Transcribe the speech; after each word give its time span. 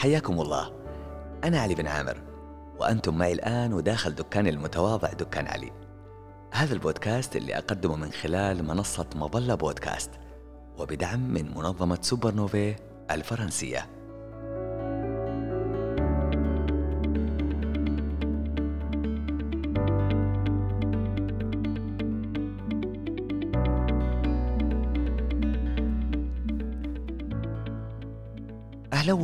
حياكم 0.00 0.40
الله. 0.40 0.72
أنا 1.44 1.60
علي 1.60 1.74
بن 1.74 1.86
عامر 1.86 2.22
وأنتم 2.78 3.18
معي 3.18 3.32
الآن 3.32 3.72
وداخل 3.72 4.14
دكاني 4.14 4.50
المتواضع 4.50 5.12
دكان 5.12 5.46
علي. 5.46 5.72
هذا 6.52 6.74
البودكاست 6.74 7.36
اللي 7.36 7.58
أقدمه 7.58 7.96
من 7.96 8.12
خلال 8.12 8.64
منصة 8.64 9.06
مظلة 9.14 9.54
بودكاست 9.54 10.10
وبدعم 10.78 11.20
من 11.20 11.54
منظمة 11.54 11.98
سوبر 12.02 12.34
نوفي 12.34 12.76
الفرنسية. 13.10 13.86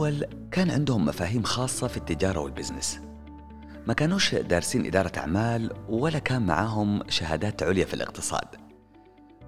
أهل 0.07 0.25
أول 0.25 0.49
كان 0.51 0.71
عندهم 0.71 1.05
مفاهيم 1.05 1.43
خاصة 1.43 1.87
في 1.87 1.97
التجارة 1.97 2.41
والبزنس. 2.41 3.01
ما 3.87 3.95
كانوش 3.95 4.35
دارسين 4.35 4.87
إدارة 4.87 5.13
أعمال 5.19 5.73
ولا 5.89 6.19
كان 6.19 6.47
معاهم 6.47 7.11
شهادات 7.11 7.63
عليا 7.63 7.85
في 7.85 7.95
الاقتصاد. 7.95 8.49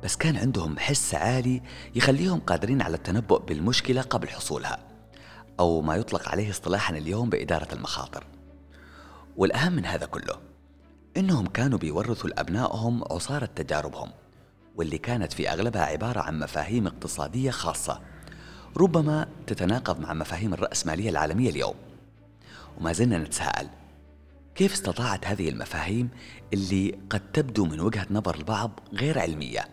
بس 0.02 0.16
كان 0.16 0.36
عندهم 0.36 0.78
حس 0.78 1.14
عالي 1.14 1.62
يخليهم 1.94 2.40
قادرين 2.40 2.82
على 2.82 2.96
التنبؤ 2.96 3.38
بالمشكلة 3.38 4.02
قبل 4.02 4.28
حصولها 4.28 4.78
أو 5.60 5.80
ما 5.82 5.96
يطلق 5.96 6.28
عليه 6.28 6.50
اصطلاحا 6.50 6.96
اليوم 6.96 7.30
بإدارة 7.30 7.74
المخاطر. 7.74 8.26
والأهم 9.36 9.72
من 9.72 9.84
هذا 9.86 10.06
كله 10.06 10.34
إنهم 11.16 11.46
كانوا 11.46 11.78
بيورثوا 11.78 12.30
لأبنائهم 12.30 13.04
عصارة 13.10 13.46
تجاربهم 13.46 14.10
واللي 14.76 14.98
كانت 14.98 15.32
في 15.32 15.50
أغلبها 15.50 15.82
عبارة 15.82 16.20
عن 16.20 16.38
مفاهيم 16.38 16.86
اقتصادية 16.86 17.50
خاصة. 17.50 18.00
ربما 18.76 19.28
تتناقض 19.46 20.00
مع 20.00 20.14
مفاهيم 20.14 20.54
الرأسمالية 20.54 21.10
العالمية 21.10 21.50
اليوم. 21.50 21.74
وما 22.80 22.92
زلنا 22.92 23.18
نتساءل 23.18 23.68
كيف 24.54 24.72
استطاعت 24.72 25.26
هذه 25.26 25.48
المفاهيم 25.48 26.08
اللي 26.52 26.98
قد 27.10 27.32
تبدو 27.32 27.64
من 27.64 27.80
وجهة 27.80 28.06
نظر 28.10 28.34
البعض 28.34 28.80
غير 28.92 29.18
علمية 29.18 29.68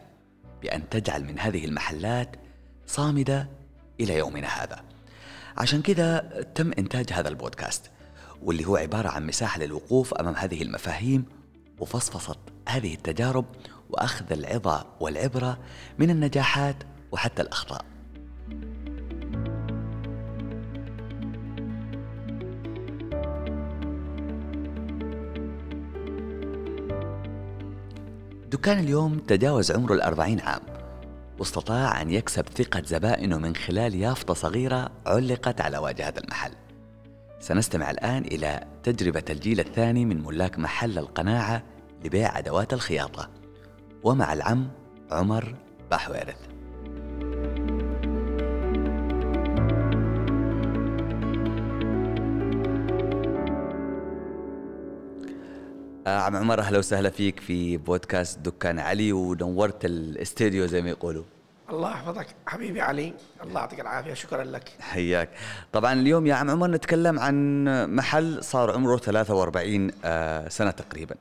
بأن 0.61 0.89
تجعل 0.89 1.23
من 1.23 1.39
هذه 1.39 1.65
المحلات 1.65 2.35
صامدة 2.87 3.49
إلى 3.99 4.17
يومنا 4.17 4.47
هذا؟ 4.47 4.83
عشان 5.57 5.81
كذا 5.81 6.19
تم 6.55 6.71
إنتاج 6.79 7.13
هذا 7.13 7.29
البودكاست 7.29 7.91
واللي 8.43 8.65
هو 8.65 8.75
عبارة 8.75 9.09
عن 9.09 9.27
مساحة 9.27 9.59
للوقوف 9.59 10.13
أمام 10.13 10.35
هذه 10.35 10.61
المفاهيم 10.61 11.25
وفصفصة 11.79 12.37
هذه 12.69 12.93
التجارب 12.93 13.45
وأخذ 13.89 14.31
العظة 14.31 14.85
والعبرة 14.99 15.59
من 15.99 16.09
النجاحات 16.09 16.75
وحتى 17.11 17.41
الأخطاء. 17.41 17.85
دكان 28.55 28.79
اليوم 28.79 29.17
تجاوز 29.17 29.71
عمره 29.71 29.93
الأربعين 29.93 30.39
عام. 30.39 30.61
واستطاع 31.39 32.01
أن 32.01 32.11
يكسب 32.11 32.45
ثقة 32.49 32.81
زبائنه 32.85 33.37
من 33.37 33.55
خلال 33.55 33.95
يافطة 33.95 34.33
صغيرة 34.33 34.89
علقت 35.05 35.61
على 35.61 35.77
واجهة 35.77 36.13
المحل. 36.17 36.51
سنستمع 37.39 37.91
الآن 37.91 38.21
إلى 38.25 38.63
تجربة 38.83 39.23
الجيل 39.29 39.59
الثاني 39.59 40.05
من 40.05 40.23
ملاك 40.23 40.59
محل 40.59 40.97
القناعة 40.97 41.63
لبيع 42.05 42.39
أدوات 42.39 42.73
الخياطة. 42.73 43.29
ومع 44.03 44.33
العم 44.33 44.67
عمر 45.11 45.55
بحويرث. 45.91 46.54
عم 56.07 56.35
عمر 56.35 56.59
أهلا 56.59 56.77
وسهلا 56.77 57.09
فيك 57.09 57.39
في 57.39 57.77
بودكاست 57.77 58.39
دكان 58.39 58.79
علي 58.79 59.11
ونورت 59.11 59.85
الاستديو 59.85 60.65
زي 60.65 60.81
ما 60.81 60.89
يقولوا. 60.89 61.23
الله 61.69 61.91
يحفظك 61.91 62.27
حبيبي 62.47 62.81
علي. 62.81 63.13
الله 63.43 63.59
يعطيك 63.59 63.79
العافية 63.79 64.13
شكرا 64.13 64.43
لك. 64.43 64.71
حياك. 64.79 65.29
طبعا 65.73 65.93
اليوم 65.93 66.27
يا 66.27 66.33
عم 66.33 66.49
عمر 66.49 66.67
نتكلم 66.67 67.19
عن 67.19 67.63
محل 67.95 68.43
صار 68.43 68.71
عمره 68.71 68.97
43 68.97 69.91
آه، 70.05 70.49
سنة 70.49 70.71
تقريبا. 70.71 71.15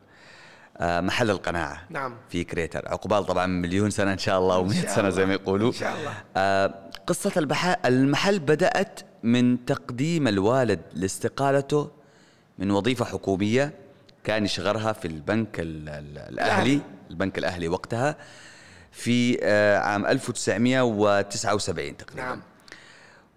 آه، 0.76 1.00
محل 1.00 1.30
القناعة. 1.30 1.82
نعم. 1.90 2.14
في 2.28 2.44
كريتر. 2.44 2.88
عقبال 2.88 3.24
طبعا 3.26 3.46
مليون 3.46 3.90
سنة 3.90 4.12
إن 4.12 4.18
شاء 4.18 4.38
الله 4.38 4.68
و100 4.68 4.88
سنة 4.88 5.10
زي 5.10 5.26
ما 5.26 5.32
يقولوا. 5.34 5.68
إن 5.68 5.72
شاء 5.72 5.94
الله. 5.98 6.74
قصة 7.06 7.32
المحل 7.86 8.38
بدأت 8.38 9.00
من 9.22 9.64
تقديم 9.64 10.28
الوالد 10.28 10.80
لاستقالته 10.94 11.90
من 12.58 12.70
وظيفة 12.70 13.04
حكومية. 13.04 13.83
كان 14.24 14.44
يشغلها 14.44 14.92
في 14.92 15.04
البنك 15.08 15.60
ال- 15.60 15.88
ال- 15.88 16.18
الأهلي 16.18 16.80
البنك 17.10 17.38
الأهلي 17.38 17.68
وقتها 17.68 18.16
في 18.92 19.38
آه، 19.42 19.78
عام 19.78 20.06
1979 20.06 21.96
تقريبا. 21.96 22.22
نعم. 22.22 22.40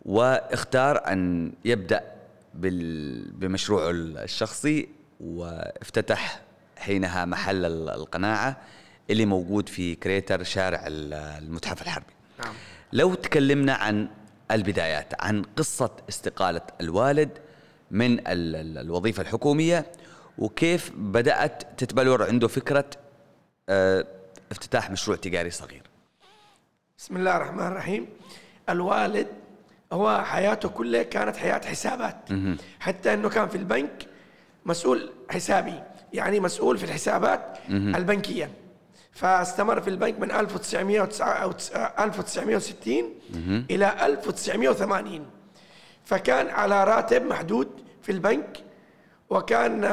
واختار 0.06 1.02
أن 1.12 1.52
يبدأ 1.66 2.02
بال- 2.54 3.32
بمشروعه 3.32 3.90
الشخصي 3.92 4.90
وافتتح 5.20 6.42
حينها 6.78 7.26
محل 7.26 7.66
ال- 7.66 7.90
القناعة 7.90 8.58
اللي 9.10 9.26
موجود 9.26 9.70
في 9.70 9.96
كريتر 9.96 10.44
شارع 10.44 10.84
ال- 10.88 11.14
المتحف 11.14 11.82
الحربي. 11.82 12.14
نعم. 12.44 12.54
لو 12.94 13.14
تكلمنا 13.14 13.74
عن 13.74 14.08
البدايات 14.52 15.14
عن 15.22 15.42
قصة 15.42 15.92
استقالة 16.10 16.62
الوالد 16.82 17.30
من 17.92 18.14
ال- 18.20 18.26
ال- 18.56 18.78
الوظيفة 18.78 19.22
الحكومية 19.22 19.86
وكيف 20.38 20.92
بدأت 20.96 21.80
تتبلور 21.84 22.24
عنده 22.24 22.48
فكرة 22.48 22.86
آه، 23.70 24.06
افتتاح 24.52 24.92
مشروع 24.92 25.18
تجاري 25.18 25.50
صغير؟ 25.50 25.82
بسم 26.98 27.18
الله 27.18 27.38
الرحمن 27.38 27.68
الرحيم. 27.68 28.08
الوالد 28.70 29.28
هو 29.94 30.24
حياته 30.26 30.70
كلها 30.70 31.04
كانت 31.04 31.38
حياة 31.38 31.62
حسابات. 31.66 32.30
حتى 32.80 33.14
إنه 33.14 33.30
كان 33.30 33.48
في 33.48 33.58
البنك 33.58 34.06
مسؤول 34.66 35.10
حسابي 35.30 35.84
يعني 36.14 36.40
مسؤول 36.40 36.78
في 36.78 36.84
الحسابات 36.84 37.58
البنكية. 37.70 38.50
فاستمر 39.12 39.82
في 39.82 39.90
البنك 39.90 40.20
من 40.20 40.32
1960 40.32 43.14
إلى 43.72 44.06
1980 44.06 45.26
فكان 46.06 46.48
على 46.48 46.84
راتب 46.84 47.26
محدود 47.26 47.68
في 48.02 48.12
البنك 48.12 48.58
وكان 49.30 49.84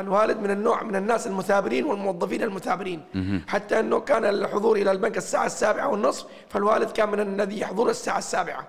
الوالد 0.00 0.38
من 0.40 0.50
النوع 0.50 0.82
من 0.82 0.96
الناس 0.96 1.26
المثابرين 1.26 1.84
والموظفين 1.84 2.42
المثابرين. 2.42 3.02
حتى 3.48 3.80
إنه 3.80 4.00
كان 4.00 4.24
الحضور 4.24 4.76
إلى 4.76 4.90
البنك 4.90 5.16
الساعة 5.16 5.46
السابعة 5.46 5.88
والنصف 5.88 6.26
فالوالد 6.48 6.90
كان 6.90 7.08
من 7.10 7.20
الذي 7.20 7.60
يحضر 7.60 7.88
الساعة 7.90 8.18
السابعة. 8.18 8.66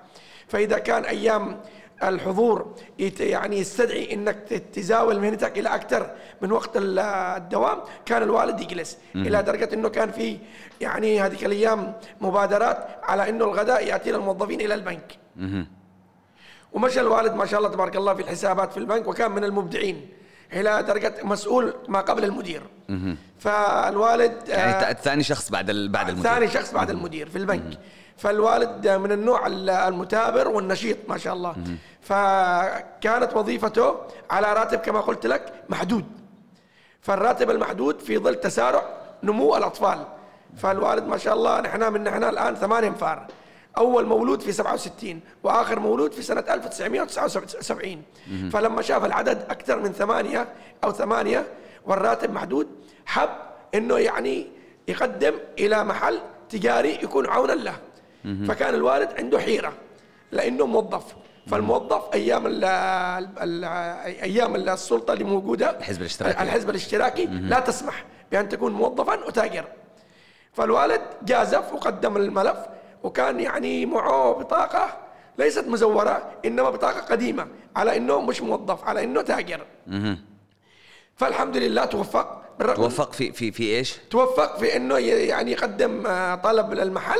فإذا 0.48 0.78
كان 0.80 1.04
أيام 1.04 1.60
الحضور 2.04 2.76
يعني 3.20 3.58
يستدعي 3.58 4.14
إنك 4.14 4.36
تزاول 4.74 5.20
مهنتك 5.20 5.60
إلى 5.60 5.70
أكثر 5.76 6.12
من 6.42 6.52
وقت 6.52 6.78
ال- 6.78 7.00
الدوام 7.38 7.78
كان 8.06 8.24
الوالد 8.24 8.60
يجلس. 8.62 8.98
إلى 9.16 9.44
درجة 9.44 9.70
إنه 9.74 9.90
كان 9.90 10.12
في 10.12 10.38
يعني 10.82 11.22
هذيك 11.22 11.46
الأيام 11.46 11.94
مبادرات 12.22 12.88
على 13.04 13.30
إنه 13.30 13.46
الغداء 13.46 13.88
يأتي 13.88 14.12
للموظفين 14.12 14.62
إلى 14.62 14.74
البنك. 14.74 15.18
ومشى 16.74 17.00
الوالد 17.02 17.34
ما 17.34 17.46
شاء 17.46 17.60
الله 17.60 17.70
تبارك 17.72 17.96
الله 17.96 18.14
في 18.14 18.22
الحسابات 18.22 18.72
في 18.72 18.78
البنك 18.78 19.08
وكان 19.08 19.32
من 19.32 19.44
المبدعين. 19.44 20.10
إلى 20.54 20.84
درجة 20.84 21.14
مسؤول 21.24 21.74
ما 21.88 22.02
قبل 22.02 22.24
المدير. 22.24 22.62
فالوالد 23.40 24.48
يعني 24.48 24.72
آه، 24.72 24.94
ثاني 24.94 25.24
شخص 25.24 25.50
بعد 25.52 25.66
بعد 25.66 26.10
المدير. 26.10 26.31
ثاني 26.31 26.48
شخص 26.48 26.74
بعد 26.74 26.90
المدير 26.90 27.30
في 27.30 27.38
البنك. 27.38 27.80
فالوالد 28.18 28.88
من 28.88 29.12
النوع 29.12 29.48
ال- 29.48 29.69
المثابر 29.69 30.48
والنشيط 30.48 30.98
ما 31.10 31.18
شاء 31.18 31.34
الله. 31.34 31.56
فكانت 32.02 33.30
وظيفته 33.36 33.96
على 34.31 34.54
راتب 34.54 34.80
كما 34.80 35.00
قلت 35.02 35.25
لك 35.25 35.54
محدود. 35.70 36.06
فالراتب 37.02 37.50
المحدود 37.52 38.00
في 38.00 38.18
ظل 38.18 38.36
تسارع 38.36 38.81
نمو 39.24 39.58
الأطفال. 39.58 40.00
فالوالد 40.58 41.08
ما 41.08 41.18
شاء 41.18 41.34
الله 41.34 41.62
نحن 41.62 41.94
من 41.94 42.04
نحن 42.04 42.24
الآن 42.24 42.56
ثمانية 42.56 42.88
أنفار. 42.88 43.28
أول 43.77 44.06
مولود 44.06 44.41
في 44.41 44.51
67 44.51 45.19
وآخر 45.44 45.79
مولود 45.79 46.12
في 46.12 46.21
سنة 46.21 46.44
1979 46.50 48.01
فلما 48.51 48.81
شاف 48.81 49.06
العدد 49.06 49.45
أكثر 49.50 49.79
من 49.79 49.94
ثمانية 49.94 50.47
أو 50.83 50.91
ثمانية 50.91 51.47
والراتب 51.85 52.33
محدود 52.33 52.68
حب 53.06 53.29
إنه 53.75 53.97
يعني 53.97 54.47
يقدم 54.88 55.33
إلى 55.59 55.83
محل 55.83 56.19
تجاري 56.50 56.94
يكون 57.03 57.25
عونا 57.27 57.53
له. 57.53 57.75
فكان 58.47 58.74
الوالد 58.74 59.09
عنده 59.18 59.39
حيرة 59.39 59.74
لأنه 60.31 60.65
موظف. 60.65 61.03
فالموظف 61.47 62.01
أيام 62.13 62.47
ال 62.47 62.63
ال 62.63 63.63
أيام 64.24 64.56
السلطة 64.56 65.13
اللي 65.13 65.24
موجودة 65.24 65.69
الحزب 65.77 66.01
الاشتراكي. 66.01 66.44
الحزب 66.44 66.69
الاشتراكي 66.69 67.25
لا 67.25 67.59
تسمح 67.59 68.06
بأن 68.31 68.50
تكون 68.50 68.74
موظفا 68.74 69.25
وتاجر 69.25 69.65
فالوالد 70.53 71.01
جازف 71.24 71.74
وقدم 71.74 72.18
الملف 72.18 72.57
وكان 73.04 73.40
يعني 73.40 73.86
معه 73.86 74.32
بطاقة 74.32 74.98
ليست 75.38 75.68
مزورة 75.68 76.32
إنما 76.46 76.70
بطاقة 76.70 77.00
قديمة 77.00 77.48
على 77.76 77.98
إنه 77.98 78.22
مش 78.22 78.42
موظف 78.42 78.84
على 78.84 79.04
إنه 79.04 79.22
تاجر. 79.22 79.66
فالحمد 81.16 81.58
لله 81.58 81.86
توفق 81.86 82.42
بالرغم 82.60 82.76
توفق 82.76 83.14
في 83.14 83.32
في 83.32 83.52
في 83.52 83.64
إيش؟ 83.64 83.96
توفق 84.10 84.58
في 84.58 84.76
إنه 84.76 84.98
يعني 84.98 85.52
يقدم 85.52 86.08
آه، 86.08 86.36
طلب 86.36 86.74
للمحل 86.74 87.20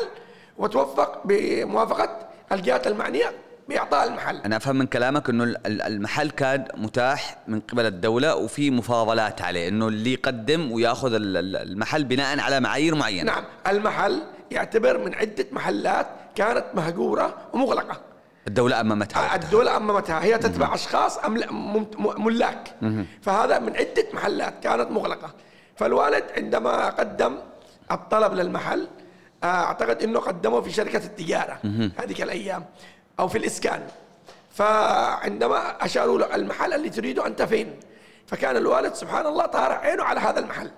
وتوفق 0.58 1.22
بموافقة 1.26 2.28
الجهات 2.52 2.88
المعنية 2.88 3.32
بإعطاء 3.70 4.08
المحل. 4.08 4.38
أنا 4.38 4.58
أفهم 4.58 4.76
من 4.76 4.86
كلامك 4.86 5.30
إنه 5.30 5.56
المحل 5.66 6.30
كان 6.30 6.66
متاح 6.78 7.38
من 7.48 7.60
قبل 7.60 7.86
الدولة 7.86 8.36
وفي 8.36 8.72
مفاضلات 8.72 9.42
عليه 9.42 9.68
إنه 9.68 9.88
اللي 9.88 10.14
يقدم 10.14 10.72
ويأخذ 10.72 11.12
المحل 11.14 12.04
بناء 12.04 12.40
على 12.40 12.60
معايير 12.60 12.96
معينة. 12.96 13.24
نعم 13.32 13.44
المحل 13.68 14.22
يعتبر 14.52 14.98
من 14.98 15.16
عدة 15.16 15.46
محلات 15.52 16.08
كانت 16.36 16.66
مهجورة 16.74 17.36
ومغلقة. 17.54 18.02
الدولة 18.48 18.82
أممتها 18.82 19.36
الدولة 19.36 19.78
أممتها 19.78 20.24
هي 20.24 20.38
تتبع 20.38 20.76
أشخاص 20.76 21.20
ملاك. 22.18 22.76
فهذا 23.22 23.60
من 23.60 23.78
عدة 23.78 24.08
محلات 24.14 24.54
كانت 24.64 24.92
مغلقة. 24.92 25.34
فالوالد 25.76 26.24
عندما 26.38 26.90
قدم 26.90 27.38
الطلب 27.92 28.34
للمحل 28.34 28.88
آه، 29.44 29.46
أعتقد 29.46 30.04
أنه 30.04 30.20
قدمه 30.20 30.62
في 30.62 30.72
شركة 30.72 30.98
التجارة. 31.06 31.60
هذيك 31.98 32.22
الأيام. 32.22 32.66
أو 33.20 33.28
في 33.28 33.38
الإسكان. 33.38 33.88
فعندما 34.54 35.86
أشاروا 35.86 36.20
له 36.20 36.36
المحل 36.36 36.74
اللي 36.74 36.90
تريده 36.90 37.28
أنت 37.28 37.42
فين 37.42 37.80
فكان 38.28 38.58
الوالد 38.58 38.94
سبحان 38.94 39.26
الله 39.26 39.46
طارع 39.46 39.76
عينه 39.76 40.04
على 40.04 40.20
هذا 40.20 40.40
المحل. 40.40 40.72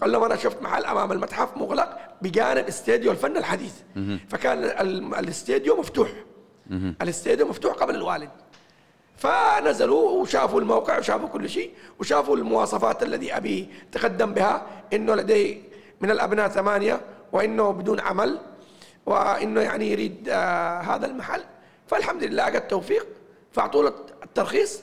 قال 0.00 0.12
لهم 0.12 0.24
أنا 0.24 0.36
شفت 0.36 0.62
محل 0.62 0.84
أمام 0.84 1.12
المتحف 1.12 1.56
مغلق 1.56 1.98
بجانب 2.22 2.66
استديو 2.68 3.12
الفن 3.12 3.36
الحديث. 3.36 3.72
فكان 4.28 4.64
الاستديو 5.18 5.76
مفتوح. 5.76 6.08
الاستديو 7.02 7.48
مفتوح 7.48 7.74
قبل 7.74 7.94
الوالد. 7.94 8.30
فنزلوا 9.16 10.10
وشافوا 10.10 10.60
الموقع 10.60 10.98
وشافوا 10.98 11.28
كل 11.28 11.48
شيء 11.48 11.74
وشافوا 11.98 12.36
المواصفات 12.36 13.02
الذي 13.02 13.36
أبي 13.36 13.68
تقدم 13.92 14.34
بها 14.34 14.66
إنه 14.92 15.14
لديه 15.14 15.62
من 16.00 16.10
الأبناء 16.10 16.48
ثمانية 16.48 17.00
وإنه 17.32 17.70
بدون 17.70 18.00
عمل 18.00 18.38
وإنه 19.06 19.60
يعني 19.60 19.90
يريد 19.92 20.28
آه 20.28 20.80
هذا 20.80 21.06
المحل. 21.06 21.42
فالحمد 21.86 22.24
لله 22.24 22.48
لقى 22.48 22.58
التوفيق 22.58 23.06
فأعطوا 23.52 23.82
له 23.82 23.92
الترخيص 24.22 24.82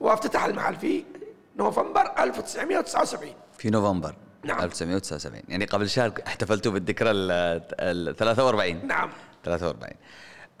وافتتح 0.00 0.44
المحل 0.44 0.76
في 0.76 1.04
نوفمبر 1.56 2.12
1979 2.18 3.30
في 3.58 3.70
نوفمبر 3.70 4.14
نعم. 4.44 4.64
1979 4.64 5.42
يعني 5.48 5.64
قبل 5.64 5.88
شهر 5.90 6.12
احتفلتوا 6.26 6.72
بالذكرى 6.72 7.10
ال 7.10 8.16
43 8.16 8.86
نعم. 8.86 9.10
43 9.44 9.92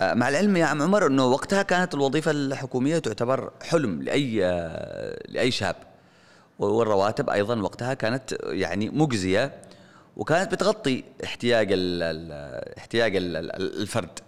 آه، 0.00 0.14
مع 0.14 0.28
العلم 0.28 0.56
يا 0.56 0.64
عم 0.64 0.82
عمر 0.82 1.06
إنه 1.06 1.24
وقتها 1.26 1.62
كانت 1.62 1.94
الوظيفة 1.94 2.30
الحكومية 2.30 2.98
تعتبر 2.98 3.50
حلم 3.62 4.02
لأي 4.02 4.44
آه، 4.44 5.22
لأي 5.28 5.50
شاب. 5.50 5.76
والرواتب 6.58 7.30
أيضا 7.30 7.60
وقتها 7.60 7.94
كانت 7.94 8.36
يعني 8.42 8.90
مجزية 8.90 9.62
وكانت 10.16 10.52
بتغطي 10.52 11.04
احتياج 11.24 11.68
احتياج 12.78 13.12
الفرد. 13.16 14.18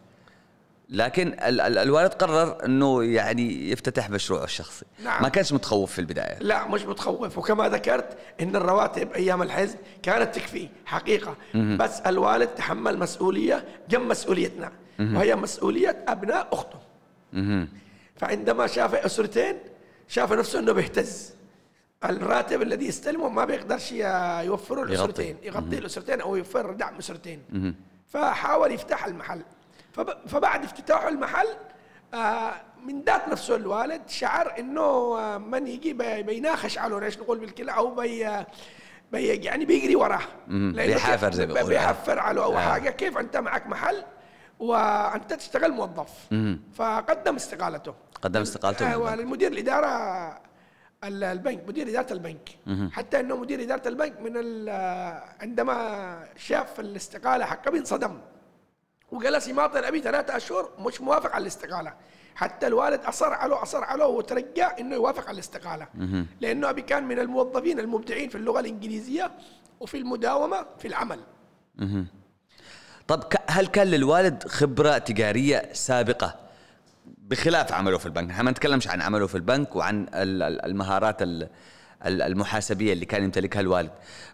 لكن 0.90 1.36
الوالد 1.42 2.12
قرر 2.12 2.64
انه 2.64 3.04
يعني 3.04 3.70
يفتتح 3.70 4.10
مشروعه 4.10 4.44
الشخصي. 4.44 4.84
نعم. 5.04 5.22
ما 5.22 5.28
كانش 5.28 5.52
متخوف 5.52 5.92
في 5.92 5.98
البداية. 5.98 6.38
لا 6.40 6.68
مش 6.68 6.82
متخوف. 6.82 7.38
وكما 7.38 7.68
ذكرت 7.68 8.18
إن 8.40 8.56
الرواتب 8.56 9.12
أيام 9.12 9.42
الحزب 9.42 9.76
كانت 10.02 10.34
تكفي 10.34 10.68
حقيقة. 10.86 11.36
م-م. 11.54 11.76
بس 11.76 12.00
الوالد 12.00 12.48
تحمل 12.48 12.98
مسؤولية 12.98 13.64
جنب 13.88 14.10
مسؤوليتنا. 14.10 14.72
م-م. 14.98 15.16
وهي 15.16 15.36
مسؤولية 15.36 16.04
أبناء 16.08 16.48
أخته. 16.52 16.78
م-م. 17.32 17.68
فعندما 18.16 18.66
شاف 18.66 18.94
أسرتين 18.94 19.56
شاف 20.08 20.32
نفسه 20.32 20.58
إنه 20.58 20.72
بيهتز. 20.72 21.34
الراتب 22.04 22.62
الذي 22.62 22.86
يستلمه 22.86 23.28
ما 23.28 23.44
بيقدرش 23.44 23.92
يوفره 23.92 24.82
الأسرتين. 24.82 25.36
يغطي 25.42 25.78
الأسرتين 25.78 26.20
أو 26.20 26.36
يوفر 26.36 26.72
دعم 26.72 26.98
أسرتين. 26.98 27.74
فحاول 28.06 28.72
يفتح 28.72 29.06
المحل. 29.06 29.42
فبعد 30.26 30.64
افتتاح 30.64 31.04
المحل 31.04 31.46
آه، 32.14 32.52
من 32.84 33.02
ذات 33.02 33.28
نفسه 33.28 33.56
الوالد 33.56 34.08
شعر 34.08 34.54
إنه 34.58 34.80
آه، 34.80 35.38
من 35.38 35.66
يجي 35.66 35.92
بيناخش 36.22 36.78
على 36.78 37.04
إيش 37.04 37.18
نقول 37.18 37.38
بالكلى 37.38 37.72
أو 37.72 37.94
بي 37.94 38.44
بي 39.12 39.26
يعني 39.26 39.64
بيجري 39.64 39.96
وراه. 39.96 40.20
بيحافر 40.48 41.32
زي 41.32 41.46
ما 41.46 41.62
بيحفر 41.62 42.18
على 42.18 42.40
أو 42.40 42.56
آه. 42.56 42.58
حاجة 42.58 42.90
كيف 42.90 43.18
أنت 43.18 43.36
معك 43.36 43.66
محل 43.66 44.04
وأنت 44.58 45.32
تشتغل 45.32 45.72
موظف. 45.72 46.10
فقدم 46.74 47.34
استقالته. 47.34 47.94
قدم 48.22 48.40
استقالته 48.40 48.94
آه 48.94 49.14
المدير 49.14 49.52
الإدارة 49.52 49.88
البنك 51.04 51.64
مدير 51.68 51.88
إدارة 51.88 52.12
البنك. 52.12 52.48
حتى 52.92 53.20
إنه 53.20 53.36
مدير 53.36 53.62
إدارة 53.62 53.88
البنك 53.88 54.20
من 54.20 54.68
عندما 55.40 56.18
شاف 56.36 56.80
الاستقالة 56.80 57.44
حقه 57.44 57.70
بينصدم. 57.70 58.18
وجلس 59.12 59.48
يماطل 59.48 59.84
أبي 59.84 60.00
ثلاثة 60.00 60.36
أشهر 60.36 60.70
مش 60.78 61.00
موافق 61.00 61.32
على 61.32 61.42
الاستقالة. 61.42 61.94
حتى 62.34 62.66
الوالد 62.66 63.00
أصر 63.04 63.32
عليه 63.32 63.62
اصر 63.62 63.84
عليه 63.84 64.04
وترجى 64.04 64.62
إنه 64.62 64.94
يوافق 64.94 65.28
على 65.28 65.34
الاستقالة. 65.34 65.86
لأنه 66.40 66.70
أبي 66.70 66.82
كان 66.82 67.04
من 67.04 67.18
الموظفين 67.18 67.80
المبدعين 67.80 68.28
في 68.28 68.34
اللغة 68.34 68.60
الإنجليزية 68.60 69.30
وفي 69.80 69.96
المداومة 69.96 70.66
في 70.78 70.88
العمل. 70.88 71.20
طب 73.08 73.22
هل 73.48 73.66
كان 73.66 73.86
للوالد 73.86 74.48
خبرة 74.48 74.98
تجارية 74.98 75.68
سابقة 75.72 76.34
بخلاف 77.06 77.72
عمله 77.72 77.98
في 77.98 78.06
البنك؟ 78.06 78.30
إحنا 78.30 78.42
ما 78.42 78.50
نتكلمش 78.50 78.88
عن 78.88 79.02
عمله 79.02 79.26
في 79.26 79.34
البنك 79.34 79.76
وعن 79.76 80.06
المهارات 80.14 81.16
المحاسبية 82.06 82.92
اللي 82.92 83.06
كان 83.06 83.24
يمتلكها 83.24 83.60
الوالد. 83.60 83.90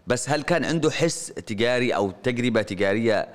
بس 0.07 0.29
هل 0.29 0.41
كان 0.41 0.65
عنده 0.65 0.91
حس 0.91 1.27
تجاري 1.27 1.95
أو 1.95 2.11
تجربة 2.11 2.61
تجارية 2.61 3.27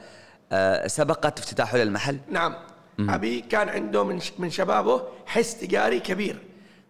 سبقت 0.87 1.39
افتتاحه 1.39 1.79
للمحل؟ 1.79 2.19
نعم. 2.31 2.55
أبي 3.01 3.41
كان 3.41 3.69
عنده 3.69 4.05
من 4.05 4.21
من 4.39 4.51
شبابه 4.51 5.03
حس 5.27 5.57
تجاري 5.61 6.01
كبير 6.01 6.39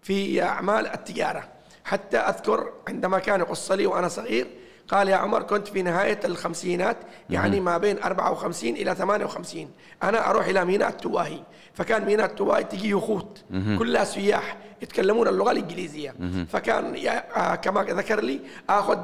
في 0.02 0.42
أعمال 0.42 0.86
التجارة. 0.86 1.48
حتى 1.84 2.18
أذكر 2.18 2.72
عندما 2.88 3.18
كان 3.18 3.40
يقص 3.40 3.72
لي 3.72 3.86
وأنا 3.86 4.08
صغير 4.08 4.46
قال 4.88 5.08
يا 5.08 5.16
عمر 5.16 5.42
كنت 5.42 5.68
في 5.68 5.82
نهاية 5.82 6.20
الخمسينات 6.24 6.96
يعني 7.30 7.60
ما 7.60 7.78
بين 7.78 8.02
54 8.02 8.70
إلى 8.74 8.94
58 8.94 9.70
أنا 10.02 10.30
أروح 10.30 10.46
إلى 10.46 10.64
ميناء 10.64 10.88
التواهي 10.88 11.40
فكان 11.74 12.04
ميناء 12.04 12.26
التواهي 12.26 12.64
تجي 12.64 12.90
يخوت. 12.90 13.44
كلها 13.78 14.04
سياح 14.04 14.56
يتكلمون 14.82 15.28
اللغة 15.28 15.50
الإنجليزية. 15.50 16.14
فكان 16.52 16.96
آه، 17.36 17.54
كما 17.54 17.82
ذكر 17.82 18.20
لي 18.20 18.40
أخذ 18.70 18.98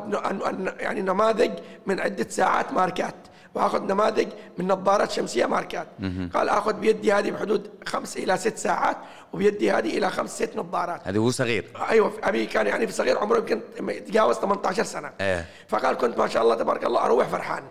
يعني 0.78 1.02
نماذج 1.02 1.50
من 1.86 2.00
عدة 2.00 2.26
ساعات 2.28 2.72
ماركات. 2.72 3.14
وآخذ 3.56 3.82
نماذج 3.82 4.28
من 4.58 4.66
نظارات 4.68 5.10
شمسية 5.10 5.46
ماركات. 5.46 5.86
قال 6.34 6.48
آخذ 6.48 6.72
بيدي 6.72 7.12
هذه 7.12 7.30
بحدود 7.30 7.70
خمس 7.86 8.16
إلى 8.16 8.36
ست 8.36 8.58
ساعات 8.58 8.96
وبيدي 9.32 9.70
هذه 9.72 9.98
إلى 9.98 10.10
خمس 10.10 10.42
ست 10.42 10.56
نظارات. 10.56 11.00
هذه 11.04 11.16
هو 11.16 11.30
صغير. 11.30 11.64
أيوه 11.88 12.12
أبي 12.22 12.46
كان 12.46 12.66
يعني 12.66 12.86
في 12.86 12.92
صغير 12.92 13.18
عمره 13.18 13.38
يمكن 13.38 13.60
يتجاوز 13.80 14.36
18 14.36 14.82
سنة. 14.82 15.12
إيه. 15.20 15.46
فقال 15.68 15.96
كنت 15.96 16.18
ما 16.18 16.28
شاء 16.28 16.42
الله 16.42 16.54
تبارك 16.54 16.84
الله 16.84 17.04
أروح 17.04 17.28
فرحان. 17.28 17.62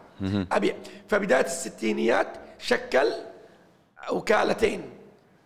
أبي 0.52 0.76
فبداية 1.08 1.46
الستينيات 1.46 2.28
شكل 2.60 3.08
وكالتين. 4.12 4.90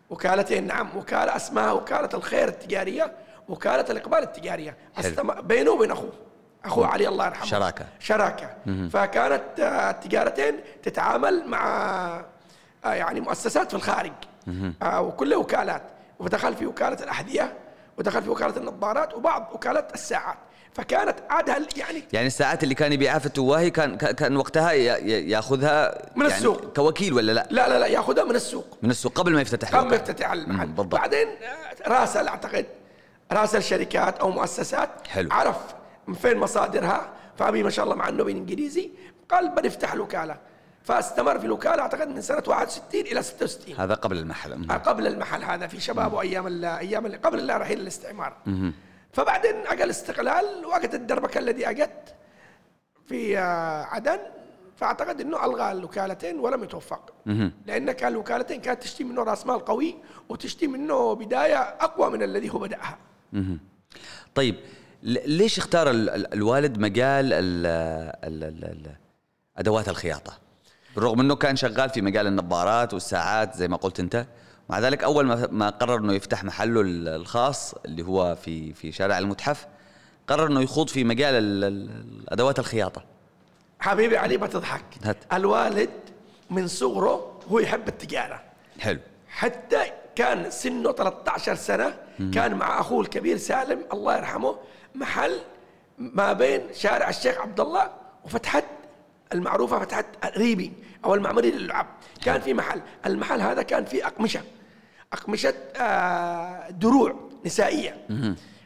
وكالتين 0.10 0.68
نعم 0.68 0.98
وكالة 0.98 1.36
اسمها 1.36 1.72
وكالة 1.72 2.10
الخير 2.14 2.48
التجارية 2.48 3.12
وكالة 3.50 3.86
الإقبال 3.90 4.20
التجارية. 4.20 4.78
بينه 5.42 5.72
وبين 5.72 5.92
أخوه. 5.92 6.12
اخوه 6.66 6.88
علي 6.88 7.08
الله 7.08 7.26
يرحمه. 7.26 7.46
شراكة. 7.46 7.86
شراكة. 8.00 8.50
فكانت 8.94 9.44
التجارتين 9.60 10.56
تتعامل 10.84 11.48
مع 11.48 11.66
آه، 12.86 12.94
يعني 12.94 13.20
مؤسسات 13.22 13.70
في 13.70 13.74
الخارج. 13.74 14.12
آه، 14.82 15.02
وكل 15.02 15.34
وكالات. 15.36 15.82
ودخل 16.20 16.56
في 16.56 16.66
وكالة 16.66 17.04
الأحذية 17.04 17.54
ودخل 17.98 18.24
في 18.24 18.30
وكالة 18.30 18.58
النظارات 18.58 19.14
وبعض 19.14 19.50
وكالات 19.54 19.94
الساعات. 19.94 20.38
فكانت 20.74 21.16
عادها 21.30 21.58
يعني 21.76 22.04
يعني 22.14 22.28
الساعات 22.28 22.64
اللي 22.64 22.76
كان 22.76 22.94
يبيعها 22.94 23.20
في 23.20 23.26
التواهي 23.26 23.70
كان 23.70 23.96
كان 23.98 24.38
وقتها 24.38 24.72
ياخذها 24.72 26.06
من 26.16 26.22
يعني 26.26 26.38
السوق. 26.38 26.74
كوكيل 26.76 27.14
ولا 27.14 27.32
لا؟ 27.32 27.48
لا 27.50 27.70
لا 27.70 27.80
لا 27.80 27.86
ياخذها 27.86 28.24
من 28.24 28.36
السوق. 28.36 28.78
من 28.82 28.90
السوق 28.90 29.14
قبل 29.14 29.34
ما 29.34 29.42
يفتتح 29.42 29.76
قبل 29.76 29.90
ما 29.90 29.96
يفتتح 29.96 30.32
المحل 30.32 30.68
بعدين 30.68 31.28
آه، 31.28 31.90
راسل 31.90 32.28
أعتقد 32.28 32.66
راسل 33.32 33.64
شركات 33.64 34.20
أو 34.20 34.30
مؤسسات 34.30 34.90
حلو. 35.08 35.30
عرف 35.32 35.58
من 36.10 36.16
فين 36.16 36.38
مصادرها؟ 36.38 37.14
فابي 37.38 37.64
ما 37.64 37.70
شاء 37.70 37.86
الله 37.86 37.96
مع 37.96 38.10
انه 38.10 38.24
بالانجليزي 38.24 38.92
قال 39.30 39.50
بنفتح 39.56 39.94
الوكاله 39.94 40.38
فاستمر 40.84 41.40
في 41.40 41.46
الوكاله 41.46 41.82
أعتقد 41.82 42.08
من 42.08 42.22
سنة 42.22 42.44
61 42.48 43.02
إلى 43.02 43.24
66 43.24 43.76
هذا 43.80 43.94
قبل 43.94 44.18
المحل. 44.18 44.72
قبل 44.72 45.08
المحل 45.08 45.44
هذا 45.44 45.68
في 45.68 45.80
شبابه 45.80 46.22
أيام 46.22 46.66
أيام 46.66 47.16
قبل 47.16 47.40
الله 47.40 47.58
رحيل 47.58 47.80
الاستعمار. 47.80 48.38
فبعدين 49.12 49.56
اجى 49.68 49.84
الاستقلال 49.84 50.66
وقت 50.66 50.96
الدربكة 50.96 51.38
الذي 51.38 51.70
اجت 51.70 52.16
في 53.08 53.40
آه، 53.40 53.84
عدن 53.84 54.20
فأعتقد 54.78 55.22
إنه 55.22 55.46
ألغى 55.46 55.72
الوكالتين 55.72 56.40
ولم 56.40 56.64
يتوفق. 56.64 57.14
لأن 57.66 57.92
كان 57.92 58.12
الوكالتين 58.12 58.62
كانت 58.62 58.84
تشتي 58.84 59.04
منه 59.04 59.24
رأس 59.24 59.46
مال 59.46 59.66
قوي 59.66 59.96
وتشتي 60.30 60.68
منه 60.68 61.14
بداية 61.14 61.58
أقوى 61.60 62.10
من 62.10 62.24
الذي 62.24 62.50
هو 62.54 62.60
بدأها. 62.60 62.98
طيب 64.36 64.56
ليش 65.04 65.58
اختار 65.58 65.92
الوالد 65.92 66.78
مجال 66.78 67.34
ال 67.34 67.66
ال 68.24 68.64
ال 68.64 68.96
أدوات 69.58 69.90
الخياطة؟ 69.90 70.38
بالرغم 70.96 71.20
إنه 71.20 71.36
كان 71.36 71.56
شغال 71.56 71.90
في 71.90 72.02
مجال 72.02 72.28
النظارات 72.28 72.94
والساعات 72.94 73.56
زي 73.56 73.68
ما 73.68 73.78
قلت 73.78 74.00
أنت. 74.00 74.26
مع 74.70 74.80
ذلك 74.80 75.04
أول 75.04 75.26
ما 75.26 75.48
ما 75.52 75.70
قرر 75.70 75.98
إنه 76.00 76.14
يفتح 76.14 76.44
محله 76.44 76.82
الخاص 76.86 77.74
اللي 77.86 78.04
هو 78.04 78.36
في 78.36 78.74
في 78.74 78.92
شارع 78.92 79.18
المتحف 79.18 79.68
قرر 80.28 80.48
إنه 80.48 80.62
يخوض 80.62 80.90
في 80.90 81.04
مجال 81.04 81.34
الأدوات 81.64 82.60
الخياطة. 82.60 83.04
حبيبي 83.80 84.18
علي 84.18 84.38
بتضحك 84.38 84.86
هات. 85.04 85.18
الوالد 85.34 85.90
من 86.50 86.68
صغره 86.68 87.40
هو 87.52 87.60
يحب 87.60 87.88
التجارة. 87.88 88.44
حلو. 88.80 89.00
حتى 89.28 89.82
كان 90.16 90.52
سنه 90.52 90.92
13 90.92 91.56
سنة. 91.56 91.94
كان 92.34 92.54
مع 92.54 92.80
أخوه 92.80 93.02
الكبير 93.02 93.38
سالم 93.38 93.80
الله 93.94 94.18
يرحمه 94.18 94.56
محل 94.96 95.40
ما 95.98 96.34
بين 96.34 96.62
شارع 96.74 97.10
الشيخ 97.10 97.42
عبد 97.42 97.60
الله 97.60 97.90
وفتحت 98.26 98.64
المعروفة 99.34 99.80
فتحت 99.80 100.06
ريبي 100.38 100.74
أو 101.06 101.16
المعمري 101.16 101.52
للعب. 101.52 101.88
كان 102.24 102.42
في 102.42 102.54
محل. 102.54 102.82
المحل 103.06 103.42
هذا 103.42 103.62
كان 103.62 103.86
فيه 103.86 104.08
أقمشة. 104.08 104.42
أقمشة 105.14 105.54
آه 105.76 106.70
دروع 106.70 107.16
نسائية. 107.46 108.08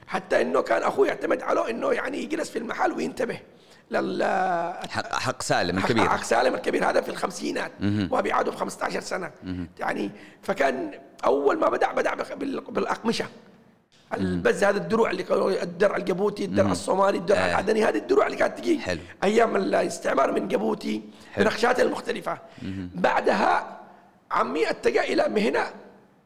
حتى 0.08 0.42
إنه 0.42 0.62
كان 0.62 0.84
أخوه 0.84 1.08
يعتمد 1.08 1.42
عليه 1.42 1.70
إنه 1.70 1.92
يعني 1.92 2.24
يجلس 2.24 2.50
في 2.50 2.60
المحل 2.60 2.92
وينتبه 2.92 3.40
لل 3.92 4.24
حق, 4.90 5.14
حق 5.14 5.42
سالم 5.42 5.78
الكبير. 5.78 6.10
حق 6.10 6.24
سالم 6.24 6.56
الكبير 6.56 6.90
هذا 6.90 7.02
في 7.02 7.10
الخمسينات. 7.10 7.72
وابي 8.10 8.32
عاده 8.32 8.52
ب 8.52 8.56
15 8.56 9.00
سنة. 9.00 9.32
يعني 9.80 10.12
فكان 10.42 10.92
أول 11.26 11.60
ما 11.60 11.70
بدأ 11.70 11.92
بدأ 11.92 12.14
بالأقمشة. 12.70 13.26
البز 14.16 14.64
هذا 14.64 14.78
الدروع 14.78 15.12
اللي 15.12 15.62
الدرع 15.64 15.98
الجبوتي 15.98 16.46
الدرع 16.46 16.72
الصومالي 16.72 17.18
الدرع 17.18 17.40
آه. 17.40 17.50
العدني 17.50 17.86
هذه 17.86 17.98
الدروع 17.98 18.26
اللي 18.26 18.38
كانت 18.38 18.58
تجي 18.58 18.80
حلو. 18.80 19.00
أيام 19.24 19.56
الاستعمار 19.56 20.32
من 20.32 20.48
جبوتي 20.48 21.02
بنقشاتها 21.38 21.84
المختلفة. 21.84 22.38
بعدها 22.96 23.80
عمي 24.32 24.70
اتجه 24.70 25.02
إلى 25.04 25.30
مهنة 25.30 25.64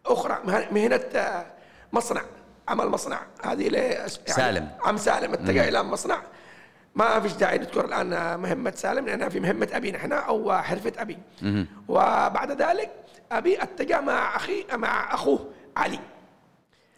أخرى 0.06 0.40
مهنة 0.72 1.02
آه، 1.16 1.46
مصنع 1.94 2.22
عمل 2.68 2.88
مصنع. 2.88 3.20
هذه 3.44 3.74
يعني 3.74 4.10
سالم. 4.26 4.70
عم 4.82 4.98
سالم 4.98 5.34
اتجه 5.34 5.68
إلى 5.68 5.84
مصنع. 5.84 6.22
ما 6.96 7.20
فيش 7.20 7.34
داعي 7.34 7.58
نذكر 7.58 7.86
الآن 7.86 8.40
مهمة 8.40 8.74
سالم 8.76 9.06
لانها 9.06 9.30
في 9.30 9.40
مهمة 9.40 9.68
أبي 9.74 9.92
نحن 9.92 10.12
أو 10.12 10.54
حرفة 10.54 10.94
أبي. 10.98 11.18
وبعد 11.88 12.62
ذلك 12.62 12.92
أبي 13.32 13.64
اتجه 13.64 14.02
مع 14.02 14.36
أخي 14.36 14.66
مع 14.74 15.14
أخوه 15.14 15.50
علي. 15.78 16.00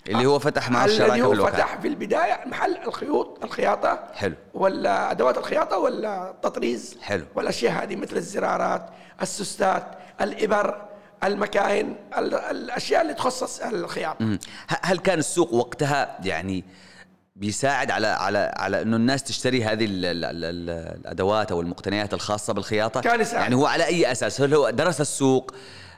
اللي 0.10 0.26
هو 0.26 0.40
فتح 0.40 0.70
مع 0.72 0.86
الشراكة 0.86 1.14
الذي 1.14 1.22
هو 1.22 1.46
فتح 1.46 1.78
في 1.82 1.88
البداية 1.88 2.40
محل 2.46 2.78
الخيوط 2.88 3.40
الخياطة؟ 3.44 4.00
حلو. 4.14 4.36
ولا 4.54 5.12
أدوات 5.12 5.38
الخياطة 5.38 5.78
ولا 5.78 6.30
التطريز 6.30 6.98
حلو. 7.02 7.26
والاشياء 7.36 7.84
هذه 7.84 7.96
مثل 7.96 8.18
الزرارات 8.18 8.90
السوستات 9.22 9.84
الإبر 10.22 10.82
المكاين 11.24 11.96
الأشياء 12.52 13.02
اللي 13.02 13.14
تخصص 13.14 13.60
الخياطة. 13.62 14.40
هل 14.82 14.98
كان 14.98 15.20
السوق 15.20 15.54
وقتها 15.54 16.18
يعني 16.24 16.64
بيساعد 17.36 17.92
على 17.92 18.08
على 18.08 18.54
على 18.58 18.82
إنه 18.82 18.96
الناس 18.96 19.24
تشتري 19.24 19.64
هذه 19.64 19.86
ال 19.86 20.06
ال 20.06 20.26
ال 20.26 20.70
الأدوات 21.00 21.52
أو 21.52 21.62
المقتنيات 21.62 22.14
الخاصة 22.14 22.54
بالخياطة؟ 22.54 23.02
كان 23.02 23.22
يساعد. 23.22 23.42
يعني 23.42 23.56
هو 23.56 23.66
على 23.66 23.86
أي 23.86 24.12
أساس؟ 24.12 24.42
هل 24.42 24.54
هو 24.54 24.70
درس 24.70 25.02
السوق؟ 25.02 25.52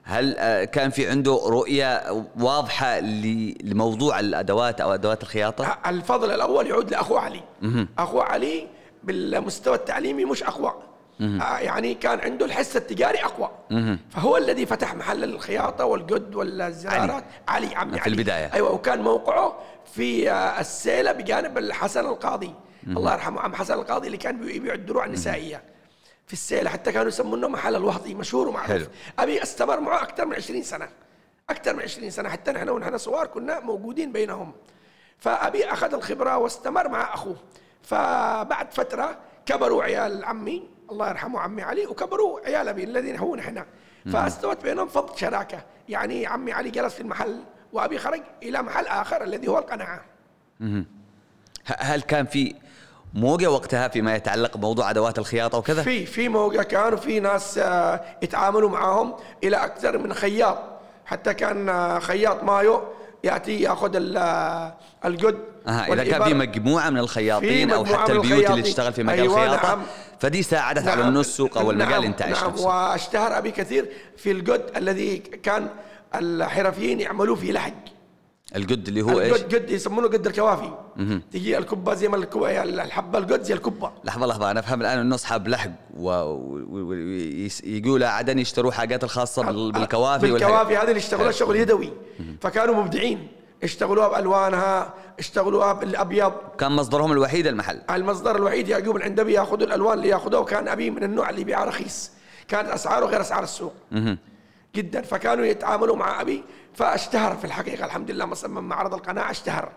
هل 0.04 0.36
آه، 0.38 0.64
كان 0.64 0.90
في 0.90 1.10
عنده 1.10 1.42
رؤية 1.46 2.24
واضحة 2.40 3.00
لموضوع 3.64 4.20
الأدوات 4.20 4.82
أو 4.82 4.94
أدوات 4.94 5.24
الخياطة؟ 5.24 5.78
الفضل 5.86 6.32
الأول 6.32 6.68
يعود 6.68 6.92
لأخو 6.92 7.18
علي. 7.18 7.42
أخو 7.98 8.20
علي 8.20 8.68
بالمستوى 9.04 9.76
التعليمي 9.76 10.26
مش 10.26 10.44
أقوى. 10.44 10.74
آه 11.22 11.58
يعني 11.58 11.94
كان 11.94 12.20
عنده 12.20 12.46
الحس 12.46 12.78
التجاري 12.78 13.18
أقوى. 13.24 13.50
فهو 14.10 14.38
الذي 14.38 14.66
فتح 14.66 14.96
محل 14.96 15.24
الخياطة 15.24 15.86
والقد 15.86 16.36
والزرارات 16.36 17.24
علي, 17.48 17.68
علي 17.68 17.76
عمي 17.76 17.94
في 17.98 18.00
علي. 18.00 18.12
البداية. 18.12 18.54
أيوه 18.54 18.72
وكان 18.72 19.02
موقعه 19.02 19.56
في 19.94 20.32
آه 20.32 20.60
السيلة 20.60 21.12
بجانب 21.12 21.58
الحسن 21.58 22.06
القاضي. 22.06 22.54
الله 22.88 23.14
يرحمه 23.14 23.42
عم 23.42 23.56
حسن 23.56 23.74
القاضي 23.74 24.08
اللي 24.08 24.18
كان 24.18 24.50
يبيع 24.50 24.74
الدروع 24.74 25.06
النسائية. 25.06 25.64
في 26.32 26.38
السيلة 26.38 26.70
حتى 26.70 26.92
كانوا 26.92 27.08
يسمونه 27.08 27.48
محل 27.48 27.76
الوهضي 27.76 28.14
مشهور 28.14 28.48
ومعروف. 28.48 28.72
حلو. 28.72 28.86
أبي 29.20 29.44
استمر 29.44 29.80
معه 29.80 30.02
أكثر 30.02 30.26
من 30.26 30.36
20 30.36 30.64
سنة 30.64 30.90
أكثر 31.50 31.74
من 31.74 31.82
20 31.82 32.10
سنة 32.10 32.30
حتى 32.30 32.52
نحن 32.52 32.70
ونحن 32.70 32.98
صغار 32.98 33.28
كنا 33.28 33.60
موجودين 33.60 34.12
بينهم. 34.12 34.54
فأبي 35.18 35.66
أخذ 35.66 35.94
الخبرة 35.94 36.38
واستمر 36.38 36.90
مع 36.90 37.14
أخوه. 37.14 37.36
فبعد 37.84 38.72
فترة 38.72 39.18
كبروا 39.46 39.84
عيال 39.84 40.26
عمي 40.26 40.70
الله 40.92 41.10
يرحمه 41.10 41.40
عمي 41.40 41.62
علي 41.62 41.88
وكبروا 41.88 42.40
عيال 42.40 42.68
أبي 42.68 42.84
الذين 42.84 43.18
هو 43.18 43.36
نحن. 43.36 43.66
فاستوت 44.14 44.64
بينهم 44.64 44.88
فض 44.88 45.16
شراكة. 45.16 45.64
يعني 45.90 46.26
عمي 46.26 46.52
علي 46.52 46.70
جلس 46.70 46.94
في 46.94 47.02
المحل 47.02 47.44
وأبي 47.74 47.98
خرج 47.98 48.22
إلى 48.44 48.62
محل 48.62 48.88
آخر 48.88 49.24
الذي 49.24 49.48
هو 49.48 49.58
القناعة. 49.60 50.06
هل 51.66 52.02
كان 52.02 52.26
في 52.26 52.56
موجة 53.14 53.52
وقتها 53.52 53.88
فيما 53.88 54.16
يتعلق 54.16 54.58
بموضوع 54.58 54.90
أدوات 54.90 55.20
الخياطة 55.20 55.58
وكذا؟ 55.58 55.84
في 55.84 56.06
في 56.06 56.30
موجة 56.30 56.62
كانوا 56.62 56.98
في 56.98 57.20
ناس 57.20 57.58
آه، 57.58 58.02
يتعاملوا 58.22 58.70
معهم 58.70 59.14
إلى 59.44 59.56
أكثر 59.58 59.98
من 59.98 60.14
خياط. 60.14 60.58
حتى 61.06 61.34
كان 61.34 61.70
آه، 61.70 62.00
خياط 62.00 62.44
مايو 62.44 62.82
يأتي 63.24 63.62
يأخذ 63.62 64.16
آه، 64.18 64.74
الجد 65.06 65.40
أها 65.68 65.94
إذا 65.94 66.04
كان 66.04 66.24
في 66.24 66.34
مجموعة 66.34 66.90
من 66.90 66.98
الخياطين 66.98 67.72
أو 67.72 67.86
حتى 67.86 68.12
البيوت 68.12 68.50
اللي 68.50 68.62
تشتغل 68.62 68.94
في 68.94 69.04
مجال 69.04 69.20
أيوة 69.20 69.44
الخياطة 69.44 69.68
نعم. 69.68 69.82
فدي 70.20 70.44
ساعدت 70.44 70.86
نعم. 70.86 71.00
على 71.00 71.08
انه 71.08 71.20
السوق 71.20 71.58
أو 71.58 71.72
المجال 71.72 71.90
نعم 71.90 72.04
انتعش 72.04 72.44
نعم. 72.44 72.60
وأشتهر 72.60 73.38
أبي 73.38 73.52
كثير 73.52 73.86
في 74.18 74.32
الجد 74.32 74.72
الذي 74.78 75.18
كان 75.18 75.68
الحرفيين 76.16 77.00
يعملوا 77.00 77.36
فيه 77.36 77.52
لحق 77.52 77.74
القد 78.56 78.88
اللي 78.88 79.02
هو 79.02 79.20
إيش؟ 79.20 79.42
القد 79.42 79.70
يسمونه 79.70 80.08
قد 80.08 80.28
الكوافي. 80.28 80.72
تجي 81.32 81.58
الكبة 81.58 81.94
زي 81.94 82.08
ما 82.08 82.18
الحبة 82.18 83.20
القد 83.20 83.44
زي 83.44 83.54
الكبة. 83.54 83.92
لحظة 84.04 84.26
لحظة 84.26 84.52
أنا 84.52 84.60
أفهم 84.60 84.82
الآن 84.82 85.00
إنه 85.00 85.16
أصحاب 85.16 85.48
لحق 85.48 85.72
ويقولوا 85.98 88.08
عدن 88.08 88.40
يشتروا 88.40 88.72
حاجات 88.72 89.04
الخاصة 89.04 89.72
بالكوافي 89.72 90.32
بالكوافي 90.32 90.78
هذه 90.78 90.84
اللي 90.84 90.98
يشتغلوها 90.98 91.32
شغل 91.32 91.56
يدوي. 91.56 91.94
فكانوا 92.42 92.76
مبدعين. 92.76 93.28
اشتغلوها 93.64 94.08
بألوانها 94.08 94.94
اشتغلوها 95.20 95.74
بالأبيض. 95.74 96.34
كان 96.58 96.72
مصدرهم 96.72 97.12
الوحيد 97.12 97.48
المحل. 97.48 97.82
المصدر 97.90 98.36
الوحيد 98.36 98.68
يعقوب 98.68 99.02
عند 99.02 99.20
أبي 99.20 99.34
ياخذوا 99.34 99.68
الألوان 99.68 99.98
اللي 99.98 100.10
ياخذوها 100.10 100.42
وكان 100.42 100.68
أبي 100.68 100.90
من 100.90 101.04
النوع 101.04 101.30
اللي 101.30 101.42
يبيعها 101.42 101.66
رخيص. 101.66 102.12
كانت 102.48 102.70
أسعاره 102.70 103.06
غير 103.06 103.22
أسعار 103.22 103.44
السوق. 103.44 103.74
جدا. 104.76 105.02
فكانوا 105.02 105.46
يتعاملوا 105.46 105.96
مع 105.96 106.22
أبي 106.22 106.44
فاشتهر 106.74 107.38
في 107.38 107.46
الحقيقة. 107.46 107.86
الحمد 107.86 108.12
لله 108.12 108.26
مصمم 108.26 108.70
معرض 108.70 108.94
القناعه 108.94 109.32
اشتهر 109.32 109.72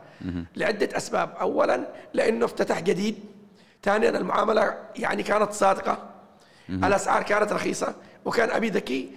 لعدة 0.56 0.96
أسباب. 0.96 1.34
اولا 1.40 1.88
لأنه 2.14 2.44
افتتح 2.44 2.80
جديد. 2.80 3.18
ثانيا 3.82 4.10
المعاملة 4.10 4.78
يعني 4.96 5.22
كانت 5.22 5.52
صادقة. 5.52 5.98
الأسعار 6.68 7.22
كانت 7.22 7.52
رخيصة. 7.52 7.94
وكان 8.24 8.50
أبي 8.50 8.68
ذكي 8.68 9.10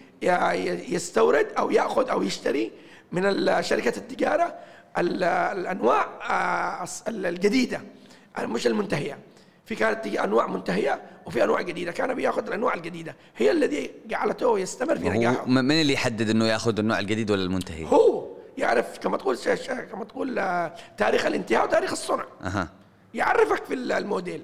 يستورد 0.94 1.48
أو 1.58 1.72
يأخذ 1.72 2.10
أو 2.10 2.24
يشتري 2.24 2.72
من 3.12 3.62
شركة 3.62 3.98
التجارة 3.98 4.56
الأنواع 4.98 6.06
آه، 6.30 6.88
الجديدة 7.08 7.82
مش 8.40 8.68
المنتهية. 8.68 9.18
في 9.68 9.76
كانت 9.76 10.06
تجي 10.06 10.24
أنواع 10.24 10.48
منتهية 10.48 11.02
وفي 11.26 11.44
أنواع 11.44 11.62
جديدة. 11.62 11.92
كان 11.92 12.14
بياخذ 12.14 12.48
الأنواع 12.48 12.74
الجديدة. 12.74 13.16
هي 13.38 13.52
الذي 13.52 13.92
جعلته 14.06 14.60
يستمر 14.60 14.96
في 14.96 15.10
نجاحه. 15.10 15.46
من 15.46 15.72
اللي 15.72 15.94
يحدد 15.94 16.30
إنه 16.30 16.46
ياخذ 16.46 16.80
النوع 16.80 17.00
الجديد 17.00 17.32
ولا 17.32 17.44
المنتهي؟ 17.44 17.86
هو 17.86 18.28
يعرف 18.58 18.98
كما 18.98 19.18
تقول 19.18 19.38
كما 19.92 20.04
تقول 20.04 20.40
آه، 20.40 20.74
تاريخ 20.98 21.26
الانتهاء 21.26 21.64
وتاريخ 21.64 21.92
الصنع. 21.92 22.26
أه. 22.44 22.68
يعرفك 23.14 23.66
في 23.66 23.74
الموديل. 23.74 24.44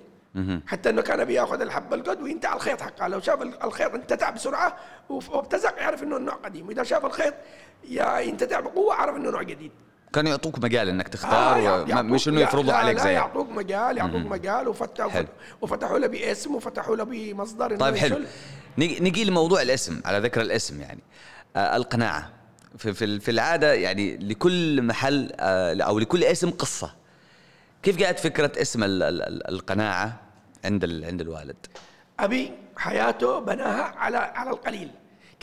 حتى 0.67 0.89
إنه 0.89 1.01
كان 1.01 1.25
بياخذ 1.25 1.61
الحبه 1.61 1.95
القد 1.95 2.21
وينتع 2.21 2.55
الخيط 2.55 2.81
حقه. 2.81 3.07
لو 3.07 3.19
شاف 3.19 3.41
الخيط 3.41 3.93
انتتع 3.93 4.29
بسرعة 4.29 4.77
وابتزق 5.09 5.79
يعرف 5.79 6.03
إنه 6.03 6.17
النوع 6.17 6.33
قديم. 6.33 6.67
وإذا 6.67 6.83
شاف 6.83 7.05
الخيط 7.05 7.33
ينتتع 8.19 8.59
بقوة 8.59 8.93
عرف 8.93 9.15
إنه 9.15 9.29
نوع 9.29 9.43
جديد. 9.43 9.71
كانوا 10.13 10.31
يعطوك 10.31 10.59
مجال 10.59 10.89
إنك 10.89 11.07
تختار 11.07 11.83
آه 11.97 12.01
مش 12.01 12.27
إنه 12.27 12.41
يفرضوا 12.41 12.73
عليك 12.73 12.97
زي 12.97 13.13
يعطوك 13.13 13.49
مجال 13.49 13.97
يعطوك 13.97 14.25
مجال 14.25 14.67
وفتحوا 14.67 15.21
وفتحوا 15.61 15.99
له 15.99 16.07
باسم 16.07 16.55
وفتحوا 16.55 16.95
له 16.95 17.03
بمصدر 17.03 17.75
طيب 17.75 17.95
حلو. 17.95 18.19
نجي 18.77 19.23
لموضوع 19.23 19.61
الاسم 19.61 20.01
على 20.05 20.19
ذكر 20.19 20.41
الاسم 20.41 20.81
يعني. 20.81 20.99
آه 21.55 21.75
القناعة. 21.75 22.29
في 22.77 22.93
في, 22.93 23.19
في 23.19 23.31
العادة 23.31 23.73
يعني 23.73 24.17
لكل 24.17 24.81
محل 24.81 25.31
آه 25.39 25.83
أو 25.83 25.99
لكل 25.99 26.23
اسم 26.23 26.49
قصة. 26.49 26.93
كيف 27.83 27.97
جاءت 27.97 28.19
فكرة 28.19 28.51
اسم 28.61 28.83
ال 28.83 29.03
ال 29.03 29.49
القناعة 29.49 30.19
عند 30.65 31.03
عند 31.03 31.21
الوالد؟ 31.21 31.55
أبي 32.19 32.51
حياته 32.77 33.39
بناها 33.39 33.83
على 33.83 34.17
على 34.17 34.49
القليل. 34.49 34.91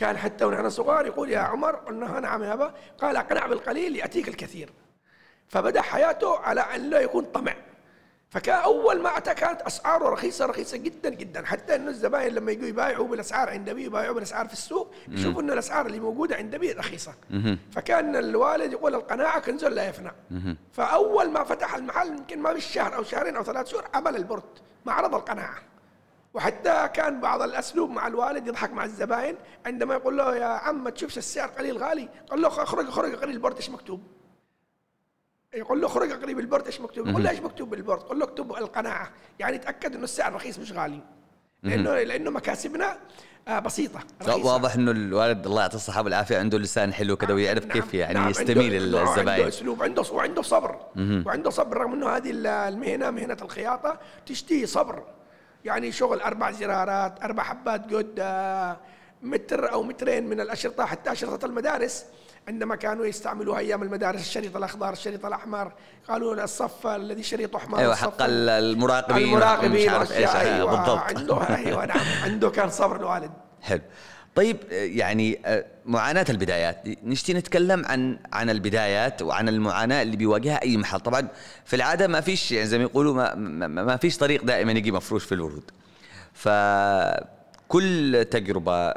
كان 0.00 0.19
حتى 0.19 0.45
ونحن 0.45 0.71
صغار 0.71 1.07
يقول 1.07 1.30
يا 1.30 1.38
عمر 1.38 1.76
قلنا 1.76 2.21
نعم 2.21 2.42
يا 2.42 2.52
أبا. 2.52 2.75
قال 2.99 3.16
أقنع 3.16 3.47
بالقليل 3.47 3.97
ياتيك 3.97 4.28
الكثير. 4.28 4.73
فبدأ 5.49 5.83
حياته 5.83 6.38
على 6.38 6.61
أن 6.61 6.90
لا 6.90 7.00
يكون 7.00 7.25
طمع. 7.25 7.54
فكان 8.30 8.59
أول 8.59 9.02
ما 9.02 9.16
أتى 9.16 9.35
كانت 9.35 9.61
أسعاره 9.61 10.09
رخيصة 10.09 10.47
رخيصة 10.47 10.76
جدا 10.76 11.11
جدا. 11.11 11.47
حتى 11.47 11.76
إنه 11.76 11.90
الزباين 11.90 12.35
لما 12.35 12.52
يجوا 12.52 12.69
يبايعوا 12.69 13.09
بالأسعار 13.09 13.50
عند 13.50 13.69
ابي 13.69 13.85
يبايعوا 13.85 14.14
بالأسعار 14.14 14.47
في 14.47 14.52
السوق 14.52 14.95
يشوفوا 15.09 15.42
انه 15.42 15.52
الأسعار 15.52 15.87
اللي 15.87 16.00
موجودة 16.00 16.37
عند 16.37 16.54
ابي 16.54 16.73
رخيصة. 16.73 17.14
فكان 17.73 18.16
الوالد 18.16 18.73
يقول 18.73 18.95
القناعة 18.95 19.40
كنز 19.40 19.64
لا 19.64 19.88
يفنى. 19.88 20.12
فأول 20.73 21.30
ما 21.30 21.45
فتح 21.45 21.75
المحل 21.75 22.09
يمكن 22.09 22.38
ما 22.38 22.52
بالشهر 22.52 22.97
أو 22.97 23.02
شهرين 23.02 23.37
أو 23.37 23.45
ثلاث 23.45 23.66
شهور 23.66 23.85
عمل 23.95 24.16
ال 24.17 24.24
board 24.24 24.62
معرض 24.85 25.14
القناعة. 25.14 25.59
وحتى 26.35 26.89
كان 26.95 27.21
بعض 27.21 27.43
الأسلوب 27.43 27.91
مع 27.91 28.07
الوالد 28.07 28.47
يضحك 28.47 28.73
مع 28.73 28.85
الزباين 28.85 29.37
عندما 29.67 29.95
يقول 29.95 30.17
له 30.17 30.37
يا 30.37 30.45
عم 30.47 30.85
ما 30.85 30.91
تشوفش 30.91 31.19
السعر 31.19 31.49
قليل 31.49 31.79
غالي؟ 31.79 32.09
قال 32.31 32.43
له 32.43 32.49
اخرج 32.49 32.89
اخرج 32.89 33.15
اقرأ 33.15 33.35
لي 33.35 33.40
ال 33.40 33.43
board 33.43 33.57
إيش 33.57 33.71
مكتوب؟ 33.71 34.03
يقول 35.55 35.81
له 35.81 35.87
اخرج 35.87 36.13
اقرأ 36.12 36.39
لي 36.39 36.46
ال 36.46 36.49
board 36.49 36.67
إيش 36.67 36.81
مكتوب؟ 36.81 37.09
يقول 37.09 37.25
له 37.25 37.31
إيش 37.31 37.41
مكتوب 37.41 37.71
بال 37.71 37.78
board؟ 37.78 38.00
قول 38.03 38.19
له 38.19 38.25
اكتب 38.25 38.53
القناعة 38.53 39.11
يعني 39.39 39.59
تأكد 39.59 39.95
إنه 39.95 40.05
السعر 40.05 40.35
رخيص 40.35 40.59
مش 40.59 40.73
غالي. 40.73 41.01
لأنه 41.63 42.03
لأنه 42.03 42.31
مكاسبنا 42.31 42.99
آه، 43.49 43.59
بسيطة 43.59 44.01
رخيصة. 44.23 44.47
واضح 44.53 44.75
إنه 44.75 44.91
الوالد 44.91 45.47
الله 45.47 45.61
يعطيه 45.63 45.77
الصحة 45.77 46.03
والعافية 46.03 46.39
عنده 46.39 46.59
لسان 46.59 46.93
حلو 46.93 47.17
كذا 47.17 47.35
ويعرف 47.35 47.67
نعم 47.67 47.73
كيف 47.73 47.95
يعني 47.95 48.15
نعم 48.15 48.31
يستميل 48.31 48.75
الزباين 48.75 49.29
عنده 49.29 49.49
أسلوب 49.49 49.83
عنده 49.83 50.03
وعنده 50.13 50.43
صبر. 50.43 50.77
وعنده 51.27 51.51
صبر 51.51 51.77
رغم 51.77 51.93
إنه 51.93 52.09
هذه 52.09 52.31
المهنة 52.35 53.11
مهنة 53.11 53.37
الخياطة 53.43 53.99
تشتهي 54.27 54.67
صبر. 54.67 55.03
يعني 55.64 55.93
شغل 55.93 56.21
أربع 56.21 56.50
زرارات 56.50 57.23
أربع 57.25 57.43
حبات 57.43 57.95
قد 57.95 58.14
آه، 58.19 58.76
متر 59.23 59.73
أو 59.73 59.83
مترين 59.83 60.29
من 60.29 60.40
الأشرطة 60.40 60.85
حتى 60.85 61.12
أشرطة 61.12 61.47
المدارس. 61.47 62.05
عندما 62.49 62.76
كانوا 62.76 63.07
يستعملوها 63.07 63.59
أيام 63.59 63.83
المدارس 63.83 64.21
الشريط 64.21 64.57
الأخضر 64.57 64.93
الشريط 64.93 65.26
الأحمر 65.26 65.73
قالوا 66.09 66.45
الصف 66.45 66.87
الذي 66.87 67.23
شريطه 67.23 67.57
أحمر 67.57 67.79
أيوه 67.79 67.95
حق 67.95 68.14
المراقبين 68.21 69.25
المراقبين 69.29 69.71
مش 69.73 69.88
عارف 69.88 70.12
إيش 70.12 70.31
أيوة 70.31 70.71
بالضبط. 70.71 70.99
عنده 70.99 71.57
أيوه 71.57 71.85
نعم 71.87 72.00
عنده 72.25 72.50
كان 72.50 72.71
صبر 72.71 72.97
الوالد. 72.97 73.31
حلو. 73.62 73.81
طيب 74.35 74.57
يعني 74.71 75.39
معاناة 75.87 76.25
البدايات. 76.31 76.83
نشتي 77.05 77.35
نتكلم 77.35 77.85
عن 77.87 78.19
عن 78.33 78.51
البدايات 78.51 79.23
وعن 79.23 79.49
المعاناة 79.49 80.03
اللي 80.03 80.17
بيواجهها 80.17 80.63
أي 80.63 80.77
محل. 80.77 81.01
طبعا 81.01 81.29
في 81.65 81.77
العادة 81.77 82.07
ما 82.07 82.21
فيش 82.21 82.53
يعني 82.53 82.67
زي 82.67 82.79
ما 82.79 82.85
يقولوا 82.85 83.35
ما, 83.35 83.67
ما 83.69 83.97
فيش 83.97 84.17
طريق 84.17 84.45
دائما 84.45 84.73
يجي 84.73 84.93
مفروش 84.93 85.25
في 85.25 85.33
الورود. 85.33 85.71
فكل 86.33 88.25
تجربة 88.31 88.93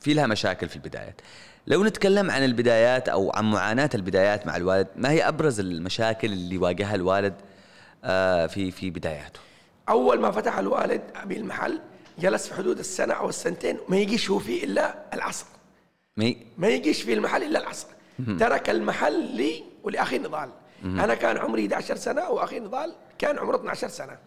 في 0.00 0.14
لها 0.14 0.26
مشاكل 0.26 0.68
في 0.68 0.76
البدايات. 0.76 1.20
لو 1.66 1.84
نتكلم 1.84 2.30
عن 2.30 2.44
البدايات 2.44 3.08
أو 3.08 3.32
عن 3.34 3.50
معاناة 3.50 3.90
البدايات 3.94 4.46
مع 4.46 4.56
الوالد 4.56 4.86
ما 4.96 5.10
هي 5.10 5.28
أبرز 5.28 5.60
المشاكل 5.60 6.32
اللي 6.32 6.58
واجهها 6.58 6.94
الوالد 6.94 7.34
آه، 8.04 8.46
في 8.46 8.70
في 8.70 8.90
بداياته؟ 8.90 9.40
أول 9.88 10.20
ما 10.20 10.30
فتح 10.30 10.58
الوالد 10.58 11.02
أبي 11.16 11.36
المحل 11.36 11.80
جلس 12.18 12.48
في 12.48 12.54
حدود 12.54 12.78
السنة 12.78 13.14
أو 13.14 13.28
السنتين 13.28 13.78
ما 13.88 13.96
يجيش 13.96 14.30
هو 14.30 14.38
فيه 14.38 14.64
إلا 14.64 14.94
العصر. 15.14 15.46
مي. 16.16 16.46
ما 16.58 16.68
يجيش 16.68 17.02
في 17.02 17.12
المحل 17.12 17.42
إلا 17.42 17.58
العصر. 17.58 17.86
ترك 18.40 18.70
المحل 18.70 19.20
لي 19.36 19.64
ولأخي 19.82 20.18
نضال. 20.18 20.50
أنا 20.84 21.14
كان 21.14 21.36
عمري 21.36 21.62
11 21.66 21.96
سنة 21.96 22.28
وأخي 22.30 22.60
نضال 22.60 22.94
كان 23.18 23.38
عمره 23.38 23.56
12 23.56 23.88
سنة. 23.88 24.18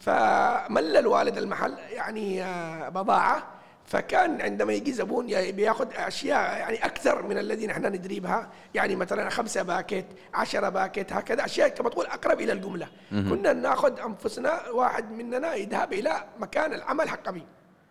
فمل 0.00 0.96
الوالد 0.96 1.38
المحل 1.38 1.74
يعني 1.92 2.42
آه، 2.42 2.88
بضاعة. 2.88 3.46
فكان 3.88 4.40
عندما 4.40 4.72
يجي 4.72 4.92
زبون 4.92 5.26
بياخذ 5.50 5.88
أشياء 5.96 6.58
يعني 6.58 6.84
أكثر 6.84 7.22
من 7.22 7.38
الذي 7.38 7.66
نحن 7.66 7.86
ندري 7.86 8.20
بها 8.20 8.50
يعني 8.74 8.96
مثلا 8.96 9.30
خمسة 9.30 9.62
packet 9.62 10.04
عشرة 10.34 10.68
باكت 10.68 11.12
هكذا 11.12 11.44
أشياء 11.44 11.68
كما 11.68 11.90
تقول 11.90 12.06
أقرب 12.06 12.40
إلى 12.40 12.52
الجملة. 12.52 12.88
كنا 13.10 13.52
ناخذ 13.52 14.00
أنفسنا 14.00 14.68
واحد 14.68 15.10
مننا 15.10 15.54
يذهب 15.54 15.92
إلى 15.92 16.24
مكان 16.38 16.72
العمل 16.74 17.08
حق 17.08 17.28
ابي 17.28 17.42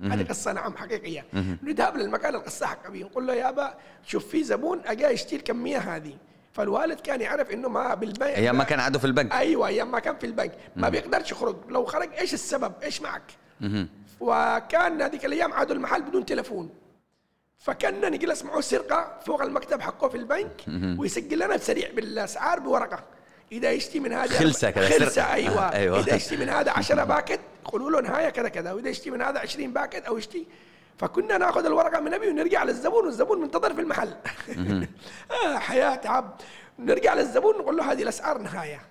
هذه 0.02 0.24
قصة 0.24 0.54
نعم 0.54 0.78
حقيقية. 0.78 1.26
نذهب 1.64 1.98
للمكان 1.98 2.36
القصة 2.36 2.66
حق 2.66 2.86
أبي 2.86 3.04
نقول 3.04 3.28
له 3.28 3.34
يابا 3.34 3.74
شوف 4.06 4.28
في 4.28 4.44
زبون 4.44 4.82
أجا 4.86 5.10
يشتري 5.10 5.38
الكمية 5.38 5.78
هذه. 5.78 6.14
فالوالد 6.54 7.00
كان 7.00 7.22
يعرف 7.22 7.52
إنه 7.52 7.70
ما 7.70 7.94
بالبنك 7.94 8.38
أيام 8.38 8.58
ما 8.58 8.64
كان 8.64 8.80
عنده 8.80 9.00
في 9.00 9.06
البنك. 9.06 9.34
أيوه 9.34 9.68
أيام 9.68 9.92
ما 9.92 10.00
كان 10.00 10.18
في 10.18 10.26
البنك. 10.26 10.52
ما 10.76 10.90
بيقدرش 10.90 11.32
يخرج. 11.32 11.56
لو 11.70 11.86
خرج 11.86 12.10
إيش 12.20 12.34
السبب؟ 12.34 12.74
إيش 12.84 13.02
معك؟ 13.02 13.24
وكان 14.20 15.02
هذيك 15.02 15.26
الأيام 15.26 15.54
عادوا 15.54 15.76
المحل 15.76 16.02
بدون 16.02 16.26
تلفون. 16.26 16.70
فكنا 17.58 18.10
نجلس 18.10 18.44
معه 18.44 18.62
سرقة 18.62 19.20
فوق 19.26 19.42
المكتب 19.42 19.82
حقه 19.82 20.08
في 20.08 20.18
البنك 20.18 20.62
ويسجل 21.00 21.40
لنا 21.40 21.56
بسريع 21.56 21.90
بالأسعار 21.92 22.60
بورقة. 22.60 23.04
إذا 23.52 23.72
يشتي 23.72 24.00
من 24.00 24.14
هذا 24.14 24.40
خلسه 24.40 24.70
كذا 24.70 24.90
خلسه 24.90 25.34
أيوه. 25.34 25.60
آه 25.60 25.74
أيوة. 25.74 26.00
إذا 26.00 26.16
يشتي 26.16 26.38
من 26.38 26.50
هذا 26.50 26.72
10 26.72 27.04
packet 27.04 27.40
يقولوا 27.66 27.92
له 27.92 28.02
نهاية 28.02 28.30
كذا 28.30 28.50
كذا. 28.50 28.72
وإذا 28.72 28.90
يشتي 28.90 29.10
من 29.10 29.22
هذا 29.22 29.40
20 29.40 29.74
packet 29.74 30.06
أو 30.06 30.18
يشتي. 30.18 30.48
فكنا 30.98 31.38
ناخذ 31.38 31.66
الورقة 31.66 32.00
من 32.00 32.14
أبي 32.14 32.30
ونرجع 32.30 32.64
للزبون 32.64 33.06
والزبون 33.06 33.42
منتظر 33.42 33.74
في 33.74 33.82
المحل. 33.82 34.16
آه 35.46 35.58
حياة 35.58 35.96
تعب 35.96 36.36
نرجع 36.80 37.14
للزبون 37.14 37.58
نقول 37.58 37.78
له 37.78 37.92
هذه 37.92 38.04
الأسعار 38.04 38.38
نهاية. 38.38 38.82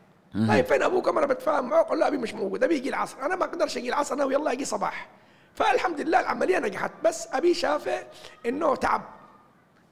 طيب 0.49 0.65
فين 0.65 0.83
أبوك 0.83 1.09
أنا 1.09 1.27
بتفاهم 1.27 1.69
معه 1.69 1.83
قال 1.83 1.99
له 1.99 2.07
أبي 2.07 2.17
مش 2.17 2.35
موجود 2.35 2.65
أبي 2.65 2.77
يجي 2.77 2.89
العصر. 2.89 3.17
أنا 3.23 3.37
ما 3.37 3.45
أقدرش 3.45 3.77
أجي 3.77 3.89
العصر 3.89 4.15
أنا 4.15 4.25
ويلا 4.25 4.53
أجي 4.53 4.65
صباح. 4.65 5.09
فالحمد 5.55 6.01
لله 6.01 6.21
العملية 6.21 6.59
نجحت 6.59 6.91
بس 7.05 7.29
أبي 7.33 7.55
شافه 7.55 8.07
إنه 8.47 8.77
تعب. 8.77 9.03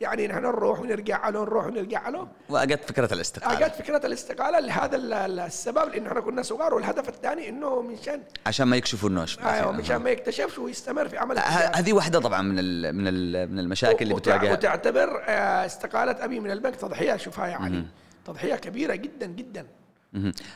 يعني 0.00 0.26
نحن 0.26 0.42
نروح 0.42 0.80
ونرجع 0.80 1.28
له 1.28 1.40
نروح 1.40 1.66
ونرجع 1.66 2.08
له. 2.08 2.28
واجت 2.48 2.84
فكرة 2.84 3.14
الاستقالة. 3.14 3.66
اجت 3.66 3.74
فكرة 3.74 4.06
الاستقالة 4.06 4.60
لهذا 4.60 4.96
السبب 5.26 5.88
لأنه 5.88 6.08
إحنا 6.08 6.20
كنا 6.20 6.42
صغار 6.42 6.74
والهدف 6.74 7.08
الثاني 7.08 7.48
إنه 7.48 7.82
منشان 7.82 8.22
عشان 8.46 8.66
ما 8.66 8.76
يكشفوا 8.76 9.08
النوش 9.08 9.38
أيوه 9.38 9.72
منشان 9.72 9.96
ما 9.96 10.10
يكتشفش 10.10 10.58
ويستمر 10.58 11.08
في 11.08 11.18
عمل 11.18 11.38
هذه 11.38 11.92
واحدة 11.92 12.20
طبعا 12.20 12.42
من 12.42 12.54
من 12.94 13.04
من 13.52 13.58
المشاكل 13.58 14.02
اللي 14.04 14.14
بتواجهها. 14.14 14.52
وتعتبر 14.52 15.22
آه، 15.26 15.66
استقالة 15.66 16.24
أبي 16.24 16.40
من 16.40 16.50
البنك 16.50 16.76
تضحية 16.76 17.16
شوفها 17.16 17.46
يعني. 17.46 17.86
تضحية 18.24 18.54
كبيرة 18.54 18.94
جدا 18.94 19.26
جدا. 19.26 19.66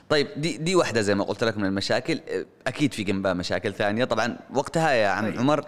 طيب 0.09 0.29
دي 0.37 0.57
دي 0.57 0.75
واحدة 0.75 1.01
زي 1.01 1.15
ما 1.15 1.25
قلت 1.25 1.45
لك 1.45 1.57
من 1.59 1.65
المشاكل. 1.65 2.21
أكيد 2.67 2.95
في 2.95 3.03
جنبها 3.03 3.33
مشاكل 3.35 3.75
ثانية. 3.75 4.05
طبعا 4.05 4.37
وقتها 4.55 4.91
يا 4.91 5.09
عم 5.09 5.31
طيب. 5.31 5.39
عمر 5.39 5.65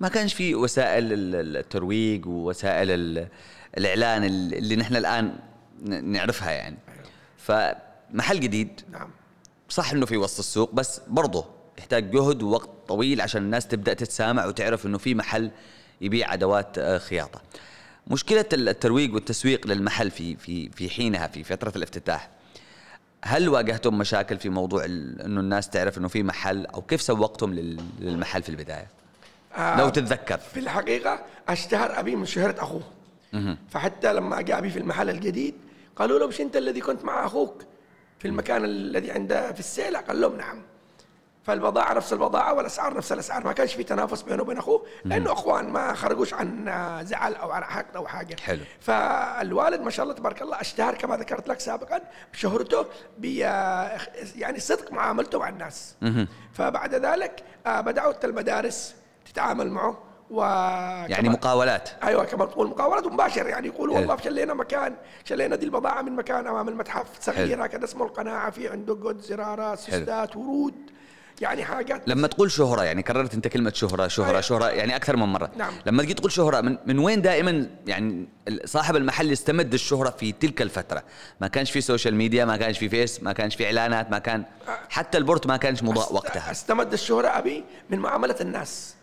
ما 0.00 0.08
كانش 0.08 0.34
في 0.34 0.54
وسائل 0.54 1.04
الترويج 1.34 2.26
ووسائل 2.26 3.26
الإعلان 3.78 4.24
اللي 4.24 4.76
نحن 4.76 4.96
الآن 4.96 5.36
نعرفها 6.02 6.50
يعني. 6.50 6.76
فمحل 7.36 8.40
جديد. 8.40 8.80
نعم. 8.92 9.10
صح 9.68 9.92
إنه 9.92 10.06
في 10.06 10.16
وسط 10.16 10.38
السوق 10.38 10.74
بس 10.74 11.00
برضه 11.08 11.44
يحتاج 11.78 12.10
جهد 12.10 12.42
ووقت 12.42 12.68
طويل 12.88 13.20
عشان 13.20 13.42
الناس 13.42 13.66
تبدأ 13.66 13.94
تتسامع 13.94 14.46
وتعرف 14.46 14.86
إنه 14.86 14.98
في 14.98 15.14
محل 15.14 15.50
يبيع 16.00 16.34
أدوات 16.34 16.78
آه، 16.78 16.98
خياطة. 16.98 17.42
مشكلة 18.06 18.44
الترويج 18.52 19.14
والتسويق 19.14 19.66
للمحل 19.66 20.10
في 20.10 20.36
في 20.36 20.68
في 20.70 20.90
حينها 20.90 21.26
في 21.26 21.44
فترة 21.44 21.72
الافتتاح 21.76 22.30
هل 23.24 23.48
واجهتم 23.48 23.98
مشاكل 23.98 24.38
في 24.38 24.48
موضوع 24.48 24.84
إنه 24.84 25.40
الناس 25.40 25.68
تعرف 25.68 25.98
إنه 25.98 26.08
في 26.08 26.22
محل 26.22 26.66
أو 26.66 26.82
كيف 26.82 27.02
سوقتم 27.02 27.54
للمحل 28.00 28.42
في 28.42 28.48
البداية؟ 28.48 28.88
آه 29.56 29.78
لو 29.78 29.88
تتذكر. 29.88 30.38
في 30.38 30.60
الحقيقة 30.60 31.20
أشتهر 31.48 31.98
أبي 32.00 32.16
من 32.16 32.26
شهرة 32.26 32.54
أخوه. 32.58 32.82
فحتى 33.70 34.12
لما 34.12 34.40
جاء 34.40 34.58
أبي 34.58 34.70
في 34.70 34.78
المحل 34.78 35.10
الجديد 35.10 35.54
قالوا 35.96 36.18
له 36.18 36.26
مش 36.26 36.40
أنت 36.40 36.56
الذي 36.56 36.80
كنت 36.80 37.04
مع 37.04 37.26
أخوك 37.26 37.62
في 38.18 38.28
المكان 38.28 38.64
الذي 38.64 39.10
عنده 39.10 39.52
في 39.52 39.60
السيلة؟ 39.60 39.98
قال 39.98 40.20
لهم 40.20 40.36
نعم. 40.36 40.62
فالبضاعه 41.48 41.94
نفس 41.94 42.12
البضاعه 42.12 42.54
والأسعار 42.54 42.96
نفس 42.96 43.12
الأسعار. 43.12 43.44
ما 43.44 43.52
كانش 43.52 43.74
في 43.74 43.82
تنافس 43.84 44.22
بينه 44.22 44.42
وبين 44.42 44.58
أخوه 44.58 44.86
لأنه 45.04 45.32
أخوان 45.32 45.68
ما 45.68 45.94
خرجوش 45.94 46.34
عن 46.34 46.64
زعل 47.04 47.34
أو 47.34 47.50
عن 47.50 47.64
حقد 47.64 47.96
أو 47.96 48.06
حاجة. 48.06 48.36
حلو. 48.40 48.60
فالوالد 48.80 49.80
ما 49.80 49.90
شاء 49.90 50.04
الله 50.04 50.14
تبارك 50.14 50.42
الله 50.42 50.60
أشتهر 50.60 50.94
كما 50.94 51.16
ذكرت 51.16 51.48
لك 51.48 51.60
سابقا 51.60 52.00
بشهرته 52.32 52.86
ب 53.18 53.24
يعني 54.36 54.60
صدق 54.60 54.92
معاملته 54.92 55.38
مع 55.38 55.48
الناس. 55.48 55.94
فبعد 56.52 56.94
ذلك 56.94 57.42
آه، 57.66 57.80
بدات 57.80 58.24
المدارس 58.24 58.94
تتعامل 59.32 59.70
معه 59.70 59.98
و 60.30 60.40
يعني 61.08 61.28
مقاولات. 61.28 61.90
أيوه 62.02 62.24
كما 62.24 62.44
تقول 62.44 62.68
مقاولات 62.68 63.06
مباشره 63.06 63.48
يعني 63.48 63.66
يقول 63.66 63.90
والله 63.90 64.16
شلينا 64.16 64.54
مكان 64.54 64.94
شلينا 65.24 65.56
دي 65.56 65.66
البضاعة 65.66 66.02
من 66.02 66.16
مكان 66.16 66.46
أمام 66.46 66.68
المتحف. 66.68 67.06
صغير 67.20 67.64
هكذا 67.64 67.84
اسمه 67.84 68.04
القناعة 68.04 68.50
في 68.50 68.68
عنده 68.68 68.94
قد 68.94 69.20
زرارة 69.20 69.74
سستات 69.74 70.36
ورود. 70.36 70.74
يعني 71.40 71.64
حاجات 71.64 72.02
لما 72.06 72.26
تقول 72.26 72.50
شهرة 72.50 72.82
يعني 72.82 73.02
كررت 73.02 73.34
أنت 73.34 73.48
كلمة 73.48 73.72
شهرة 73.74 74.08
شهرة 74.08 74.28
أيوة. 74.28 74.40
شهرة 74.40 74.66
يعني 74.66 74.96
أكثر 74.96 75.16
من 75.16 75.26
مرة. 75.26 75.50
نعم. 75.56 75.72
لما 75.86 76.02
تجي 76.02 76.14
تقول 76.14 76.32
شهرة 76.32 76.60
من, 76.60 76.76
من 76.86 76.98
وين 76.98 77.22
دائما 77.22 77.66
يعني 77.86 78.26
صاحب 78.64 78.96
المحل 78.96 79.32
يستمد 79.32 79.72
الشهرة 79.74 80.10
في 80.10 80.32
تلك 80.32 80.62
الفترة؟ 80.62 81.02
ما 81.40 81.48
كانش 81.48 81.70
في 81.70 81.80
social 81.80 82.14
media 82.14 82.44
ما 82.44 82.56
كانش 82.56 82.78
في 82.78 82.88
Face 82.88 83.22
ما 83.22 83.32
كانش 83.32 83.56
في 83.56 83.66
إعلانات 83.66 84.10
ما 84.10 84.18
كان 84.18 84.44
حتى 84.90 85.18
ال 85.18 85.23
board 85.23 85.46
ما 85.46 85.56
كانش 85.56 85.82
مضاء 85.82 86.14
وقتها. 86.14 86.50
استمد 86.50 86.92
الشهرة 86.92 87.28
أبي 87.28 87.64
من 87.90 87.98
معاملة 87.98 88.36
الناس. 88.40 88.94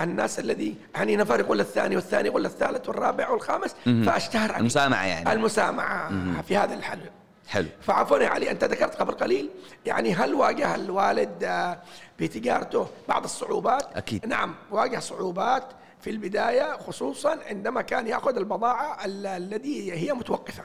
الناس 0.00 0.38
الذي 0.38 0.74
يعني 0.94 1.16
نفر 1.16 1.40
يقول 1.40 1.60
الثاني 1.60 1.96
والثاني 1.96 2.28
يقول 2.28 2.46
الثالث 2.46 2.88
والرابع 2.88 3.28
والخامس 3.30 3.74
فأشتهر 3.84 4.50
أبي. 4.50 4.58
المسامعة 4.60 5.04
يعني. 5.06 5.32
المسامعة 5.32 6.10
في 6.42 6.56
هذا 6.56 6.74
الحل 6.74 7.00
حلو 7.48 7.68
فعفوا 7.82 8.18
يا 8.18 8.28
علي 8.28 8.50
أنت 8.50 8.64
ذكرت 8.64 8.94
قبل 8.96 9.12
قليل 9.14 9.50
يعني 9.86 10.14
هل 10.14 10.34
واجه 10.34 10.74
الوالد 10.74 11.44
آه، 11.44 11.78
في 12.18 12.28
تجارته 12.28 12.86
بعض 13.08 13.24
الصعوبات؟ 13.24 13.96
أكيد. 13.96 14.26
نعم 14.26 14.54
واجه 14.70 14.98
صعوبات 14.98 15.64
في 16.00 16.10
البداية 16.10 16.76
خصوصا 16.78 17.38
عندما 17.46 17.82
كان 17.82 18.06
يأخذ 18.06 18.36
البضاعة 18.36 19.04
ال- 19.04 19.26
الذي 19.26 19.92
هي 19.92 20.12
متوقفة. 20.12 20.64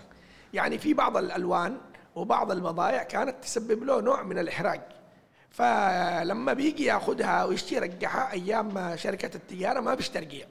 يعني 0.53 0.77
في 0.77 0.93
بعض 0.93 1.17
الألوان 1.17 1.77
وبعض 2.15 2.51
البضائع 2.51 3.03
كانت 3.03 3.35
تسبب 3.43 3.83
له 3.83 4.01
نوع 4.01 4.23
من 4.23 4.39
الإحراج. 4.39 4.81
فلما 5.51 6.53
بيجي 6.53 6.85
يأخذها 6.85 7.43
ويشتري 7.43 7.75
يرجعها 7.75 8.31
أيام 8.33 8.95
شركة 8.97 9.35
التجارة 9.35 9.79
ما 9.79 9.95
فيش 9.95 10.09
ترجيع. 10.09 10.45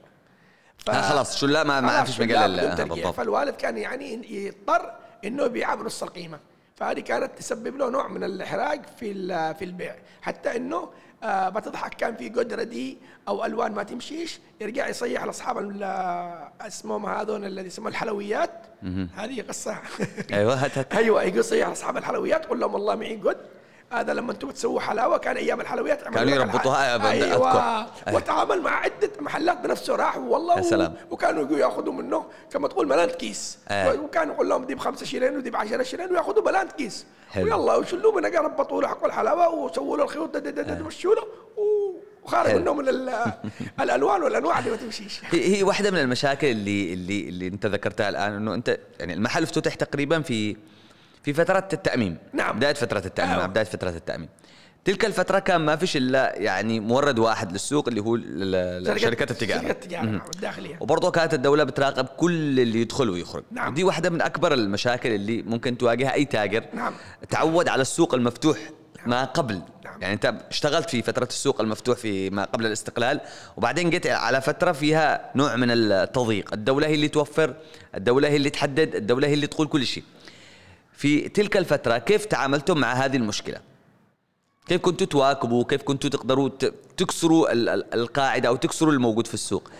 ف... 0.77 0.89
آه 0.89 1.01
خلاص 1.01 1.37
شو 1.37 1.45
لا 1.47 1.63
ما, 1.63 1.81
ما 1.81 2.03
فيش 2.03 2.19
مجال. 2.21 2.75
بالضبط 2.75 3.15
فالوالد 3.15 3.55
كان 3.55 3.77
يعني 3.77 4.33
يضطر 4.45 4.91
إنه 5.25 5.43
يبيعها 5.43 5.75
بنص 5.75 6.03
القيمة. 6.03 6.39
فهذه 6.75 6.99
كانت 6.99 7.37
تسبب 7.37 7.77
له 7.77 7.89
نوع 7.89 8.07
من 8.07 8.23
الإحراج 8.23 8.81
في 8.99 9.13
في 9.53 9.65
البيع. 9.65 9.95
حتى 10.21 10.55
إنه 10.57 10.89
آه 11.23 11.49
بتضحك 11.49 11.93
كان 11.93 12.15
في 12.15 12.29
قدرة 12.29 12.63
دي 12.63 12.97
أو 13.27 13.45
ألوان 13.45 13.71
ما 13.71 13.83
تمشيش 13.83 14.39
يرجع 14.61 14.87
يصيح 14.87 15.23
لأصحاب 15.23 15.57
اسمهم 16.61 17.05
هذول 17.05 17.45
الذي 17.45 17.67
يسموا 17.67 17.89
الحلويات. 17.89 18.51
هذه 19.15 19.41
قصة. 19.41 19.77
أيوه 20.33 20.71
أيوه 20.97 21.23
يجي 21.23 21.39
يصيح 21.39 21.67
لأصحاب 21.67 21.97
الحلويات 21.97 22.45
يقول 22.45 22.59
لهم 22.59 22.73
والله 22.73 22.95
معي 22.95 23.15
قد 23.15 23.37
هذا 23.91 24.13
لما 24.13 24.31
أنتم 24.31 24.51
تسووا 24.51 24.79
حلاوة 24.79 25.17
كان 25.17 25.37
أيام 25.37 25.61
الحلويات 25.61 26.01
كانوا 26.03 26.33
يربطوها 26.33 26.95
أذكر. 26.95 27.07
أيوه 27.09 27.25
أيوة. 28.07 28.15
وتعامل 28.17 28.61
مع 28.61 28.71
عدة 28.71 29.11
محلات 29.19 29.57
بنفسه 29.57 29.95
راح 29.95 30.17
والله 30.17 30.57
يا 30.57 30.61
سلام. 30.61 30.93
وكانوا 31.11 31.43
يجوا 31.43 31.57
ياخذوا 31.57 31.93
منه 31.93 32.25
كما 32.51 32.67
تقول 32.67 32.85
بلانت 32.87 33.11
كيس 33.15 33.57
آه. 33.67 33.93
وكان 33.93 34.29
يقول 34.29 34.49
لهم 34.49 34.65
دي 34.65 34.75
بخمسة 34.75 35.05
شيلين 35.05 35.37
ودي 35.37 35.49
بعشرة 35.49 35.83
شيلين 35.83 36.11
وياخذوا 36.11 36.43
بلانت 36.43 36.71
كيس 36.71 37.05
حلو. 37.29 37.43
ويلا 37.45 37.75
وشلوه 37.75 38.15
من 38.15 38.25
ربطوا 38.25 38.81
له 38.81 38.87
حقوا 38.87 39.07
الحلاوة 39.07 39.49
وسووا 39.55 39.97
له 39.97 40.03
الخيوط 40.03 40.37
دد- 40.37 40.81
ومشوا 40.81 41.15
له 41.15 41.23
وخارج. 42.23 42.55
منه 42.55 42.73
من 42.73 42.89
ال- 42.89 43.33
الألوان 43.81 44.23
والأنواع 44.23 44.59
اللي 44.59 44.71
ما 44.71 44.77
تمشيش 44.77 45.21
هي 45.31 45.57
هي 45.57 45.63
واحدة 45.63 45.91
من 45.91 45.97
المشاكل 45.99 46.47
اللي 46.47 46.93
اللي 46.93 47.29
اللي 47.29 47.47
أنت 47.47 47.65
ذكرتها 47.65 48.09
الآن 48.09 48.33
إنه 48.33 48.53
أنت 48.53 48.77
يعني 48.99 49.13
المحل 49.13 49.43
افتتح 49.43 49.75
تقريبا 49.75 50.21
في 50.21 50.55
في 51.23 51.33
فترة 51.33 51.67
التأميم. 51.73 52.17
نعم. 52.33 52.57
بداية 52.57 52.73
فترة 52.73 53.03
التأميم. 53.05 53.37
مع 53.37 53.45
بداية 53.45 53.65
فترة 53.65 53.89
التأميم. 53.89 54.29
تلك 54.85 55.05
الفترة 55.05 55.39
كان 55.39 55.61
ما 55.61 55.75
فيش 55.75 55.97
إلا 55.97 56.33
يعني 56.37 56.79
مورد 56.79 57.19
واحد 57.19 57.51
للسوق 57.51 57.87
اللي 57.87 58.01
هو 58.01 58.17
شركات 58.97 59.31
التجارة. 59.31 59.61
شركات 59.61 59.83
التجارة 59.83 60.05
نعم، 60.05 60.21
الداخلية. 60.35 60.77
وبرضه 60.79 61.11
كانت 61.11 61.33
الدولة 61.33 61.63
بتراقب 61.63 62.05
كل 62.05 62.59
اللي 62.59 62.81
يدخل 62.81 63.09
ويخرج. 63.09 63.43
نعم. 63.51 63.71
ودي 63.71 63.83
واحدة 63.83 64.09
من 64.09 64.21
أكبر 64.21 64.53
المشاكل 64.53 65.09
اللي 65.11 65.41
ممكن 65.41 65.77
تواجهها 65.77 66.13
أي 66.13 66.25
تاجر. 66.25 66.63
نعم. 66.73 66.93
تعود 67.29 67.67
على 67.67 67.81
السوق 67.81 68.13
المفتوح 68.13 68.57
ما 69.05 69.23
قبل. 69.23 69.61
نعم. 69.85 70.01
يعني 70.01 70.13
أنت 70.13 70.33
اشتغلت 70.49 70.89
في 70.89 71.01
فترة 71.01 71.27
السوق 71.27 71.61
المفتوح 71.61 71.97
في 71.97 72.29
ما 72.29 72.43
قبل 72.43 72.65
الاستقلال 72.65 73.21
وبعدين 73.57 73.89
جيت 73.89 74.07
على 74.07 74.41
فترة 74.41 74.71
فيها 74.71 75.31
نوع 75.35 75.55
من 75.55 75.71
التضييق. 75.71 76.53
الدولة 76.53 76.87
هي 76.87 76.95
اللي 76.95 77.07
توفر 77.07 77.53
الدولة 77.95 78.27
هي 78.27 78.35
اللي 78.35 78.49
تحدد 78.49 78.95
الدولة 78.95 79.27
هي 79.27 79.33
اللي 79.33 79.47
تقول 79.47 79.67
كل 79.67 79.85
شيء. 79.85 80.03
في 80.99 81.29
تلك 81.29 81.57
الفترة 81.57 81.97
كيف 81.97 82.25
تعاملتم 82.25 82.77
مع 82.77 82.93
هذه 82.93 83.17
المشكلة؟ 83.17 83.61
كيف 84.67 84.81
كنتوا 84.81 85.07
تواكبوا؟ 85.07 85.63
كيف 85.63 85.83
كنتوا 85.83 86.09
تقدروا 86.09 86.49
تكسروا 86.97 87.51
ال- 87.51 87.69
ال- 87.69 87.93
القاعدة 87.93 88.49
أو 88.49 88.55
تكسروا 88.55 88.93
الموجود 88.93 89.27
في 89.27 89.33
السوق؟ 89.33 89.71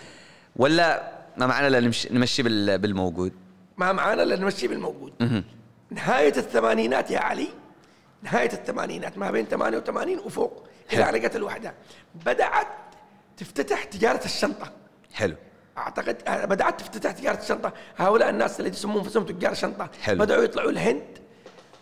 ولا 0.56 1.12
ما 1.38 1.48
معنا 1.48 1.68
الا 1.68 1.80
نمشي, 1.80 2.10
نمشي 2.14 2.44
بال- 2.44 2.78
بالموجود؟ 2.78 3.32
ما 3.78 3.92
معانا 3.92 4.24
الا 4.24 4.36
نمشي 4.36 4.68
بالموجود. 4.68 5.44
نهاية 5.92 6.34
الثمانينات 6.38 7.12
يا 7.12 7.20
علي 7.20 7.48
نهاية 8.24 8.54
الثمانينات 8.54 9.18
ما 9.18 9.32
بين 9.32 9.46
88 9.46 10.20
وفوق 10.20 10.64
إلى 10.94 11.06
حلو. 11.06 11.20
حلقه 11.20 11.38
الوحدة. 11.38 11.74
بدأت 12.26 12.68
تفتتح 13.38 13.84
تجارة 13.84 14.26
الشنطة. 14.26 14.72
حلو. 15.14 15.36
أعتقد 15.80 16.18
بدأت 16.50 16.80
تفتتح 16.80 17.12
تجارة 17.12 17.40
الشنطة. 17.42 17.74
هؤلاء 17.98 18.30
الناس 18.30 18.60
اللي 18.60 18.70
يسمون 18.72 18.98
انفسهم 19.04 19.24
تجار 19.26 19.54
شنطه 19.54 19.90
حلو. 20.02 20.20
بدأوا 20.20 20.44
يطلعوا 20.44 20.70
الهند. 20.70 21.04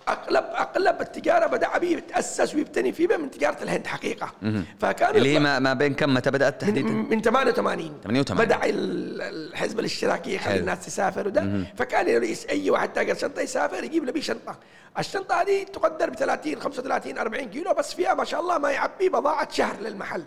اغلب 0.10 0.44
أغلب 0.44 1.02
التجارة 1.02 1.46
بدأ 1.48 1.78
بي 1.78 1.92
يتأسس 1.92 2.56
ويبتني 2.56 2.92
فيه 2.92 3.18
من 3.18 3.32
تجارة 3.32 3.64
الهند 3.64 3.88
حقيقة. 3.88 4.32
فكانوا 4.80 5.16
اللي 5.16 5.34
هي 5.36 5.40
ما, 5.40 5.74
بين 5.74 5.94
كم؟ 5.94 6.14
متى 6.14 6.32
بدأت 6.32 6.62
تحديدا؟ 6.62 6.90
من, 6.90 7.10
من 7.10 7.22
88 7.22 7.94
88. 8.04 8.46
بدأ 8.46 8.60
ال- 8.70 9.22
الحزب 9.22 9.80
الاشتراكي 9.80 10.36
يخلي 10.36 10.52
حلو. 10.54 10.60
الناس 10.60 10.86
تسافر 10.86 11.28
وده. 11.28 11.66
فكان 11.78 12.08
يريس 12.10 12.46
أي 12.46 12.70
واحد 12.70 12.94
تاجر 12.94 13.16
شنطة 13.16 13.42
يسافر 13.42 13.84
يجيب 13.84 14.04
له 14.06 14.22
شنطة. 14.22 14.56
الشنطة 15.00 15.42
هذه 15.42 15.64
تقدر 15.64 16.10
ب 16.10 16.16
30 16.16 16.62
35 16.62 17.18
40 17.18 17.50
كيلو 17.50 17.74
بس 17.74 17.94
فيها 17.94 18.14
ما 18.14 18.24
شاء 18.24 18.40
الله 18.42 18.58
ما 18.58 18.72
يعبي 18.72 19.10
بضاعة 19.10 19.52
شهر 19.52 19.80
للمحل. 19.82 20.24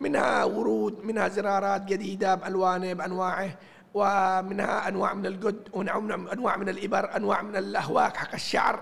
منها 0.00 0.44
ورود 0.44 1.04
منها 1.04 1.28
زرارات 1.28 1.84
جديدة 1.84 2.34
بألوانه 2.34 2.92
بأنواعه 2.92 3.50
ومنها 3.94 4.88
أنواع 4.88 5.14
من 5.14 5.26
القد 5.26 5.68
وأنواع 5.72 6.56
من 6.56 6.68
الإبر 6.68 7.16
أنواع 7.16 7.42
من 7.42 7.56
الأهواك 7.56 8.16
حق 8.16 8.34
الشعر. 8.34 8.80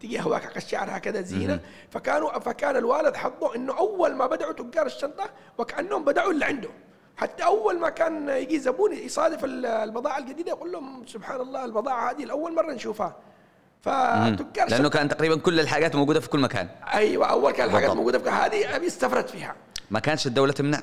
تجي 0.00 0.20
هواك 0.20 0.42
حق 0.42 0.56
الشعر 0.56 0.88
هكذا 0.90 1.20
زينة. 1.20 1.60
فكانوا 1.90 2.38
فكان 2.38 2.76
الوالد 2.76 3.16
حظه 3.16 3.54
إنه 3.56 3.78
أول 3.78 4.14
ما 4.14 4.26
بداوا 4.26 4.52
تجار 4.52 4.86
الشنطة 4.86 5.24
وكأنهم 5.58 6.04
بداوا 6.04 6.32
اللي 6.32 6.44
عنده. 6.44 6.68
حتى 7.16 7.44
أول 7.44 7.78
ما 7.78 7.88
كان 7.90 8.28
يجي 8.28 8.58
زبون 8.58 8.92
يصادف 8.92 9.44
ال- 9.44 9.66
البضاعة 9.66 10.18
الجديدة 10.18 10.50
يقول 10.50 10.72
لهم 10.72 11.06
سبحان 11.06 11.40
الله 11.40 11.64
البضاعة 11.64 12.10
هذه 12.10 12.24
لأول 12.24 12.54
مرة 12.54 12.72
نشوفها. 12.72 13.16
فتجار 13.82 14.68
لأنه 14.70 14.88
كان 14.88 15.08
تقريبا 15.08 15.36
كل 15.36 15.60
الحاجات 15.60 15.94
موجودة 15.96 16.20
في 16.20 16.28
كل 16.28 16.40
مكان. 16.40 16.68
أيوه 16.94 17.26
أول 17.26 17.52
كان 17.52 17.66
الحاجات. 17.68 17.90
موجودة 17.90 18.18
في 18.18 18.30
هذه 18.30 18.76
أبي 18.76 18.86
استفرد 18.86 19.28
فيها. 19.28 19.54
ما 19.94 20.00
كانش 20.00 20.26
الدولة 20.26 20.52
تمنع؟ 20.52 20.80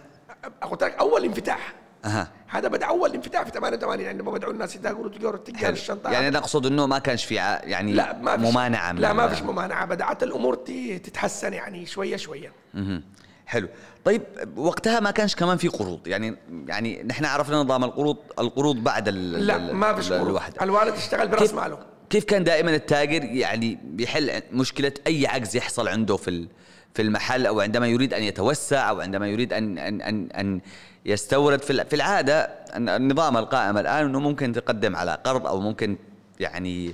قلت 0.61 0.83
لك 0.83 0.93
أول 0.99 1.23
انفتاح. 1.25 1.73
أها. 2.05 2.27
هذا 2.47 2.67
بدا 2.67 2.85
أول 2.85 3.13
انفتاح 3.13 3.43
في 3.43 3.51
88 3.51 4.07
عندما 4.07 4.31
بداوا 4.31 4.53
الناس 4.53 4.75
يتاجروا 4.75 5.09
تجار 5.09 5.37
تجار 5.37 5.59
حلو. 5.61 5.73
الشنطة. 5.73 6.09
يعني 6.11 6.27
أنا 6.27 6.37
أقصد 6.37 6.65
إنه 6.65 6.85
ما 6.85 6.99
كانش 6.99 7.25
في 7.25 7.35
يعني 7.35 7.93
لا 7.93 8.17
ما 8.17 8.37
فيش. 8.37 8.45
ممانعة 8.51 8.91
من 8.91 8.99
لا 8.99 9.13
ما 9.13 9.27
فيش 9.27 9.41
ممانعة. 9.41 9.85
بدأت 9.85 10.23
الأمور 10.23 10.55
تتحسن 11.03 11.53
يعني 11.53 11.85
شوية 11.85 12.15
شوية. 12.15 12.51
مهم. 12.73 13.03
حلو. 13.45 13.67
طيب 14.05 14.21
وقتها 14.55 14.99
ما 14.99 15.11
كانش 15.11 15.35
كمان 15.35 15.57
في 15.57 15.67
قروض. 15.67 16.07
يعني 16.07 16.35
يعني 16.67 17.03
نحن 17.03 17.25
عرفنا 17.25 17.57
نظام 17.57 17.83
القروض 17.83 18.17
القروض 18.39 18.75
بعد 18.75 19.07
ال 19.07 19.31
لا 19.47 19.55
ال- 19.55 19.75
ما 19.75 19.93
فيش 19.95 20.11
قروض. 20.11 20.27
الوحده 20.27 20.63
الوالد 20.63 20.93
اشتغل 20.93 21.27
برأس 21.27 21.53
ماله. 21.53 21.79
كيف 22.09 22.23
كان 22.23 22.43
دائما 22.43 22.75
التاجر 22.75 23.23
يعني 23.23 23.79
بيحل 23.83 24.41
مشكلة 24.51 24.93
أي 25.07 25.27
عجز 25.27 25.55
يحصل 25.55 25.87
عنده 25.87 26.17
في 26.17 26.29
ال- 26.29 26.47
في 26.93 27.01
المحل 27.01 27.45
أو 27.45 27.61
عندما 27.61 27.87
يريد 27.87 28.13
أن 28.13 28.23
يتوسع 28.23 28.89
أو 28.89 29.01
عندما 29.01 29.27
يريد 29.27 29.53
ان 29.53 29.77
ان 29.77 30.01
ان, 30.01 30.29
أن 30.31 30.61
يستورد. 31.05 31.61
في 31.61 31.85
في 31.85 31.95
العادة 31.95 32.49
النظام 32.75 33.37
القائم 33.37 33.77
الآن 33.77 34.05
أنه 34.05 34.19
ممكن 34.19 34.53
تقدم 34.53 34.95
على 34.95 35.17
قرض 35.23 35.47
أو 35.47 35.59
ممكن 35.59 35.97
يعني 36.39 36.93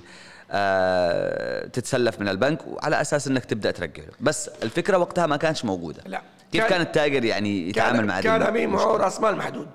آه 0.52 1.68
تتسلف 1.68 2.20
من 2.20 2.28
البنك 2.28 2.68
وعلى 2.68 3.02
أساس 3.02 3.28
إنك 3.28 3.46
تبدأ 3.46 3.72
ترجع 3.72 4.04
بس 4.22 4.48
الفكرة 4.64 4.98
وقتها 4.98 5.26
ما 5.26 5.38
كانش 5.38 5.66
موجودة. 5.66 6.04
لا. 6.06 6.22
كيف 6.52 6.62
كان- 6.62 6.70
كان 6.70 6.82
التاجر 6.82 7.24
يعني 7.26 7.70
يتعامل 7.70 7.98
كان 7.98 8.08
مع 8.08 8.22
كان 8.22 8.42
أبي 8.42 8.68
معه؟ 8.68 8.98
رأس 8.98 9.20
مال 9.22 9.36
محدود. 9.36 9.68